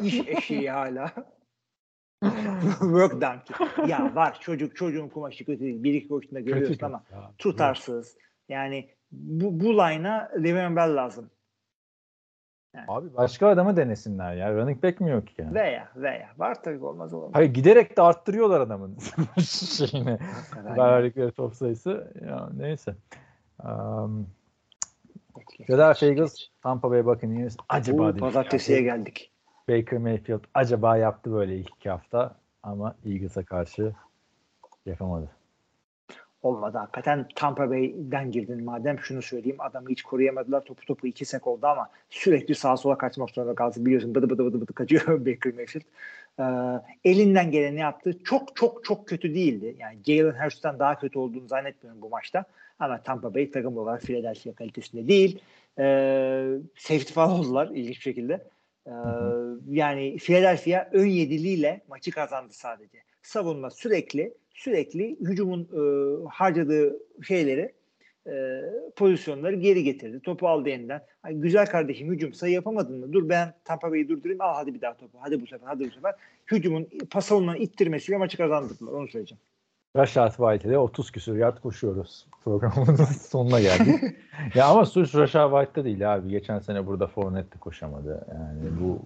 [0.03, 1.11] İş eşiği hala.
[2.79, 3.87] Work donkey.
[3.89, 5.83] Ya var çocuk çocuğun kumaşı kötü değil.
[5.83, 7.31] Bir iki koştuğunda görüyorsun Kötü ama ya.
[7.37, 8.17] tutarsız.
[8.49, 11.29] Yani bu, bu line'a Le'Veon Bell lazım.
[12.87, 14.53] Abi başka adamı denesinler ya.
[14.55, 15.53] Running back mi yok ki yani?
[15.53, 16.29] Veya veya.
[16.37, 17.29] Var tabii olmaz olmaz.
[17.33, 18.97] Hayır giderek de arttırıyorlar adamın
[19.77, 20.19] şeyini.
[20.65, 20.77] Yani.
[20.77, 22.13] Verdikleri top sayısı.
[22.27, 22.95] Ya neyse.
[23.63, 24.27] Um,
[25.69, 26.49] Eagles, geç.
[26.63, 28.85] Tampa Bay Buccaneers acaba Bu dedik pazartesiye yani.
[28.85, 29.31] geldik.
[29.69, 33.93] Baker Mayfield acaba yaptı böyle ilk iki hafta ama Eagles'a karşı
[34.85, 35.29] yapamadı.
[36.43, 37.27] Olmadı hakikaten.
[37.35, 38.99] Tampa Bay'den girdin madem.
[38.99, 40.65] Şunu söyleyeyim adamı hiç koruyamadılar.
[40.65, 43.85] Topu topu iki sek oldu ama sürekli sağa sola kaçmak zorunda kaldı.
[43.85, 45.83] Biliyorsun bıdı bıdı bıdı bıdı kaçıyor Baker Mayfield.
[46.39, 46.43] Ee,
[47.09, 48.23] elinden geleni yaptı.
[48.23, 49.75] Çok çok çok kötü değildi.
[49.79, 52.45] Yani Jalen Hurst'tan daha kötü olduğunu zannetmiyorum bu maçta.
[52.79, 55.39] Ama Tampa Bay takım olarak Philadelphia kalitesinde değil.
[55.79, 56.47] Ee,
[56.77, 58.47] safety falan oldular ilginç bir şekilde.
[58.87, 58.91] Ee,
[59.69, 62.97] yani Philadelphia ön yediliyle maçı kazandı sadece.
[63.21, 65.81] Savunma sürekli sürekli hücumun e,
[66.29, 67.73] harcadığı şeyleri
[68.27, 68.61] e,
[68.95, 70.19] pozisyonları geri getirdi.
[70.19, 71.01] Topu aldı elinden.
[71.23, 73.13] Ay, güzel kardeşim hücum sayı yapamadın mı?
[73.13, 74.41] Dur ben Tampa Bay'i durdurayım.
[74.41, 75.17] Al hadi bir daha topu.
[75.21, 75.67] Hadi bu sefer.
[75.67, 76.15] Hadi bu sefer.
[76.51, 78.91] Hücumun pas alınan ittirmesiyle maçı kazandırdılar.
[78.91, 79.41] Onu söyleyeceğim.
[79.95, 82.27] Rashad White'e 30 küsur yard koşuyoruz.
[82.43, 84.15] Programımızın sonuna geldik.
[84.55, 86.29] ya ama suç Rashad White'da değil abi.
[86.29, 88.27] Geçen sene burada Fournette koşamadı.
[88.33, 88.99] Yani bu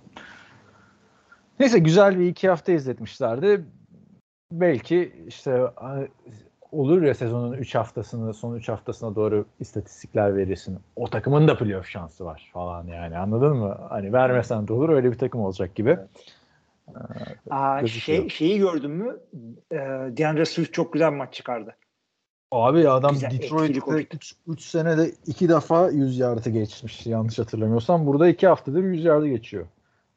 [1.60, 3.65] Neyse güzel bir iki hafta izletmişlerdi.
[4.52, 5.62] Belki işte
[6.72, 10.80] olur ya sezonun 3 haftasını son 3 haftasına doğru istatistikler verirsin.
[10.96, 13.78] O takımın da playoff şansı var falan yani anladın mı?
[13.90, 15.98] Hani vermesen de olur öyle bir takım olacak gibi.
[17.50, 18.20] Aa, Gözüküyor.
[18.20, 19.18] şey, şeyi gördün mü?
[19.72, 19.78] Ee,
[20.18, 21.76] DeAndre Swift çok güzel maç çıkardı.
[22.52, 24.18] Abi adam Detroit'te koştu.
[24.48, 28.08] 3 senede 2 defa 100 yardı geçmiş yanlış hatırlamıyorsam.
[28.08, 29.66] Burada 2 haftadır 100 yardı geçiyor.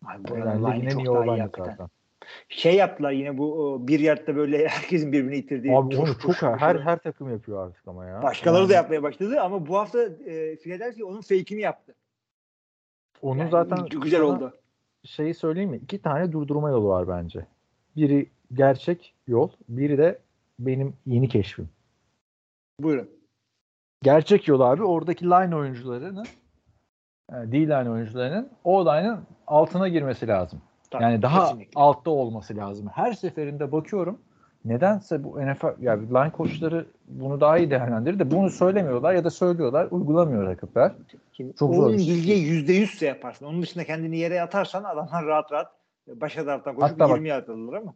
[0.06, 1.88] Ay, bu Yani line ligin en çok iyi daha iyi olan hakikaten.
[2.48, 5.76] Şey yaptılar yine bu bir yardta böyle herkesin birbirini itirdiği.
[5.76, 8.22] Abi onu çok tuş, her her takım yapıyor artık ama ya.
[8.22, 11.94] Başkaları Yani da yapmaya başladı ama bu hafta e, Philadelphia onun fake'ini yaptı.
[13.22, 14.54] Onun Yani zaten güzel sana oldu.
[15.04, 15.76] Şeyi söyleyeyim mi?
[15.76, 17.46] İki tane durdurma yolu var bence.
[17.96, 20.18] Biri gerçek yol, biri de
[20.58, 21.68] benim yeni keşfim.
[22.80, 23.10] Buyurun.
[24.02, 26.26] Gerçek yol abi oradaki line oyuncularının
[27.32, 30.62] yani D-line oyuncularının o line'ın altına girmesi lazım.
[30.90, 31.80] Tabii, Yani daha kesinlikle.
[31.80, 32.86] altta olması lazım.
[32.94, 34.18] Her seferinde bakıyorum
[34.64, 39.30] nedense bu NFL yani line koçları bunu daha iyi değerlendirir de bunu söylemiyorlar ya da
[39.30, 40.92] söylüyorlar uygulamıyor rakipler.
[41.32, 42.14] Şimdi Çok zor bir şey.
[42.14, 43.46] bilgiye yüzde yüzse yaparsın.
[43.46, 45.66] Onun dışında kendini yere atarsan adamlar rahat rahat
[46.06, 47.94] başa taraftan koşup Hatta bak- 20 yard alırlar ama.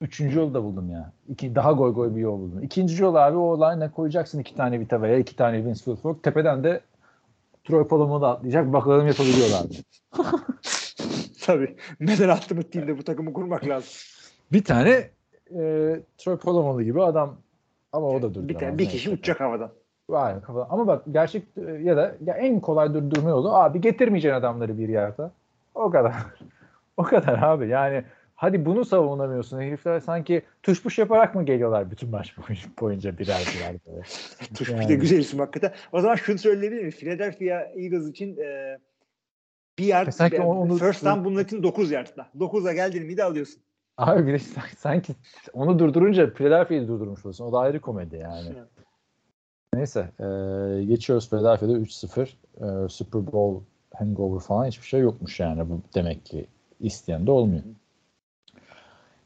[0.00, 1.12] Üçüncü yolu da buldum ya.
[1.28, 2.62] İki, daha goy goy bir yol buldum.
[2.62, 6.22] İkinci yol abi o line'e koyacaksın iki tane Vita veya iki tane Vince Wilfork.
[6.22, 6.80] Tepeden de
[7.64, 8.72] Troy da atlayacak.
[8.72, 9.66] Bakalım yapabiliyorlar?
[11.46, 11.76] Tabii.
[12.00, 13.90] Neden attım değil de bu takımı kurmak lazım.
[14.52, 14.90] Bir tane
[15.50, 15.60] e,
[16.18, 17.36] Troy Polamalu gibi adam
[17.92, 18.48] ama o da durduramaz.
[18.48, 19.20] Bir, tane, bir kişi Neyse.
[19.20, 19.72] uçacak havadan.
[20.10, 20.66] Vay kafadan.
[20.70, 21.42] Ama bak gerçek
[21.82, 25.22] ya da ya en kolay durdurma yolu abi getirmeyeceksin adamları bir yerde.
[25.74, 26.14] O kadar.
[26.96, 27.68] o kadar abi.
[27.68, 28.04] Yani
[28.34, 29.60] hadi bunu savunamıyorsun.
[29.60, 32.36] Herifler sanki tuş puş yaparak mı geliyorlar bütün maç
[32.80, 34.02] boyunca, birer birer böyle.
[34.54, 34.88] Tuş Yani.
[34.88, 35.72] de güzel isim hakikaten.
[35.92, 36.90] O zaman şunu söyleyebilir miyim?
[36.90, 38.78] Philadelphia Eagles için e,
[39.78, 42.28] bir yard, sanki bir- onu- first down bunun için 9 yardta.
[42.38, 43.62] 9'a geldin mi de alıyorsun.
[43.98, 45.14] Abi bir de san- sanki
[45.52, 47.44] onu durdurunca Philadelphia'yı durdurmuş olsun.
[47.44, 48.48] O da ayrı komedi yani.
[48.56, 48.68] Evet.
[49.74, 50.00] Neyse.
[50.20, 50.24] e,
[50.84, 52.36] geçiyoruz Philadelphia'da 3-0.
[52.56, 55.70] E, Super Bowl hangover falan hiçbir şey yokmuş yani.
[55.70, 56.46] Bu demek ki
[56.80, 57.62] isteyen de olmuyor.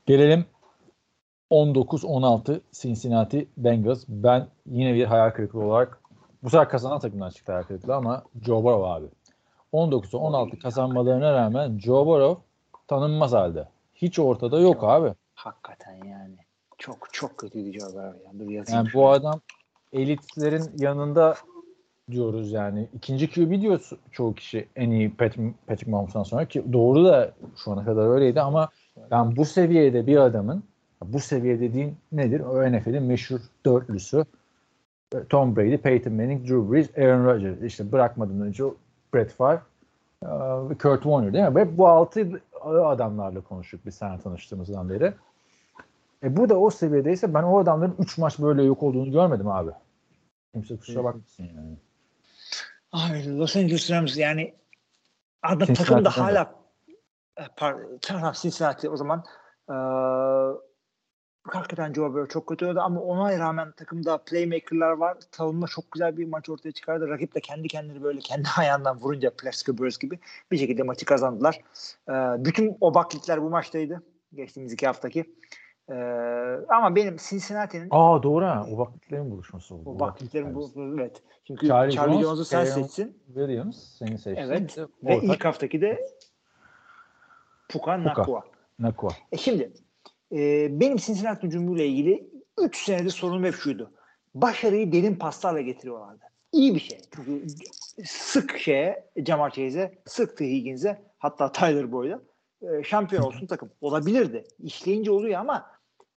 [0.07, 0.45] Gelelim
[1.51, 4.05] 19-16 Cincinnati Bengals.
[4.09, 6.01] Ben yine bir hayal kırıklığı olarak
[6.43, 9.07] bu sefer kazanan takımdan çıktı hayal kırıklığı ama Joe Burrow abi.
[9.73, 12.43] 19'a 16 kazanmalarına rağmen Joe Burrow
[12.89, 13.69] tanınmaz halde.
[13.95, 15.15] Hiç ortada yok abi.
[15.35, 16.37] Hakikaten yani.
[16.79, 18.39] Çok çok kötüydü Joe Burrow ya.
[18.39, 18.85] Dur yazayım.
[18.85, 19.41] Yani bu adam
[19.93, 21.35] elitlerin yanında
[22.11, 22.89] diyoruz yani.
[22.95, 27.33] İkinci QB diyor ço- çoğu kişi en iyi Patrick, Patrick Mahomes'tan sonra ki doğru da
[27.65, 28.69] şu ana kadar öyleydi ama
[29.11, 30.65] ben bu seviyede bir adamın
[31.05, 32.41] bu seviye dediğin nedir?
[32.41, 34.25] O NFL'in meşhur dörtlüsü
[35.29, 37.63] Tom Brady, Peyton Manning, Drew Brees, Aaron Rodgers.
[37.63, 38.65] İşte bırakmadan önce
[39.17, 39.61] Brett Favre,
[40.79, 41.61] Kurt Warner değil mi?
[41.61, 45.15] Hep bu altı adamlarla konuştuk biz seninle tanıştığımızdan beri.
[46.23, 49.71] E bu da o seviyedeyse ben o adamların 3 maç böyle yok olduğunu görmedim abi.
[50.53, 51.77] Kimse kusura bakmasın yani.
[52.93, 54.55] Ay, Los Angeles Rams yani
[55.43, 56.55] adam takım da hala
[57.37, 59.25] e, pardon, Cincinnati o zaman
[61.55, 65.17] hakikaten Joe Burrow çok kötü oldu ama ona rağmen takımda playmaker'lar var.
[65.31, 67.09] Savunma çok güzel bir maç ortaya çıkardı.
[67.09, 70.19] Rakip de kendi kendini böyle kendi ayağından vurunca Plaxico Burress gibi
[70.53, 71.61] bir şekilde maçı kazandılar.
[72.09, 74.03] Eee, bütün o baklikler bu maçtaydı.
[74.35, 75.25] Geçtiğimiz iki haftaki.
[75.91, 75.97] Eee,
[76.69, 78.67] ama benim Cincinnati'nin Aa doğru ha.
[78.73, 79.91] O vakitlerin buluşması oldu.
[79.91, 81.23] o bakliklerin bu evet.
[81.45, 83.19] Çünkü Charlie Charlie, Jones, Jones'u sen Aaron- seçsin.
[83.27, 84.45] Williams seni seçti.
[84.47, 84.79] Evet.
[84.79, 86.09] Ve ortak ilk haftaki de
[87.69, 88.43] Puka Nakua.
[88.79, 89.11] Nakua.
[89.33, 89.73] E şimdi
[90.33, 93.91] e, benim Cincinnati hücumuyla ilgili 3 senedir sorunum hep şuydu.
[94.35, 96.25] Başarıyı derin paslarla getiriyorlardı.
[96.53, 96.99] İyi bir şey.
[97.15, 97.47] Çünkü
[98.05, 100.51] sık şeye Jamar Chase'e, sık T.
[100.51, 102.21] Higgins'e hatta Tyler Boyd'a
[102.63, 103.71] e, şampiyon olsun takım.
[103.81, 104.45] Olabilirdi.
[104.63, 105.71] İşleyince oluyor ama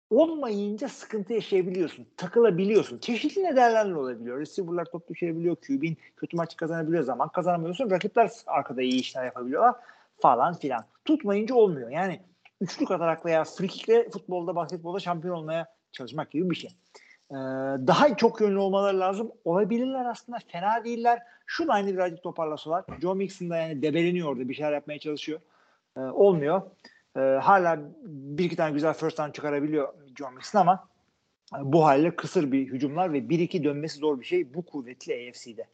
[0.09, 2.07] olmayınca sıkıntı yaşayabiliyorsun.
[2.17, 2.99] Takılabiliyorsun.
[2.99, 4.39] Çeşitli nedenlerle olabiliyor.
[4.39, 5.55] Receiver'lar top düşürebiliyor.
[5.55, 7.03] QB'in kötü maç kazanabiliyor.
[7.03, 7.89] Zaman kazanamıyorsun.
[7.89, 9.75] Rakipler arkada iyi işler yapabiliyorlar
[10.19, 10.85] falan filan.
[11.05, 11.89] Tutmayınca olmuyor.
[11.89, 12.19] Yani
[12.61, 16.69] üçlük atarak veya frikikle futbolda, basketbolda şampiyon olmaya çalışmak gibi bir şey.
[17.31, 17.35] Ee,
[17.88, 19.31] daha çok yönlü olmaları lazım.
[19.45, 20.38] Olabilirler aslında.
[20.47, 21.19] Fena değiller.
[21.45, 22.85] Şu aynı birazcık toparlasalar.
[23.01, 24.49] Joe Mixon da yani debeleniyor orada.
[24.49, 25.39] Bir şeyler yapmaya çalışıyor.
[25.97, 26.61] Ee, olmuyor.
[27.17, 30.88] Ee, hala bir iki tane güzel first down çıkarabiliyor Joe Mixon ama
[31.55, 35.29] e, bu haliyle kısır bir hücumlar ve bir iki dönmesi zor bir şey bu kuvvetli
[35.29, 35.67] AFC'de.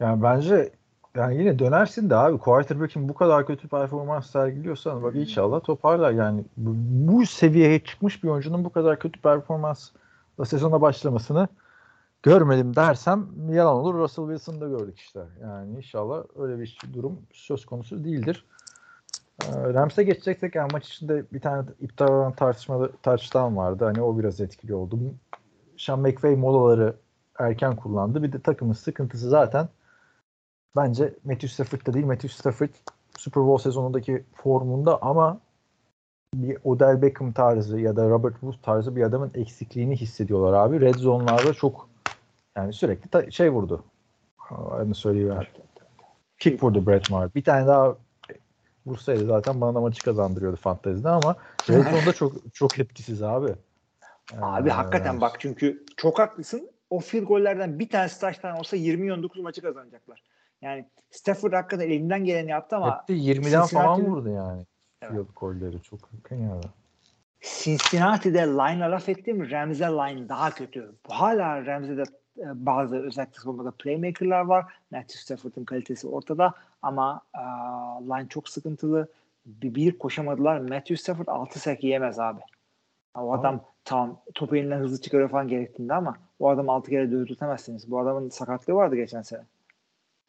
[0.00, 0.72] Yani bence
[1.16, 6.44] yani yine dönersin de abi quarterback'in bu kadar kötü performans sergiliyorsan bak inşallah toparlar yani
[6.56, 6.70] bu,
[7.12, 11.48] bu seviyeye çıkmış bir oyuncunun bu kadar kötü performansla sezona başlamasını
[12.22, 13.94] görmedim dersem yalan olur.
[13.94, 15.20] Russell Wilson'da gördük işte.
[15.42, 18.44] Yani inşallah öyle bir durum söz konusu değildir.
[19.42, 23.84] Ee, Rams'e geçeceksek yani maç içinde bir tane iptal olan tartışmalı touchdown vardı.
[23.84, 24.98] Hani o biraz etkili oldu.
[25.78, 26.96] Sean McVay molaları
[27.38, 28.22] erken kullandı.
[28.22, 29.68] Bir de takımın sıkıntısı zaten
[30.76, 32.06] bence Matthew Stafford'da değil.
[32.06, 32.68] Matthew Stafford
[33.18, 35.40] Super Bowl sezonundaki formunda ama
[36.34, 40.80] bir Odell Beckham tarzı ya da Robert Woods tarzı bir adamın eksikliğini hissediyorlar abi.
[40.80, 41.88] Red zone'larda çok
[42.56, 43.84] yani sürekli ta- şey vurdu.
[44.50, 45.52] Onu söyleyiver.
[46.38, 47.34] Kick vurdu Brett Maher.
[47.34, 47.96] Bir tane daha
[48.86, 51.36] vursaydı zaten bana da maçı kazandırıyordu fantezide ama
[51.70, 53.54] Red zone'da çok çok etkisiz abi.
[54.40, 56.70] Abi Ee, hakikaten bak çünkü çok haklısın.
[56.90, 60.22] O field gollerden bir tanesi taştan olsa 20-19 maçı kazanacaklar.
[60.64, 64.62] Yani Stafford hakikaten elinden geleni yaptı ama Hep de 20'den falan Cincinnati'nin- vurdu yani.
[65.02, 65.26] Evet.
[65.36, 66.00] Golleri çok
[66.30, 66.60] ya.
[67.40, 69.50] Cincinnati'de line'a laf ettim.
[69.50, 70.92] Ramsey line daha kötü.
[71.08, 72.02] Hala Ramsey'de
[72.38, 74.72] e, bazı özellikle savunmada playmaker'lar var.
[74.90, 77.40] Matthew Stafford'ın kalitesi ortada ama e,
[78.08, 79.08] line çok sıkıntılı.
[79.46, 80.58] Bir, bir koşamadılar.
[80.58, 82.40] Matthew Stafford 6 sack yiyemez abi.
[83.14, 87.90] O adam tam topu elinden hızlı çıkarıyor falan gerektiğinde ama o adam 6 kere dövdürtemezsiniz.
[87.90, 89.42] Bu adamın sakatlığı vardı geçen sene.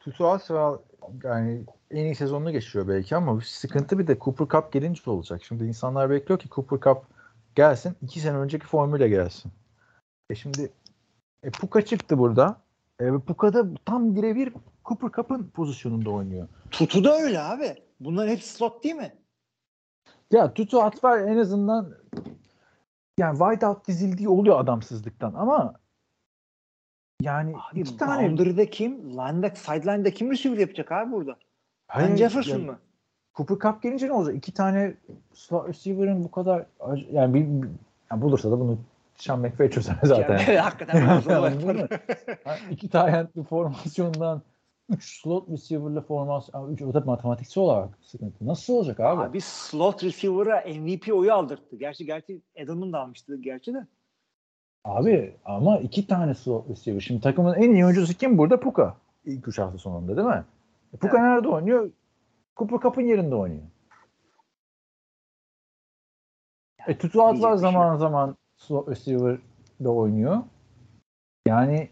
[0.07, 0.77] Atwell
[1.23, 5.43] yani en iyi sezonunu geçiriyor belki ama sıkıntı bir de Cooper Cup gelince olacak.
[5.43, 7.03] Şimdi insanlar bekliyor ki Cooper Cup
[7.55, 7.95] gelsin.
[8.01, 9.51] iki sene önceki formüle gelsin.
[10.29, 10.71] E şimdi
[11.43, 12.61] e, Puka çıktı burada.
[12.99, 14.53] E, Puka da tam birebir
[14.85, 16.47] Cooper Cup'ın pozisyonunda oynuyor.
[16.71, 17.75] Tutu da öyle abi.
[17.99, 19.15] Bunların hepsi slot değil mi?
[20.31, 21.93] Ya Tutu Atwell en azından
[23.19, 25.73] yani wideout dizildiği oluyor adamsızlıktan ama
[27.21, 29.09] yani Abi iki tane boundary'de kim?
[29.11, 31.35] Line'da, sideline'da kim receiver yapacak abi burada?
[31.87, 32.77] Hayır, Ben Jefferson yani mı?
[33.35, 34.35] Cooper Cup gelince ne olacak?
[34.35, 34.93] İki tane
[35.33, 36.65] slot receiver'ın bu kadar
[37.11, 37.69] yani bir, bir-
[38.11, 38.77] yani bulursa da bunu
[39.15, 40.37] Sean McVay çözer zaten.
[40.47, 41.05] Yani, hakikaten.
[42.43, 44.41] Ha, iki tane formasyondan
[44.89, 48.47] 3 slot receiver'la formasyon 3 o da matematiksel olarak sıkıntı.
[48.47, 49.21] Nasıl olacak abi?
[49.21, 51.75] Abi slot receiver'a MVP oyu aldırttı.
[51.75, 53.87] Gerçi gerçi Edelman da almıştı gerçi de.
[54.85, 56.99] Abi ama iki tane slot receiver.
[56.99, 58.59] Şimdi takımın en iyi oyuncusu kim burada?
[58.59, 58.95] Puka.
[59.25, 60.43] İlk üç hafta sonunda değil mi?
[60.93, 61.91] E, Puka nerede oynuyor?
[62.57, 63.63] Cooper Cup'ın yerinde oynuyor.
[66.87, 70.37] E Tutu Atlar diyecek bir şey zaman zaman slot receiver'da oynuyor.
[71.47, 71.89] Yani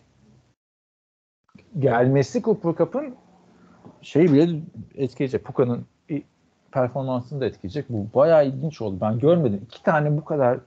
[1.79, 3.15] gelmesi Cooper Cup'ın
[4.01, 4.59] şey bile
[4.95, 5.43] etkileyecek.
[5.43, 5.85] Puka'nın
[6.71, 7.89] performansını da etkileyecek.
[7.89, 8.97] Bu bayağı ilginç oldu.
[9.01, 9.61] Ben görmedim.
[9.65, 10.61] İki tane bu kadar e,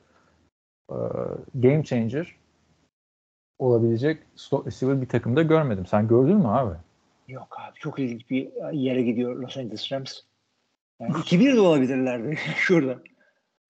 [1.54, 2.36] game changer
[3.58, 5.86] olabilecek slot receiver bir takımda görmedim.
[5.86, 6.76] Sen gördün mü abi?
[7.28, 10.20] Yok abi çok ilginç bir yere gidiyor Los Angeles Rams.
[11.00, 12.98] Yani 2-1 de olabilirlerdi şurada.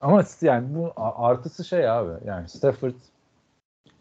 [0.01, 2.11] Ama yani bu artısı şey abi.
[2.25, 2.93] Yani Stafford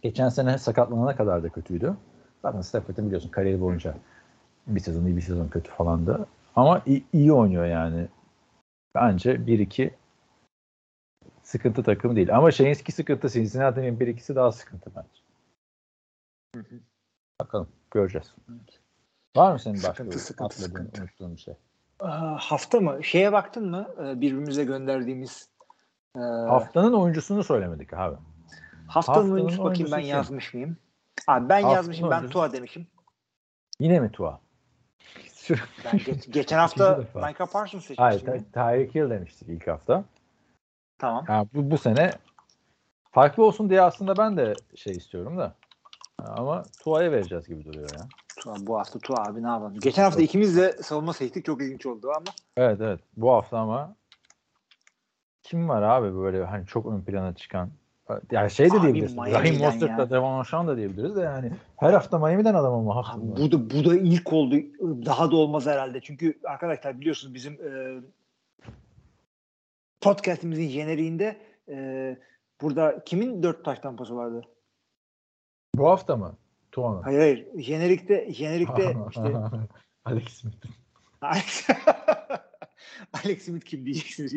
[0.03, 1.97] geçen sene sakatlanana kadar da kötüydü.
[2.43, 3.95] Zaten Stafford'ın biliyorsun kariyeri boyunca
[4.67, 6.27] bir sezon iyi bir sezon kötü falandı.
[6.57, 8.09] Ama iyi, iyi oynuyor yani.
[8.95, 9.91] Bence 1-2
[11.47, 12.37] sıkıntı takımı değil.
[12.37, 15.23] Ama şeyin eski sıkıntı Cincinnati'nin 1-2'si daha sıkıntı bence.
[17.41, 18.35] Bakalım göreceğiz.
[19.37, 21.03] Var mı senin başka Sıkıntı, bir sıkıntı, atladığın, sıkıntı.
[21.03, 21.55] unuttuğun bir şey?
[22.01, 23.05] Aa, hafta mı?
[23.05, 23.89] Şeye baktın mı?
[23.99, 25.49] Ee, birbirimize gönderdiğimiz
[26.17, 27.99] e, Haftanın oyuncusunu söylemedik abi.
[27.99, 28.21] haftanın
[28.89, 30.09] haftanın oyuncusu bakayım ben kim?
[30.11, 30.77] yazmış mıyım?
[31.27, 32.11] Abi ben Haftanın yazmışım.
[32.11, 32.87] Ben Tua demişim.
[33.79, 34.41] Yine mi Tua?
[35.85, 36.99] Ben geç- geçen hafta.
[37.15, 38.29] Micah Parsons seçmiştim.
[38.29, 40.05] Hayır, Tyreek Hill demiştik ilk hafta.
[40.99, 41.25] Tamam.
[41.29, 42.13] Ya bu, bu sene
[43.11, 45.55] farklı olsun diye aslında ben de şey istiyorum da.
[46.19, 48.07] Ama Tua'ya vereceğiz gibi duruyor ya.
[48.37, 49.81] Tua, bu hafta Tua abi ne yapalım?
[49.81, 51.45] Geçen hafta ikimiz de savunma seçtik.
[51.45, 52.27] Çok ilginç oldu ama.
[52.57, 53.01] Evet evet.
[53.17, 53.95] Bu hafta ama
[55.43, 57.71] kim var abi böyle hani çok ön plana çıkan?
[58.31, 59.17] Yani şey de Abi diyebiliriz.
[59.17, 63.01] Rahim Mostert da Devon Sean da diyebiliriz de yani her hafta Miami'den adam ama.
[63.01, 64.57] Abi bu da bu da ilk oldu.
[64.81, 66.01] Daha da olmaz herhalde.
[66.01, 68.01] Çünkü arkadaşlar biliyorsunuz bizim e,
[70.07, 71.37] podcast'imizin jeneriğinde
[71.69, 72.17] e,
[72.61, 74.43] burada kimin dört taş tampası vardı?
[75.75, 76.37] Bu hafta mı?
[76.73, 77.03] Tua'nın.
[77.03, 77.63] Hayır hayır.
[77.63, 79.37] Jenerikte jenerikte işte
[80.05, 80.67] Alex Smith.
[81.21, 81.69] Alex,
[83.25, 84.33] Alex Smith kim diyeceksiniz.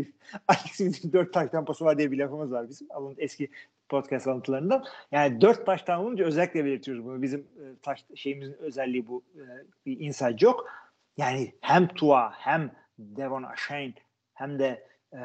[0.47, 2.87] Alex Smith'in dört taş tampası var diye bir lafımız var bizim.
[2.91, 3.49] Alın eski
[3.89, 4.85] podcast alıntılarından.
[5.11, 7.21] Yani dört taş tam olunca özellikle belirtiyoruz bunu.
[7.21, 9.23] Bizim e, taş şeyimizin özelliği bu.
[9.35, 9.41] E,
[9.85, 10.69] bir inside joke.
[11.17, 13.93] Yani hem Tua hem Devon Ashane
[14.33, 15.19] hem de e,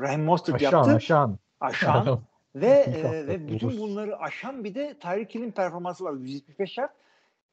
[0.00, 0.94] Raheem Mostert Aşan yaptı.
[0.94, 1.38] aşan.
[1.60, 2.20] Aşan.
[2.54, 6.12] ve e, ve bütün bunları aşan bir de Tyreek Hill'in performansı var.
[6.12, 6.90] 175 yard.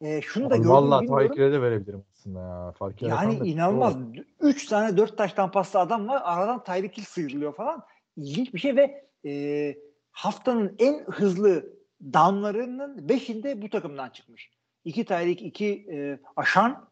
[0.02, 1.28] E, şunu da gördüm Vallahi bilmiyorum.
[1.28, 2.72] Tyreek'e de verebilirim aslında ya.
[2.72, 3.96] Fark Yani inanılmaz.
[4.40, 6.22] Üç tane dört taştan paslı adam var.
[6.24, 7.84] Aradan Tyreek Hill sıyrılıyor falan.
[8.18, 9.76] İlginç bir şey ve e,
[10.12, 11.74] haftanın en hızlı
[12.14, 14.50] downlarının beşinde bu takımdan çıkmış.
[14.86, 16.90] İki Tyreek, iki e, Aşan,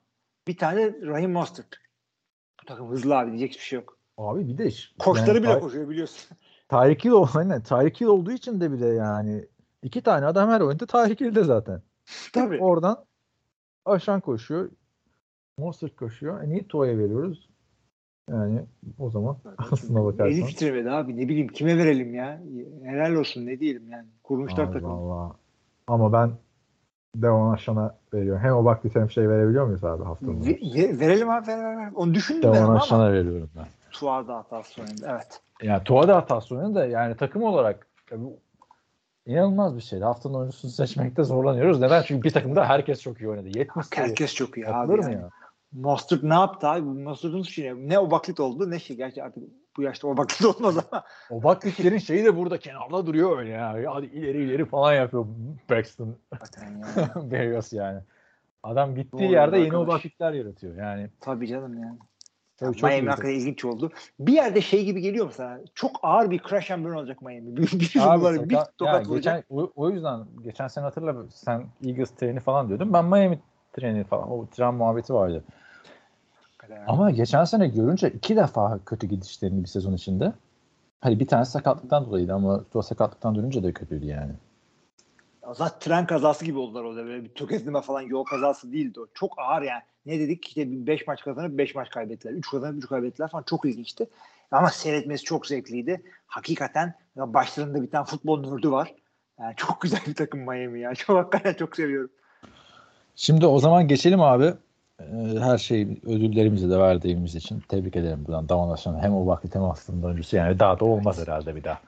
[0.48, 1.76] bir tane Raheem Mostert.
[2.62, 3.98] Bu takım hızlı abi diyecek bir şey yok.
[4.18, 4.70] Abi bir de
[5.00, 6.38] Koçları yani bile koşuyor biliyorsun.
[6.70, 9.46] Tyreek Hill, aynen, Tyreek Hill olduğu için de bir de yani
[9.84, 11.82] iki tane adam her oyunda Tyreek Hill'de zaten.
[12.34, 12.60] Tabii.
[12.60, 13.06] Oradan
[13.86, 14.70] aşan koşuyor.
[15.58, 16.44] Monster koşuyor.
[16.44, 17.50] E niye Tua'ya veriyoruz?
[18.30, 18.66] Yani
[19.00, 20.48] o zaman aslına Eli bakarsan.
[20.48, 22.42] titremedi abi ne bileyim kime verelim ya.
[22.84, 24.08] Helal olsun ne diyelim yani.
[24.24, 24.94] Kurmuşlar Abi takımı.
[24.94, 25.34] vallahi.
[25.88, 26.32] Ama ben
[27.16, 28.42] Devon Aşan'a veriyorum.
[28.42, 30.46] Hem o Baklit hem şey verebiliyor muyuz abi haftanın?
[30.46, 31.92] Ve- ve- verelim abi ver, ver, ver.
[31.96, 33.66] Onu düşündüm ben Devon ama Aşan'a veriyorum ben.
[33.94, 35.08] Tuar da hatası oynadı.
[35.12, 35.42] Evet.
[35.62, 38.18] Yani Tua da hatası oynadı da yani takım olarak ya
[39.26, 40.04] inanılmaz bir şeydi.
[40.04, 41.80] Haftanın oyuncusunu seçmekte zorlanıyoruz.
[41.80, 42.02] Neden?
[42.02, 43.48] Çünkü bir takımda herkes çok iyi oynadı.
[43.48, 44.08] 70 sayı.
[44.08, 44.92] Herkes çok iyi abi.
[44.92, 45.14] Mı Yani.
[45.14, 45.30] ya?
[45.72, 46.82] Mostert ne yaptı abi?
[46.82, 47.90] Mostert'ın suçu ne?
[47.90, 48.98] Ne o baklit oldu ne şey.
[48.98, 49.44] Gerçi artık
[49.78, 51.04] bu yaşta o baklit olmaz ama.
[51.30, 53.94] O Baklitlerin şeyi de burada kenarda duruyor öyle ya.
[53.94, 55.26] Hadi ileri ileri falan yapıyor
[55.70, 56.84] Braxton Zaten
[57.32, 57.62] ya.
[57.84, 58.00] Yani.
[58.64, 60.00] Adam gittiği Doğru yerde yeni o arkadaş.
[60.00, 60.76] Baklitler yaratıyor.
[60.78, 61.98] Yani Tabii canım yani.
[62.66, 63.92] Tabii çok Miami hakikaten ilginç oldu.
[64.20, 65.60] Bir yerde şey gibi geliyor mu sana?
[65.76, 67.58] Çok ağır bir crash and burn olacak Miami.
[67.58, 69.36] Bir, bir, Abi bunları bir tokat yani vuracak.
[69.36, 72.94] geçen, o, o yüzden geçen sene hatırla sen Eagles treni falan diyordun.
[72.94, 73.40] Ben Miami
[73.74, 75.44] treni falan o tren muhabbeti vardı.
[76.88, 80.34] Ama geçen sene görünce iki defa kötü gidişlerini bir sezon içinde.
[81.02, 84.34] Hani bir tane sakatlıktan dolayıydı ama o sakatlıktan dönünce de kötüydü yani.
[85.52, 87.06] Zaten tren kazası gibi oldular orada.
[87.06, 89.08] Böyle bir tökezleme falan yol kazası değildi o.
[89.14, 89.82] Çok ağır yani.
[90.06, 90.48] Ne dedik?
[90.48, 92.34] İşte 5 maç kazanıp 5 maç kaybettiler.
[92.34, 93.44] 3 kazanıp 3 kaybettiler falan.
[93.44, 94.10] Çok ilginçti.
[94.52, 96.02] Ama seyretmesi çok zevkliydi.
[96.28, 98.94] Hakikaten ya başlarında bir tane futbol nördü var.
[99.40, 100.96] Yani çok güzel bir takım Miami ya.
[100.96, 102.10] Çok hakikaten çok seviyorum.
[103.16, 104.54] Şimdi o zaman geçelim abi.
[105.00, 109.64] Ee, Her şey ödüllerimizi de verdiğimiz için tebrik ederim buradan Aşan hem o vakit hem
[109.64, 111.80] aslında öncüsü yani daha da olmaz herhalde bir daha.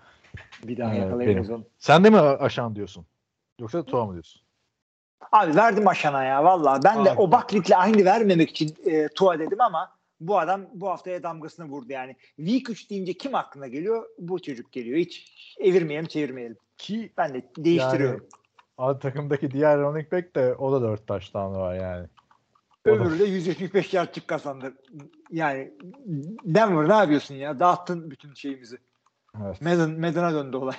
[0.64, 1.64] Bir daha Evet, yakalayamayız onu.
[1.78, 3.06] Sen de mi Aşan diyorsun?
[3.60, 4.42] Yoksa Tuğa mı diyorsun?
[5.32, 6.80] Abi verdim Aşan'a ya valla.
[6.84, 7.20] Ben de Abi.
[7.20, 11.92] o Baklit'le aynı vermemek için e, Tua dedim ama bu adam bu haftaya damgasını vurdu
[11.92, 12.16] yani.
[12.36, 14.06] Week 3 deyince kim aklına geliyor?
[14.20, 14.98] Bu çocuk geliyor.
[14.98, 16.58] Hiç evirmeyelim çevirmeyelim.
[16.78, 18.28] Ki Ben de değiştiriyorum.
[18.78, 22.08] Abi takımdaki diğer running back de o da 4 taştan var yani.
[22.86, 24.74] Öbürü de 175 yardçık kazandı.
[25.32, 25.74] Yani
[26.46, 27.60] Denver ne yapıyorsun ya?
[27.60, 28.78] Dağıttın bütün şeyimizi.
[29.44, 29.62] Evet.
[29.62, 30.76] Madden, Madden'a döndü olay.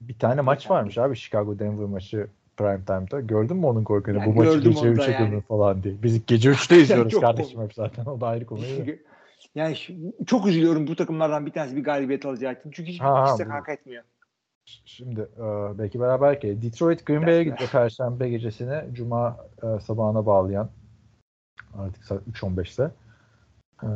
[0.00, 3.20] Bir tane maç varmış abi Chicago Denver maçı prime time'da.
[3.20, 4.16] Gördün mü onun korkunç?
[4.16, 5.24] Ya Bu maçı gece onu da 3'e yani.
[5.24, 5.40] yani.
[5.40, 6.02] falan diye.
[6.02, 8.04] Biz gece 3'te izliyoruz kardeşim hep zaten.
[8.04, 8.60] O da ayrı konu.
[9.54, 9.76] Yani
[10.26, 12.56] çok üzülüyorum bu takımlardan bir tanesi bir galibiyet için.
[12.70, 14.04] Çünkü hiç Ha, kimse hak etmiyor.
[14.84, 20.70] Şimdi e, belki beraber ki Detroit Green Bay'e gidiyor Perşembe gecesine Cuma e, sabahına bağlayan
[21.78, 22.90] artık saat 3.15'te.
[23.82, 23.88] E,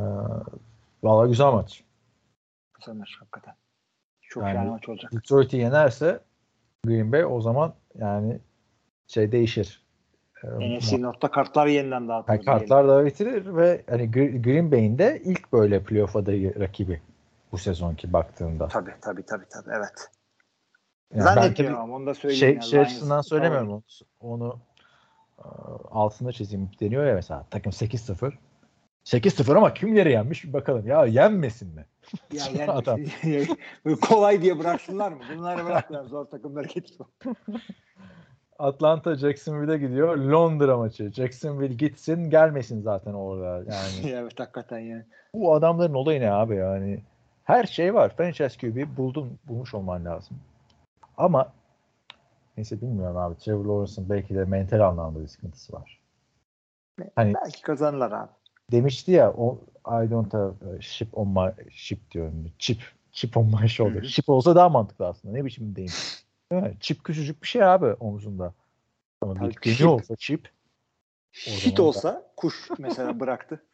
[1.02, 1.84] Valla güzel maç.
[2.78, 3.54] Güzel maç hakikaten.
[4.34, 5.12] Çok Yani- şahane maç olacak.
[5.12, 6.20] Detroit'i yenerse
[6.84, 8.38] Green Bay o zaman yani
[9.06, 9.84] şey değişir.
[10.44, 10.46] E,
[10.78, 12.36] NFC North'ta kartlar yeniden dağıtılır.
[12.36, 17.00] Yani kartlar da bitirir ve hani Gr- Green Bay'in de ilk böyle playoff adayı rakibi
[17.52, 18.68] bu sezonki baktığında.
[18.68, 20.10] Tabii tabii tabii tabii evet.
[21.12, 22.40] Yani Zannetmiyorum ama onu da söyleyeyim.
[22.40, 23.82] şey, ya, şey açısından söylemiyorum onu.
[24.20, 24.58] Onu
[25.38, 25.46] e,
[25.90, 28.32] altında çizeyim deniyor ya mesela takım 8-0.
[29.04, 30.86] 8-0 ama kimleri yenmiş bir bakalım.
[30.86, 31.86] Ya yenmesin mi?
[32.32, 32.44] Ya
[33.84, 35.18] böyle kolay diye bıraksınlar mı?
[35.36, 37.06] Bunları bıraktılar zor takımları getirme.
[38.58, 40.16] Atlanta Jacksonville'e gidiyor.
[40.16, 41.12] Londra maçı.
[41.12, 43.56] Jacksonville gitsin gelmesin zaten orada.
[43.56, 45.04] Yani evet hakikaten yani.
[45.34, 47.02] bu adamların olayı ne abi yani?
[47.44, 48.16] Her şey var.
[48.16, 50.36] Franchise QB buldun, bulmuş olman lazım.
[51.16, 51.52] Ama
[52.56, 53.36] neyse bilmiyorum abi.
[53.36, 56.00] Trevor Lawrence'ın belki de mental anlamda bir sıkıntısı var.
[57.16, 58.30] Hani Belki kazanırlar abi.
[58.72, 62.52] Demişti ya o I don't have a chip on my chip diyorum.
[62.58, 62.82] Chip.
[63.12, 64.02] Chip on my shoulder.
[64.02, 65.34] Chip olsa daha mantıklı aslında.
[65.34, 65.92] Ne biçim deyim.
[66.80, 68.54] Chip küçücük bir şey abi omzunda.
[69.20, 69.88] Ama bir chip.
[69.88, 70.50] olsa chip.
[71.32, 73.64] Hit olsa kuş mesela bıraktı.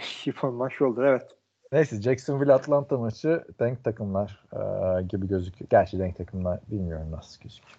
[0.00, 1.26] Şifon maç olur evet.
[1.72, 5.70] Neyse Jacksonville Atlanta maçı denk takımlar eee, gibi gözüküyor.
[5.70, 7.78] Gerçi denk takımlar bilmiyorum nasıl gözüküyor.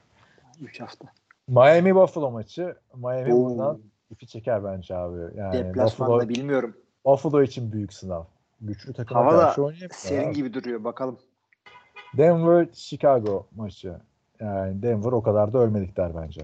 [0.61, 1.05] 3 hafta.
[1.47, 2.75] Miami Buffalo maçı.
[2.95, 3.81] Miami Oo, buradan
[4.13, 5.37] ipi çeker bence abi.
[5.37, 6.77] Yani Deplasmanda Buffalo, bilmiyorum.
[7.05, 8.23] Buffalo için büyük sınav.
[8.61, 9.91] Güçlü takıma Hava da karşı oynayamıyor.
[9.93, 10.35] Serin abi.
[10.35, 11.19] gibi duruyor bakalım.
[12.17, 13.95] Denver Chicago maçı.
[14.39, 16.41] Yani Denver o kadar da ölmedikler bence.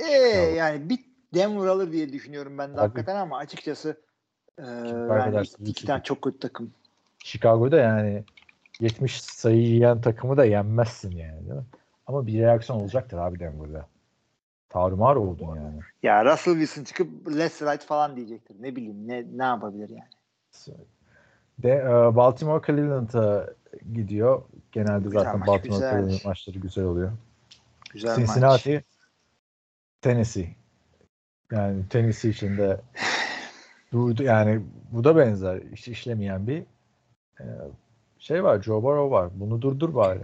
[0.00, 0.12] Ee,
[0.56, 0.98] yani bir
[1.34, 2.80] Denver alır diye düşünüyorum ben de Abi.
[2.80, 3.96] hakikaten ama açıkçası
[4.58, 6.72] e, yani iki, iki- tane çok kötü takım.
[7.18, 8.24] Chicago'da yani
[8.80, 11.64] 70 sayı yiyen takımı da yenmezsin yani değil mi?
[12.06, 13.86] Ama bir reaksiyon olacaktır abi Denver'da.
[14.74, 15.80] Tarumar oldun yani.
[16.02, 18.56] Ya Russell Wilson çıkıp let's ride falan diyecektir.
[18.60, 20.78] Ne bileyim ne ne yapabilir yani.
[21.58, 23.50] De, e, Baltimore Cleveland'a
[23.92, 24.42] gidiyor.
[24.72, 25.90] Genelde Güzel zaten maç, Baltimore güzel.
[25.90, 27.12] Cleveland maçları güzel oluyor.
[27.92, 28.84] Güzel Cincinnati
[30.00, 30.56] Tennessee.
[31.52, 32.80] Yani Tennessee için de
[33.92, 34.60] Bu yani
[34.92, 36.62] bu da benzer hiç işlemeyen bir
[37.40, 37.44] e,
[38.18, 38.62] şey var.
[38.62, 39.30] Joe Burrow var.
[39.34, 40.20] Bunu durdur bari.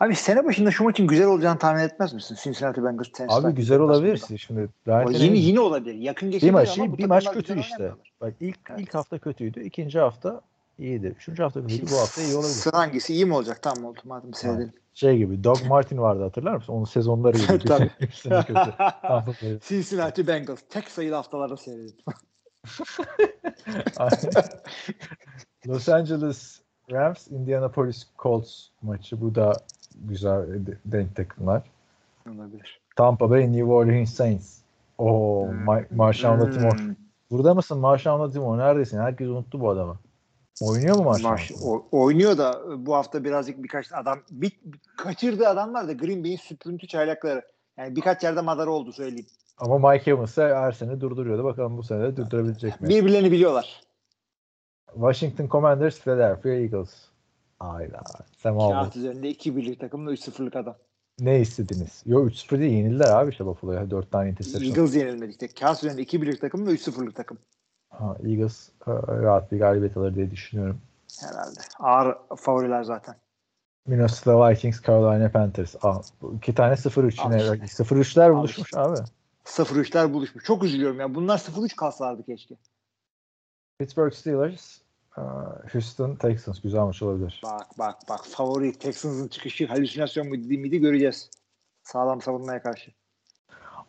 [0.00, 2.36] Abi sene başında şu maçın güzel olacağını tahmin etmez misin?
[2.42, 4.14] Cincinnati Bengals Tennessee Abi güzel olabilir.
[4.24, 4.38] aslında.
[4.38, 5.94] Şimdi yine, Tannehill yine olabilir.
[5.94, 7.92] Yakın bir geçebilir ama maçı bu bir maç kötü işte.
[8.20, 8.80] Bak ilk Evet.
[8.80, 9.60] ilk hafta kötüydü.
[9.62, 10.40] ikinci hafta
[10.78, 11.06] iyiydi.
[11.06, 11.86] Üçüncü hafta kötüydü.
[11.92, 12.52] Bu hafta iyi olabilir.
[12.52, 13.14] Sıra hangisi?
[13.14, 13.58] İyi mi olacak?
[13.62, 14.00] Tamam oldu.
[14.04, 14.72] Madem seyredelim.
[14.94, 16.72] Şey gibi Doug Martin vardı hatırlar mısın?
[16.72, 17.58] Onun sezonları gibi.
[17.58, 17.90] Tabii.
[18.00, 19.60] Kötü.
[19.68, 20.60] Cincinnati Bengals.
[20.70, 21.96] Tek sayılı haftalarda seyredelim.
[25.66, 26.60] Los Angeles
[26.92, 29.20] Rams Indianapolis Colts maçı.
[29.20, 29.52] Bu da
[29.94, 31.62] güzel de- denk takımlar.
[32.28, 32.80] olabilir.
[32.96, 34.58] Tampa Bay New Orleans Saints.
[34.98, 36.78] Oo, Ma- Marshall Latimore.
[36.78, 36.94] Hmm.
[37.30, 38.62] Burada mısın Marshall Latimore?
[38.62, 38.98] Neredesin?
[38.98, 39.98] Herkes unuttu bu adamı.
[40.62, 41.30] Oynuyor mu Marshall?
[41.30, 44.52] Marş, o- oynuyor da e, bu hafta birazcık birkaç adam bir,
[44.96, 47.42] kaçırdığı adamlar da Green Bay'in süprüntü çaylakları.
[47.78, 49.26] Yani birkaç yerde madara oldu söyleyeyim.
[49.58, 51.44] Ama Mike Evans ise her sene durduruyordu.
[51.44, 52.88] Bakalım bu sene de durdurabilecek mi?
[52.88, 53.80] Birbirlerini biliyorlar.
[54.94, 56.94] Washington Commanders, Philadelphia Eagles.
[57.60, 58.02] Ayda.
[58.36, 58.58] Sam.
[58.58, 60.76] Kağıt üzerinde 2 birlik takımla 3-0'lık adam.
[61.20, 62.02] Ne istediniz?
[62.06, 63.90] Yo 3-0 değil yenildiler abi işte Buffalo'ya.
[63.90, 64.70] 4 tane interception.
[64.70, 65.48] Eagles yenilmedik de.
[65.48, 67.38] Kağıt üzerinde 2 birlik takım ve 3-0'lık takım.
[67.90, 70.80] Ha, Eagles e, rahat bir galibiyet alır diye düşünüyorum.
[71.20, 71.60] Herhalde.
[71.78, 73.14] Ağır favoriler zaten.
[73.86, 75.76] Minnesota Vikings, Carolina Panthers.
[75.84, 76.00] Aa,
[76.36, 77.64] iki tane 0-3 Al yine.
[77.64, 77.82] işte.
[77.84, 78.98] 0-3'ler Al buluşmuş abi.
[79.44, 80.44] 0-3'ler buluşmuş.
[80.44, 81.14] Çok üzülüyorum ya.
[81.14, 82.54] Bunlar 0-3 kalsalardı keşke.
[83.78, 84.78] Pittsburgh Steelers,
[85.72, 86.60] Houston Texans.
[86.60, 87.40] Güzel maç olabilir.
[87.44, 88.26] Bak bak bak.
[88.26, 91.30] Favori Texans'ın çıkışı halüsinasyon mu değil miydi göreceğiz.
[91.82, 92.90] Sağlam savunmaya karşı.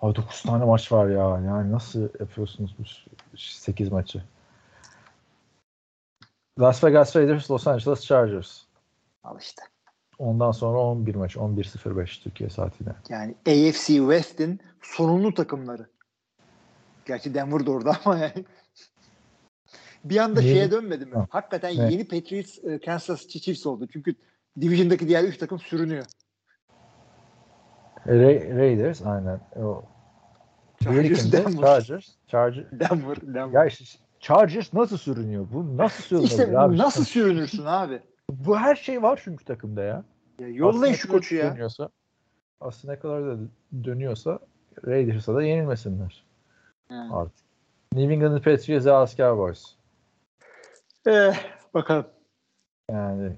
[0.02, 1.42] Abi 9 tane maç var ya.
[1.46, 2.84] Yani nasıl yapıyorsunuz bu
[3.38, 4.24] 8 maçı?
[6.60, 8.62] Las Vegas Raiders, Los Angeles Chargers.
[9.24, 9.62] Al işte.
[10.18, 11.36] Ondan sonra 11 maç.
[11.36, 12.96] 11.05 Türkiye saatiyle.
[13.10, 15.90] Yani AFC West'in sorunlu takımları.
[17.06, 18.46] Gerçi Denver da orada ama yani.
[20.06, 20.54] Bir anda Niye?
[20.54, 21.14] şeye dönmedi mi?
[21.14, 21.28] Ha.
[21.30, 21.92] Hakikaten Ne?
[21.92, 23.88] yeni Patriots e, Kansas City Chiefs oldu.
[23.94, 24.16] Çünkü
[24.62, 26.06] Division'daki diğer 3 takım sürünüyor.
[28.08, 29.40] Ra- Raiders aynen.
[29.56, 29.84] O
[30.84, 31.32] Chargers?
[31.32, 31.62] Denver.
[31.62, 32.10] Chargers.
[32.28, 32.72] Charger.
[32.72, 33.54] Denver, Denver.
[33.60, 33.86] Ya işte
[34.20, 35.48] Chargers nasıl sürünüyor?
[35.54, 36.78] Bu nasıl sürünüyor işte abi?
[36.78, 38.02] nasıl sürünürsün abi?
[38.30, 40.04] Bu her şey var çünkü takımda ya.
[40.40, 41.52] Ya yollayın şu koçu ya.
[41.52, 41.90] Dönüyorsa,
[42.62, 43.38] aslında ne kadar da
[43.84, 44.40] dönüyorsa
[44.88, 46.26] Raiders'a da yenilmesinler
[46.92, 47.14] Yani.
[47.14, 47.46] artık.
[47.94, 49.75] New England Patriots, Dallas Cowboys.
[51.08, 51.36] Eh,
[51.74, 52.06] bakalım.
[52.92, 53.32] Yani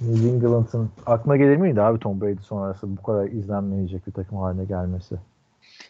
[0.00, 4.64] New England'ın aklına gelir miydi abi Tom Brady sonrası bu kadar izlenmeyecek bir takım haline
[4.64, 5.16] gelmesi?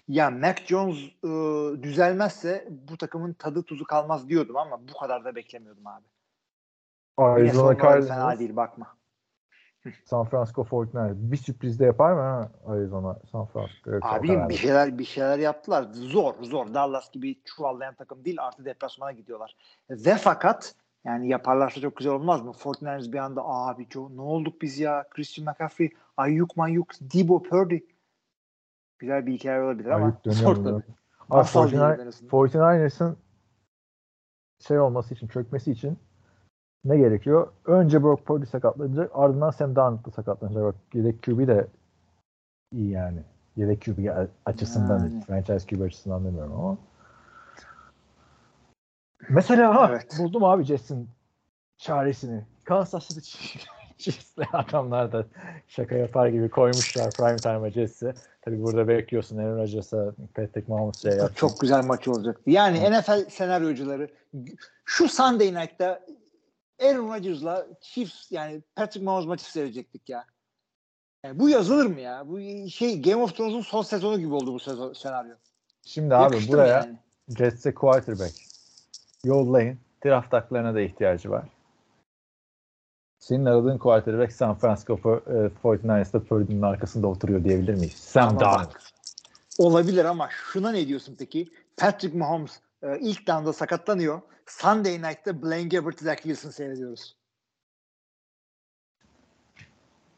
[0.09, 1.29] Ya Mac Jones e,
[1.83, 6.05] düzelmezse bu takımın tadı tuzu kalmaz diyordum ama bu kadar da beklemiyordum abi.
[7.17, 8.97] Arizona savunmaları fena Cardinals, değil bakma.
[10.05, 11.15] San Francisco 49ers.
[11.17, 13.91] Bir sürpriz de yapar mı ha Arizona, San Francisco?
[13.91, 15.83] O Abi bir şeyler bir şeyler yaptılar.
[15.93, 16.75] Zor zor.
[16.75, 18.37] Dallas gibi çuvallayan takım değil.
[18.41, 19.57] Artı deplasmana gidiyorlar.
[19.91, 22.51] Ve fakat yani yaparlarsa çok güzel olmaz mı?
[22.51, 25.05] 49ers bir anda abi Joe, ne olduk biz ya?
[25.11, 27.79] Christian McCaffrey, Ayuk Mayuk, Debo Purdy.
[28.99, 30.83] Güzel bir hikaye olabilir ama zor tabii.
[31.29, 31.99] 49 azından.
[32.31, 33.17] 49ers'ın
[34.59, 35.99] şey olması için, çökmesi için
[36.89, 37.49] ne gerekiyor?
[37.65, 40.63] Önce Brock Purdy sakatlanacak, ardından Sam Darnold da sakatlanacak.
[40.63, 41.67] Bak yedek QB de
[42.73, 43.19] iyi yani.
[43.57, 44.09] Yedek QB
[44.47, 45.11] açısından Yani.
[45.11, 45.23] değil.
[45.27, 46.77] Franchise QB açısından demiyorum ama.
[49.29, 50.17] Mesela ha, Evet.
[50.19, 51.09] buldum abi Jets'in
[51.77, 52.45] çaresini.
[52.65, 53.21] Kansas City
[53.99, 55.27] Chiefs'le adamlar da
[55.69, 58.15] şaka yapar gibi koymuşlar prime time'a Jets'i.
[58.43, 61.35] Tabii burada bekliyorsun Aaron Rodgers'a Patrick Mahomes şey yapsın.
[61.35, 62.41] Çok güzel maç olacak.
[62.47, 64.09] Yani NFL senaryocuları
[64.85, 66.01] şu Sunday Night'ta
[66.83, 70.25] Aaron Rodgers'la Chiefs yani Patrick Mahomes maçı seyredecektik ya.
[71.25, 72.29] Yani bu yazılır mı ya?
[72.29, 72.41] Bu
[72.71, 75.35] şey Game of Thrones'un son sezonu gibi oldu bu sezon, senaryo.
[75.87, 76.99] Şimdi abi Yakıştı mı buraya yani?
[77.39, 78.35] Jets'e quarterback
[79.25, 79.79] yollayın.
[80.05, 81.49] Draft haklarına da ihtiyacı var.
[83.19, 84.99] Senin aradığın quarterback San Francisco e,
[85.63, 87.93] 49ers'ta Purdy'nin arkasında oturuyor diyebilir miyiz?
[87.93, 88.73] Sam Darnold.
[89.59, 91.49] Olabilir ama şuna ne diyorsun peki?
[91.77, 94.21] Patrick Mahomes e, ilk down'da sakatlanıyor.
[94.47, 97.17] Sunday Night'ta Blaine Gabbert, Zach Wilson seyrediyoruz.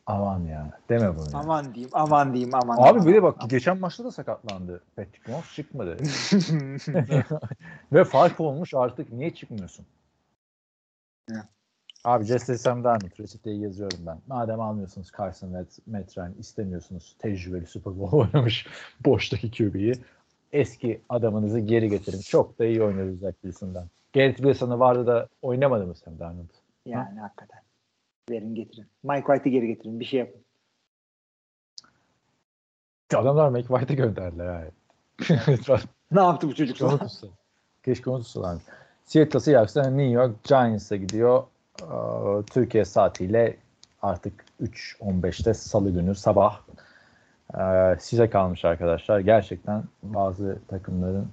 [0.09, 0.81] Aman ya.
[0.89, 1.25] Deme bunu.
[1.33, 1.39] ya.
[1.39, 2.77] Aman diyeyim, aman diyeyim, aman.
[2.77, 3.49] Abi aman, de bak aman.
[3.49, 4.83] geçen maçta da sakatlandı.
[4.97, 5.97] Patrick Mahomes çıkmadı.
[7.93, 9.87] Ve fark olmuş artık niye çıkmıyorsun?
[11.31, 11.49] Ya.
[12.05, 14.21] Abi Jesse Sam Darnold reçeteyi yazıyorum ben.
[14.27, 18.67] Madem almıyorsunuz Carson ve Matt istemiyorsunuz tecrübeli Super Bowl oynamış
[19.05, 19.95] boştaki QB'yi
[20.53, 22.20] eski adamınızı geri getirin.
[22.20, 23.87] Çok da iyi oynadı Zach Wilson'dan.
[24.15, 26.51] Garrett Wilson'ı vardı da oynamadı mı Sam Darnold?
[26.87, 27.61] yani hakikaten.
[28.31, 28.87] Verin getirin.
[29.03, 30.01] Mike White'ı geri getirin.
[30.01, 30.41] Bir şey yapın.
[33.15, 34.70] Adamlar Mike White'ı gönderdiler abi.
[36.11, 36.93] Ne yaptı bu çocuk.
[37.85, 38.62] Keşke unutsalarmış.
[39.05, 41.43] Seattle Seahawks'a New York Giants'a gidiyor.
[42.53, 43.57] Türkiye saatiyle
[44.03, 46.61] artık 3.15'te salı günü sabah.
[47.55, 49.20] Ee, size kalmış arkadaşlar.
[49.20, 51.29] Gerçekten bazı takımların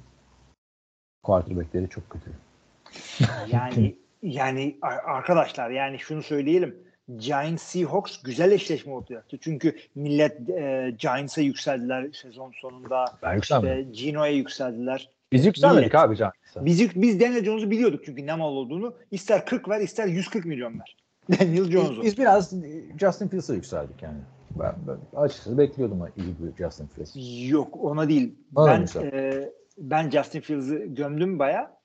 [1.23, 2.31] quarterbackleri çok kötü.
[3.51, 6.75] Yani yani ar- arkadaşlar yani şunu söyleyelim.
[7.17, 9.37] Giants Seahawks güzel eşleşme olacaktı.
[9.41, 13.05] Çünkü millet e, Giants'a yükseldiler sezon sonunda.
[13.23, 13.39] Ben.
[13.39, 15.09] İşte Gino'ya yükseldiler.
[15.31, 16.05] Biz yükselmedik millet.
[16.05, 16.65] abi Giants'a.
[16.65, 18.93] Biz biz Daniel Jones'u biliyorduk çünkü ne mal olduğunu.
[19.11, 20.97] İster 40 ver ister 140 milyon ver.
[21.39, 21.95] Daniel Jones'u.
[21.95, 22.53] Biz, biz biraz
[22.99, 24.19] Justin Fields'a yükseldik yani.
[24.59, 27.15] Ben, ben açıkçası bekliyordum iyi bir Justin Fields.
[27.51, 28.35] Yok ona değil.
[28.51, 31.77] Bana ben e, ben Justin Fields'ı gömdüm baya.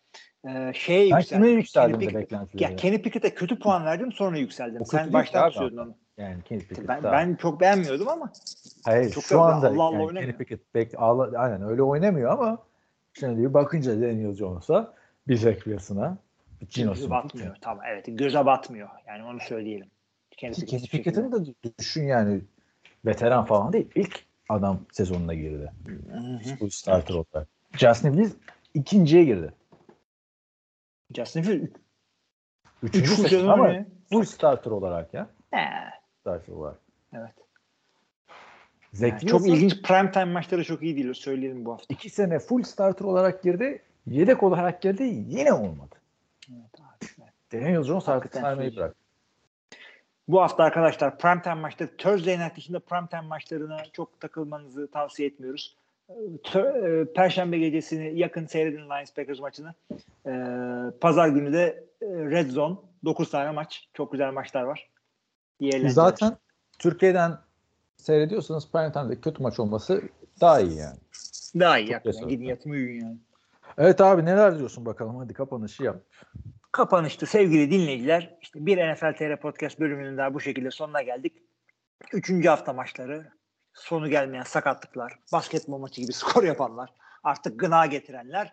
[0.49, 1.45] E, şeye Ben yükseldim.
[1.45, 2.63] kime yükseldim Kenny de beklentileri.
[2.63, 4.83] Ya Kenny Pickett'e kötü puan verdim sonra yükseldim.
[4.83, 5.95] O Sen baştan söylüyordun onu.
[6.17, 8.33] Yani Kenny Pickett Ben, daha- ben çok beğenmiyordum ama
[8.85, 10.23] Hayır çok şu da anda Allah yani oynamıyor.
[10.23, 12.59] Kenny Pickett bek, Allah, aynen öyle oynamıyor ama
[13.13, 14.95] şimdi bir bakınca Daniel Jones'a
[15.29, 16.19] bir Zach Wilson'a
[16.61, 17.57] bir Gino göze batmıyor.
[17.61, 18.89] Tamam evet göze batmıyor.
[19.07, 19.87] Yani onu söyleyelim.
[20.31, 22.41] Kenny Pickett'in de düşün yani
[23.05, 23.89] veteran falan değil.
[23.95, 25.73] İlk adam sezonuna girdi.
[26.61, 27.49] Bu starter olarak.
[27.73, 28.33] Justin Fields
[28.75, 29.53] ikinciye girdi.
[31.15, 31.71] Justin Fields
[32.83, 33.85] Üçüncü Üçüncü sezon ama mu?
[34.13, 35.29] full starter olarak ya.
[35.51, 35.67] He,
[36.21, 36.79] Starter olarak.
[37.13, 37.31] evet.
[38.93, 41.87] Zach Yani çok ilginç prime time maçları çok iyi değil söyleyelim bu hafta.
[41.89, 43.83] iki sene full starter olarak girdi.
[44.07, 45.03] Yedek olarak girdi.
[45.29, 45.95] Yine olmadı.
[46.53, 47.31] Evet, abi.
[47.53, 48.87] Daniel Jones artık Hakikaten saymayı söyleyeceğim.
[48.89, 48.97] bırak.
[50.31, 55.77] Bu hafta arkadaşlar primetime maçları Thursday night dışında primetime maçlarına çok takılmanızı tavsiye etmiyoruz.
[56.55, 59.75] E, Perşembe gecesini yakın seyredin Lions Packers maçını.
[60.27, 60.31] Ee,
[61.01, 63.89] Pazar günü de e, Red Zone 9 tane maç.
[63.95, 64.91] Çok güzel maçlar var.
[65.95, 66.37] Zaten
[66.79, 67.39] Türkiye'den
[67.97, 70.03] seyrediyorsanız prime time'de kötü maç olması
[70.41, 70.99] daha iyi yani.
[72.05, 72.29] daha iyi.
[72.29, 73.19] Gidin yatın uyuyun yani.
[73.79, 75.97] Evet abi neler diyorsun bakalım hadi kapanışı yap.
[76.73, 78.39] Kapanıştı sevgili dinleyiciler.
[78.43, 81.43] İşte bir NFL TR Podcast bölümünün daha bu şekilde sonuna geldik.
[82.13, 83.33] Üçüncü hafta maçları,
[83.75, 86.91] sonu gelmeyen sakatlıklar, basketbol maçı gibi skor yapanlar,
[87.25, 88.53] artık gına getirenler,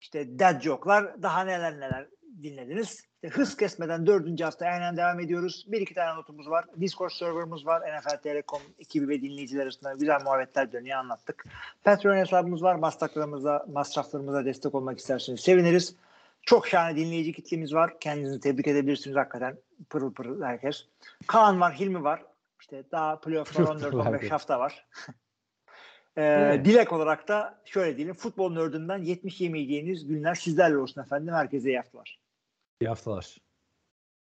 [0.00, 2.08] işte dead joke'lar, daha neler neler
[2.42, 3.08] dinlediniz.
[3.22, 5.64] İşte hız kesmeden dördüncü hafta aynen devam ediyoruz.
[5.68, 6.64] Bir iki tane notumuz var.
[6.80, 7.82] Discord serverımız var.
[7.98, 11.44] NFL Telekom ekibi ve dinleyiciler arasında güzel muhabbetler dönüyor anlattık.
[11.84, 12.74] Patreon hesabımız var.
[12.74, 15.96] Masraflarımıza, masraflarımıza destek olmak isterseniz seviniriz.
[16.48, 18.00] Çok şahane dinleyici kitlemiz var.
[18.00, 19.58] Kendinizi tebrik edebilirsiniz hakikaten.
[19.90, 20.86] Pırıl pırıl herkes.
[21.26, 22.22] Kaan var, Hilmi var.
[22.60, 24.30] İşte daha playoff'lar Pırıl pırıl 14-15 herkes.
[24.30, 24.86] hafta var.
[26.18, 26.60] ee.
[26.64, 28.14] Dilek olarak da şöyle diyelim.
[28.14, 31.34] Futbol nördünden 70 yemeyeceğiniz günler sizlerle olsun efendim.
[31.34, 32.18] Herkese iyi haftalar.
[32.80, 33.36] İyi haftalar.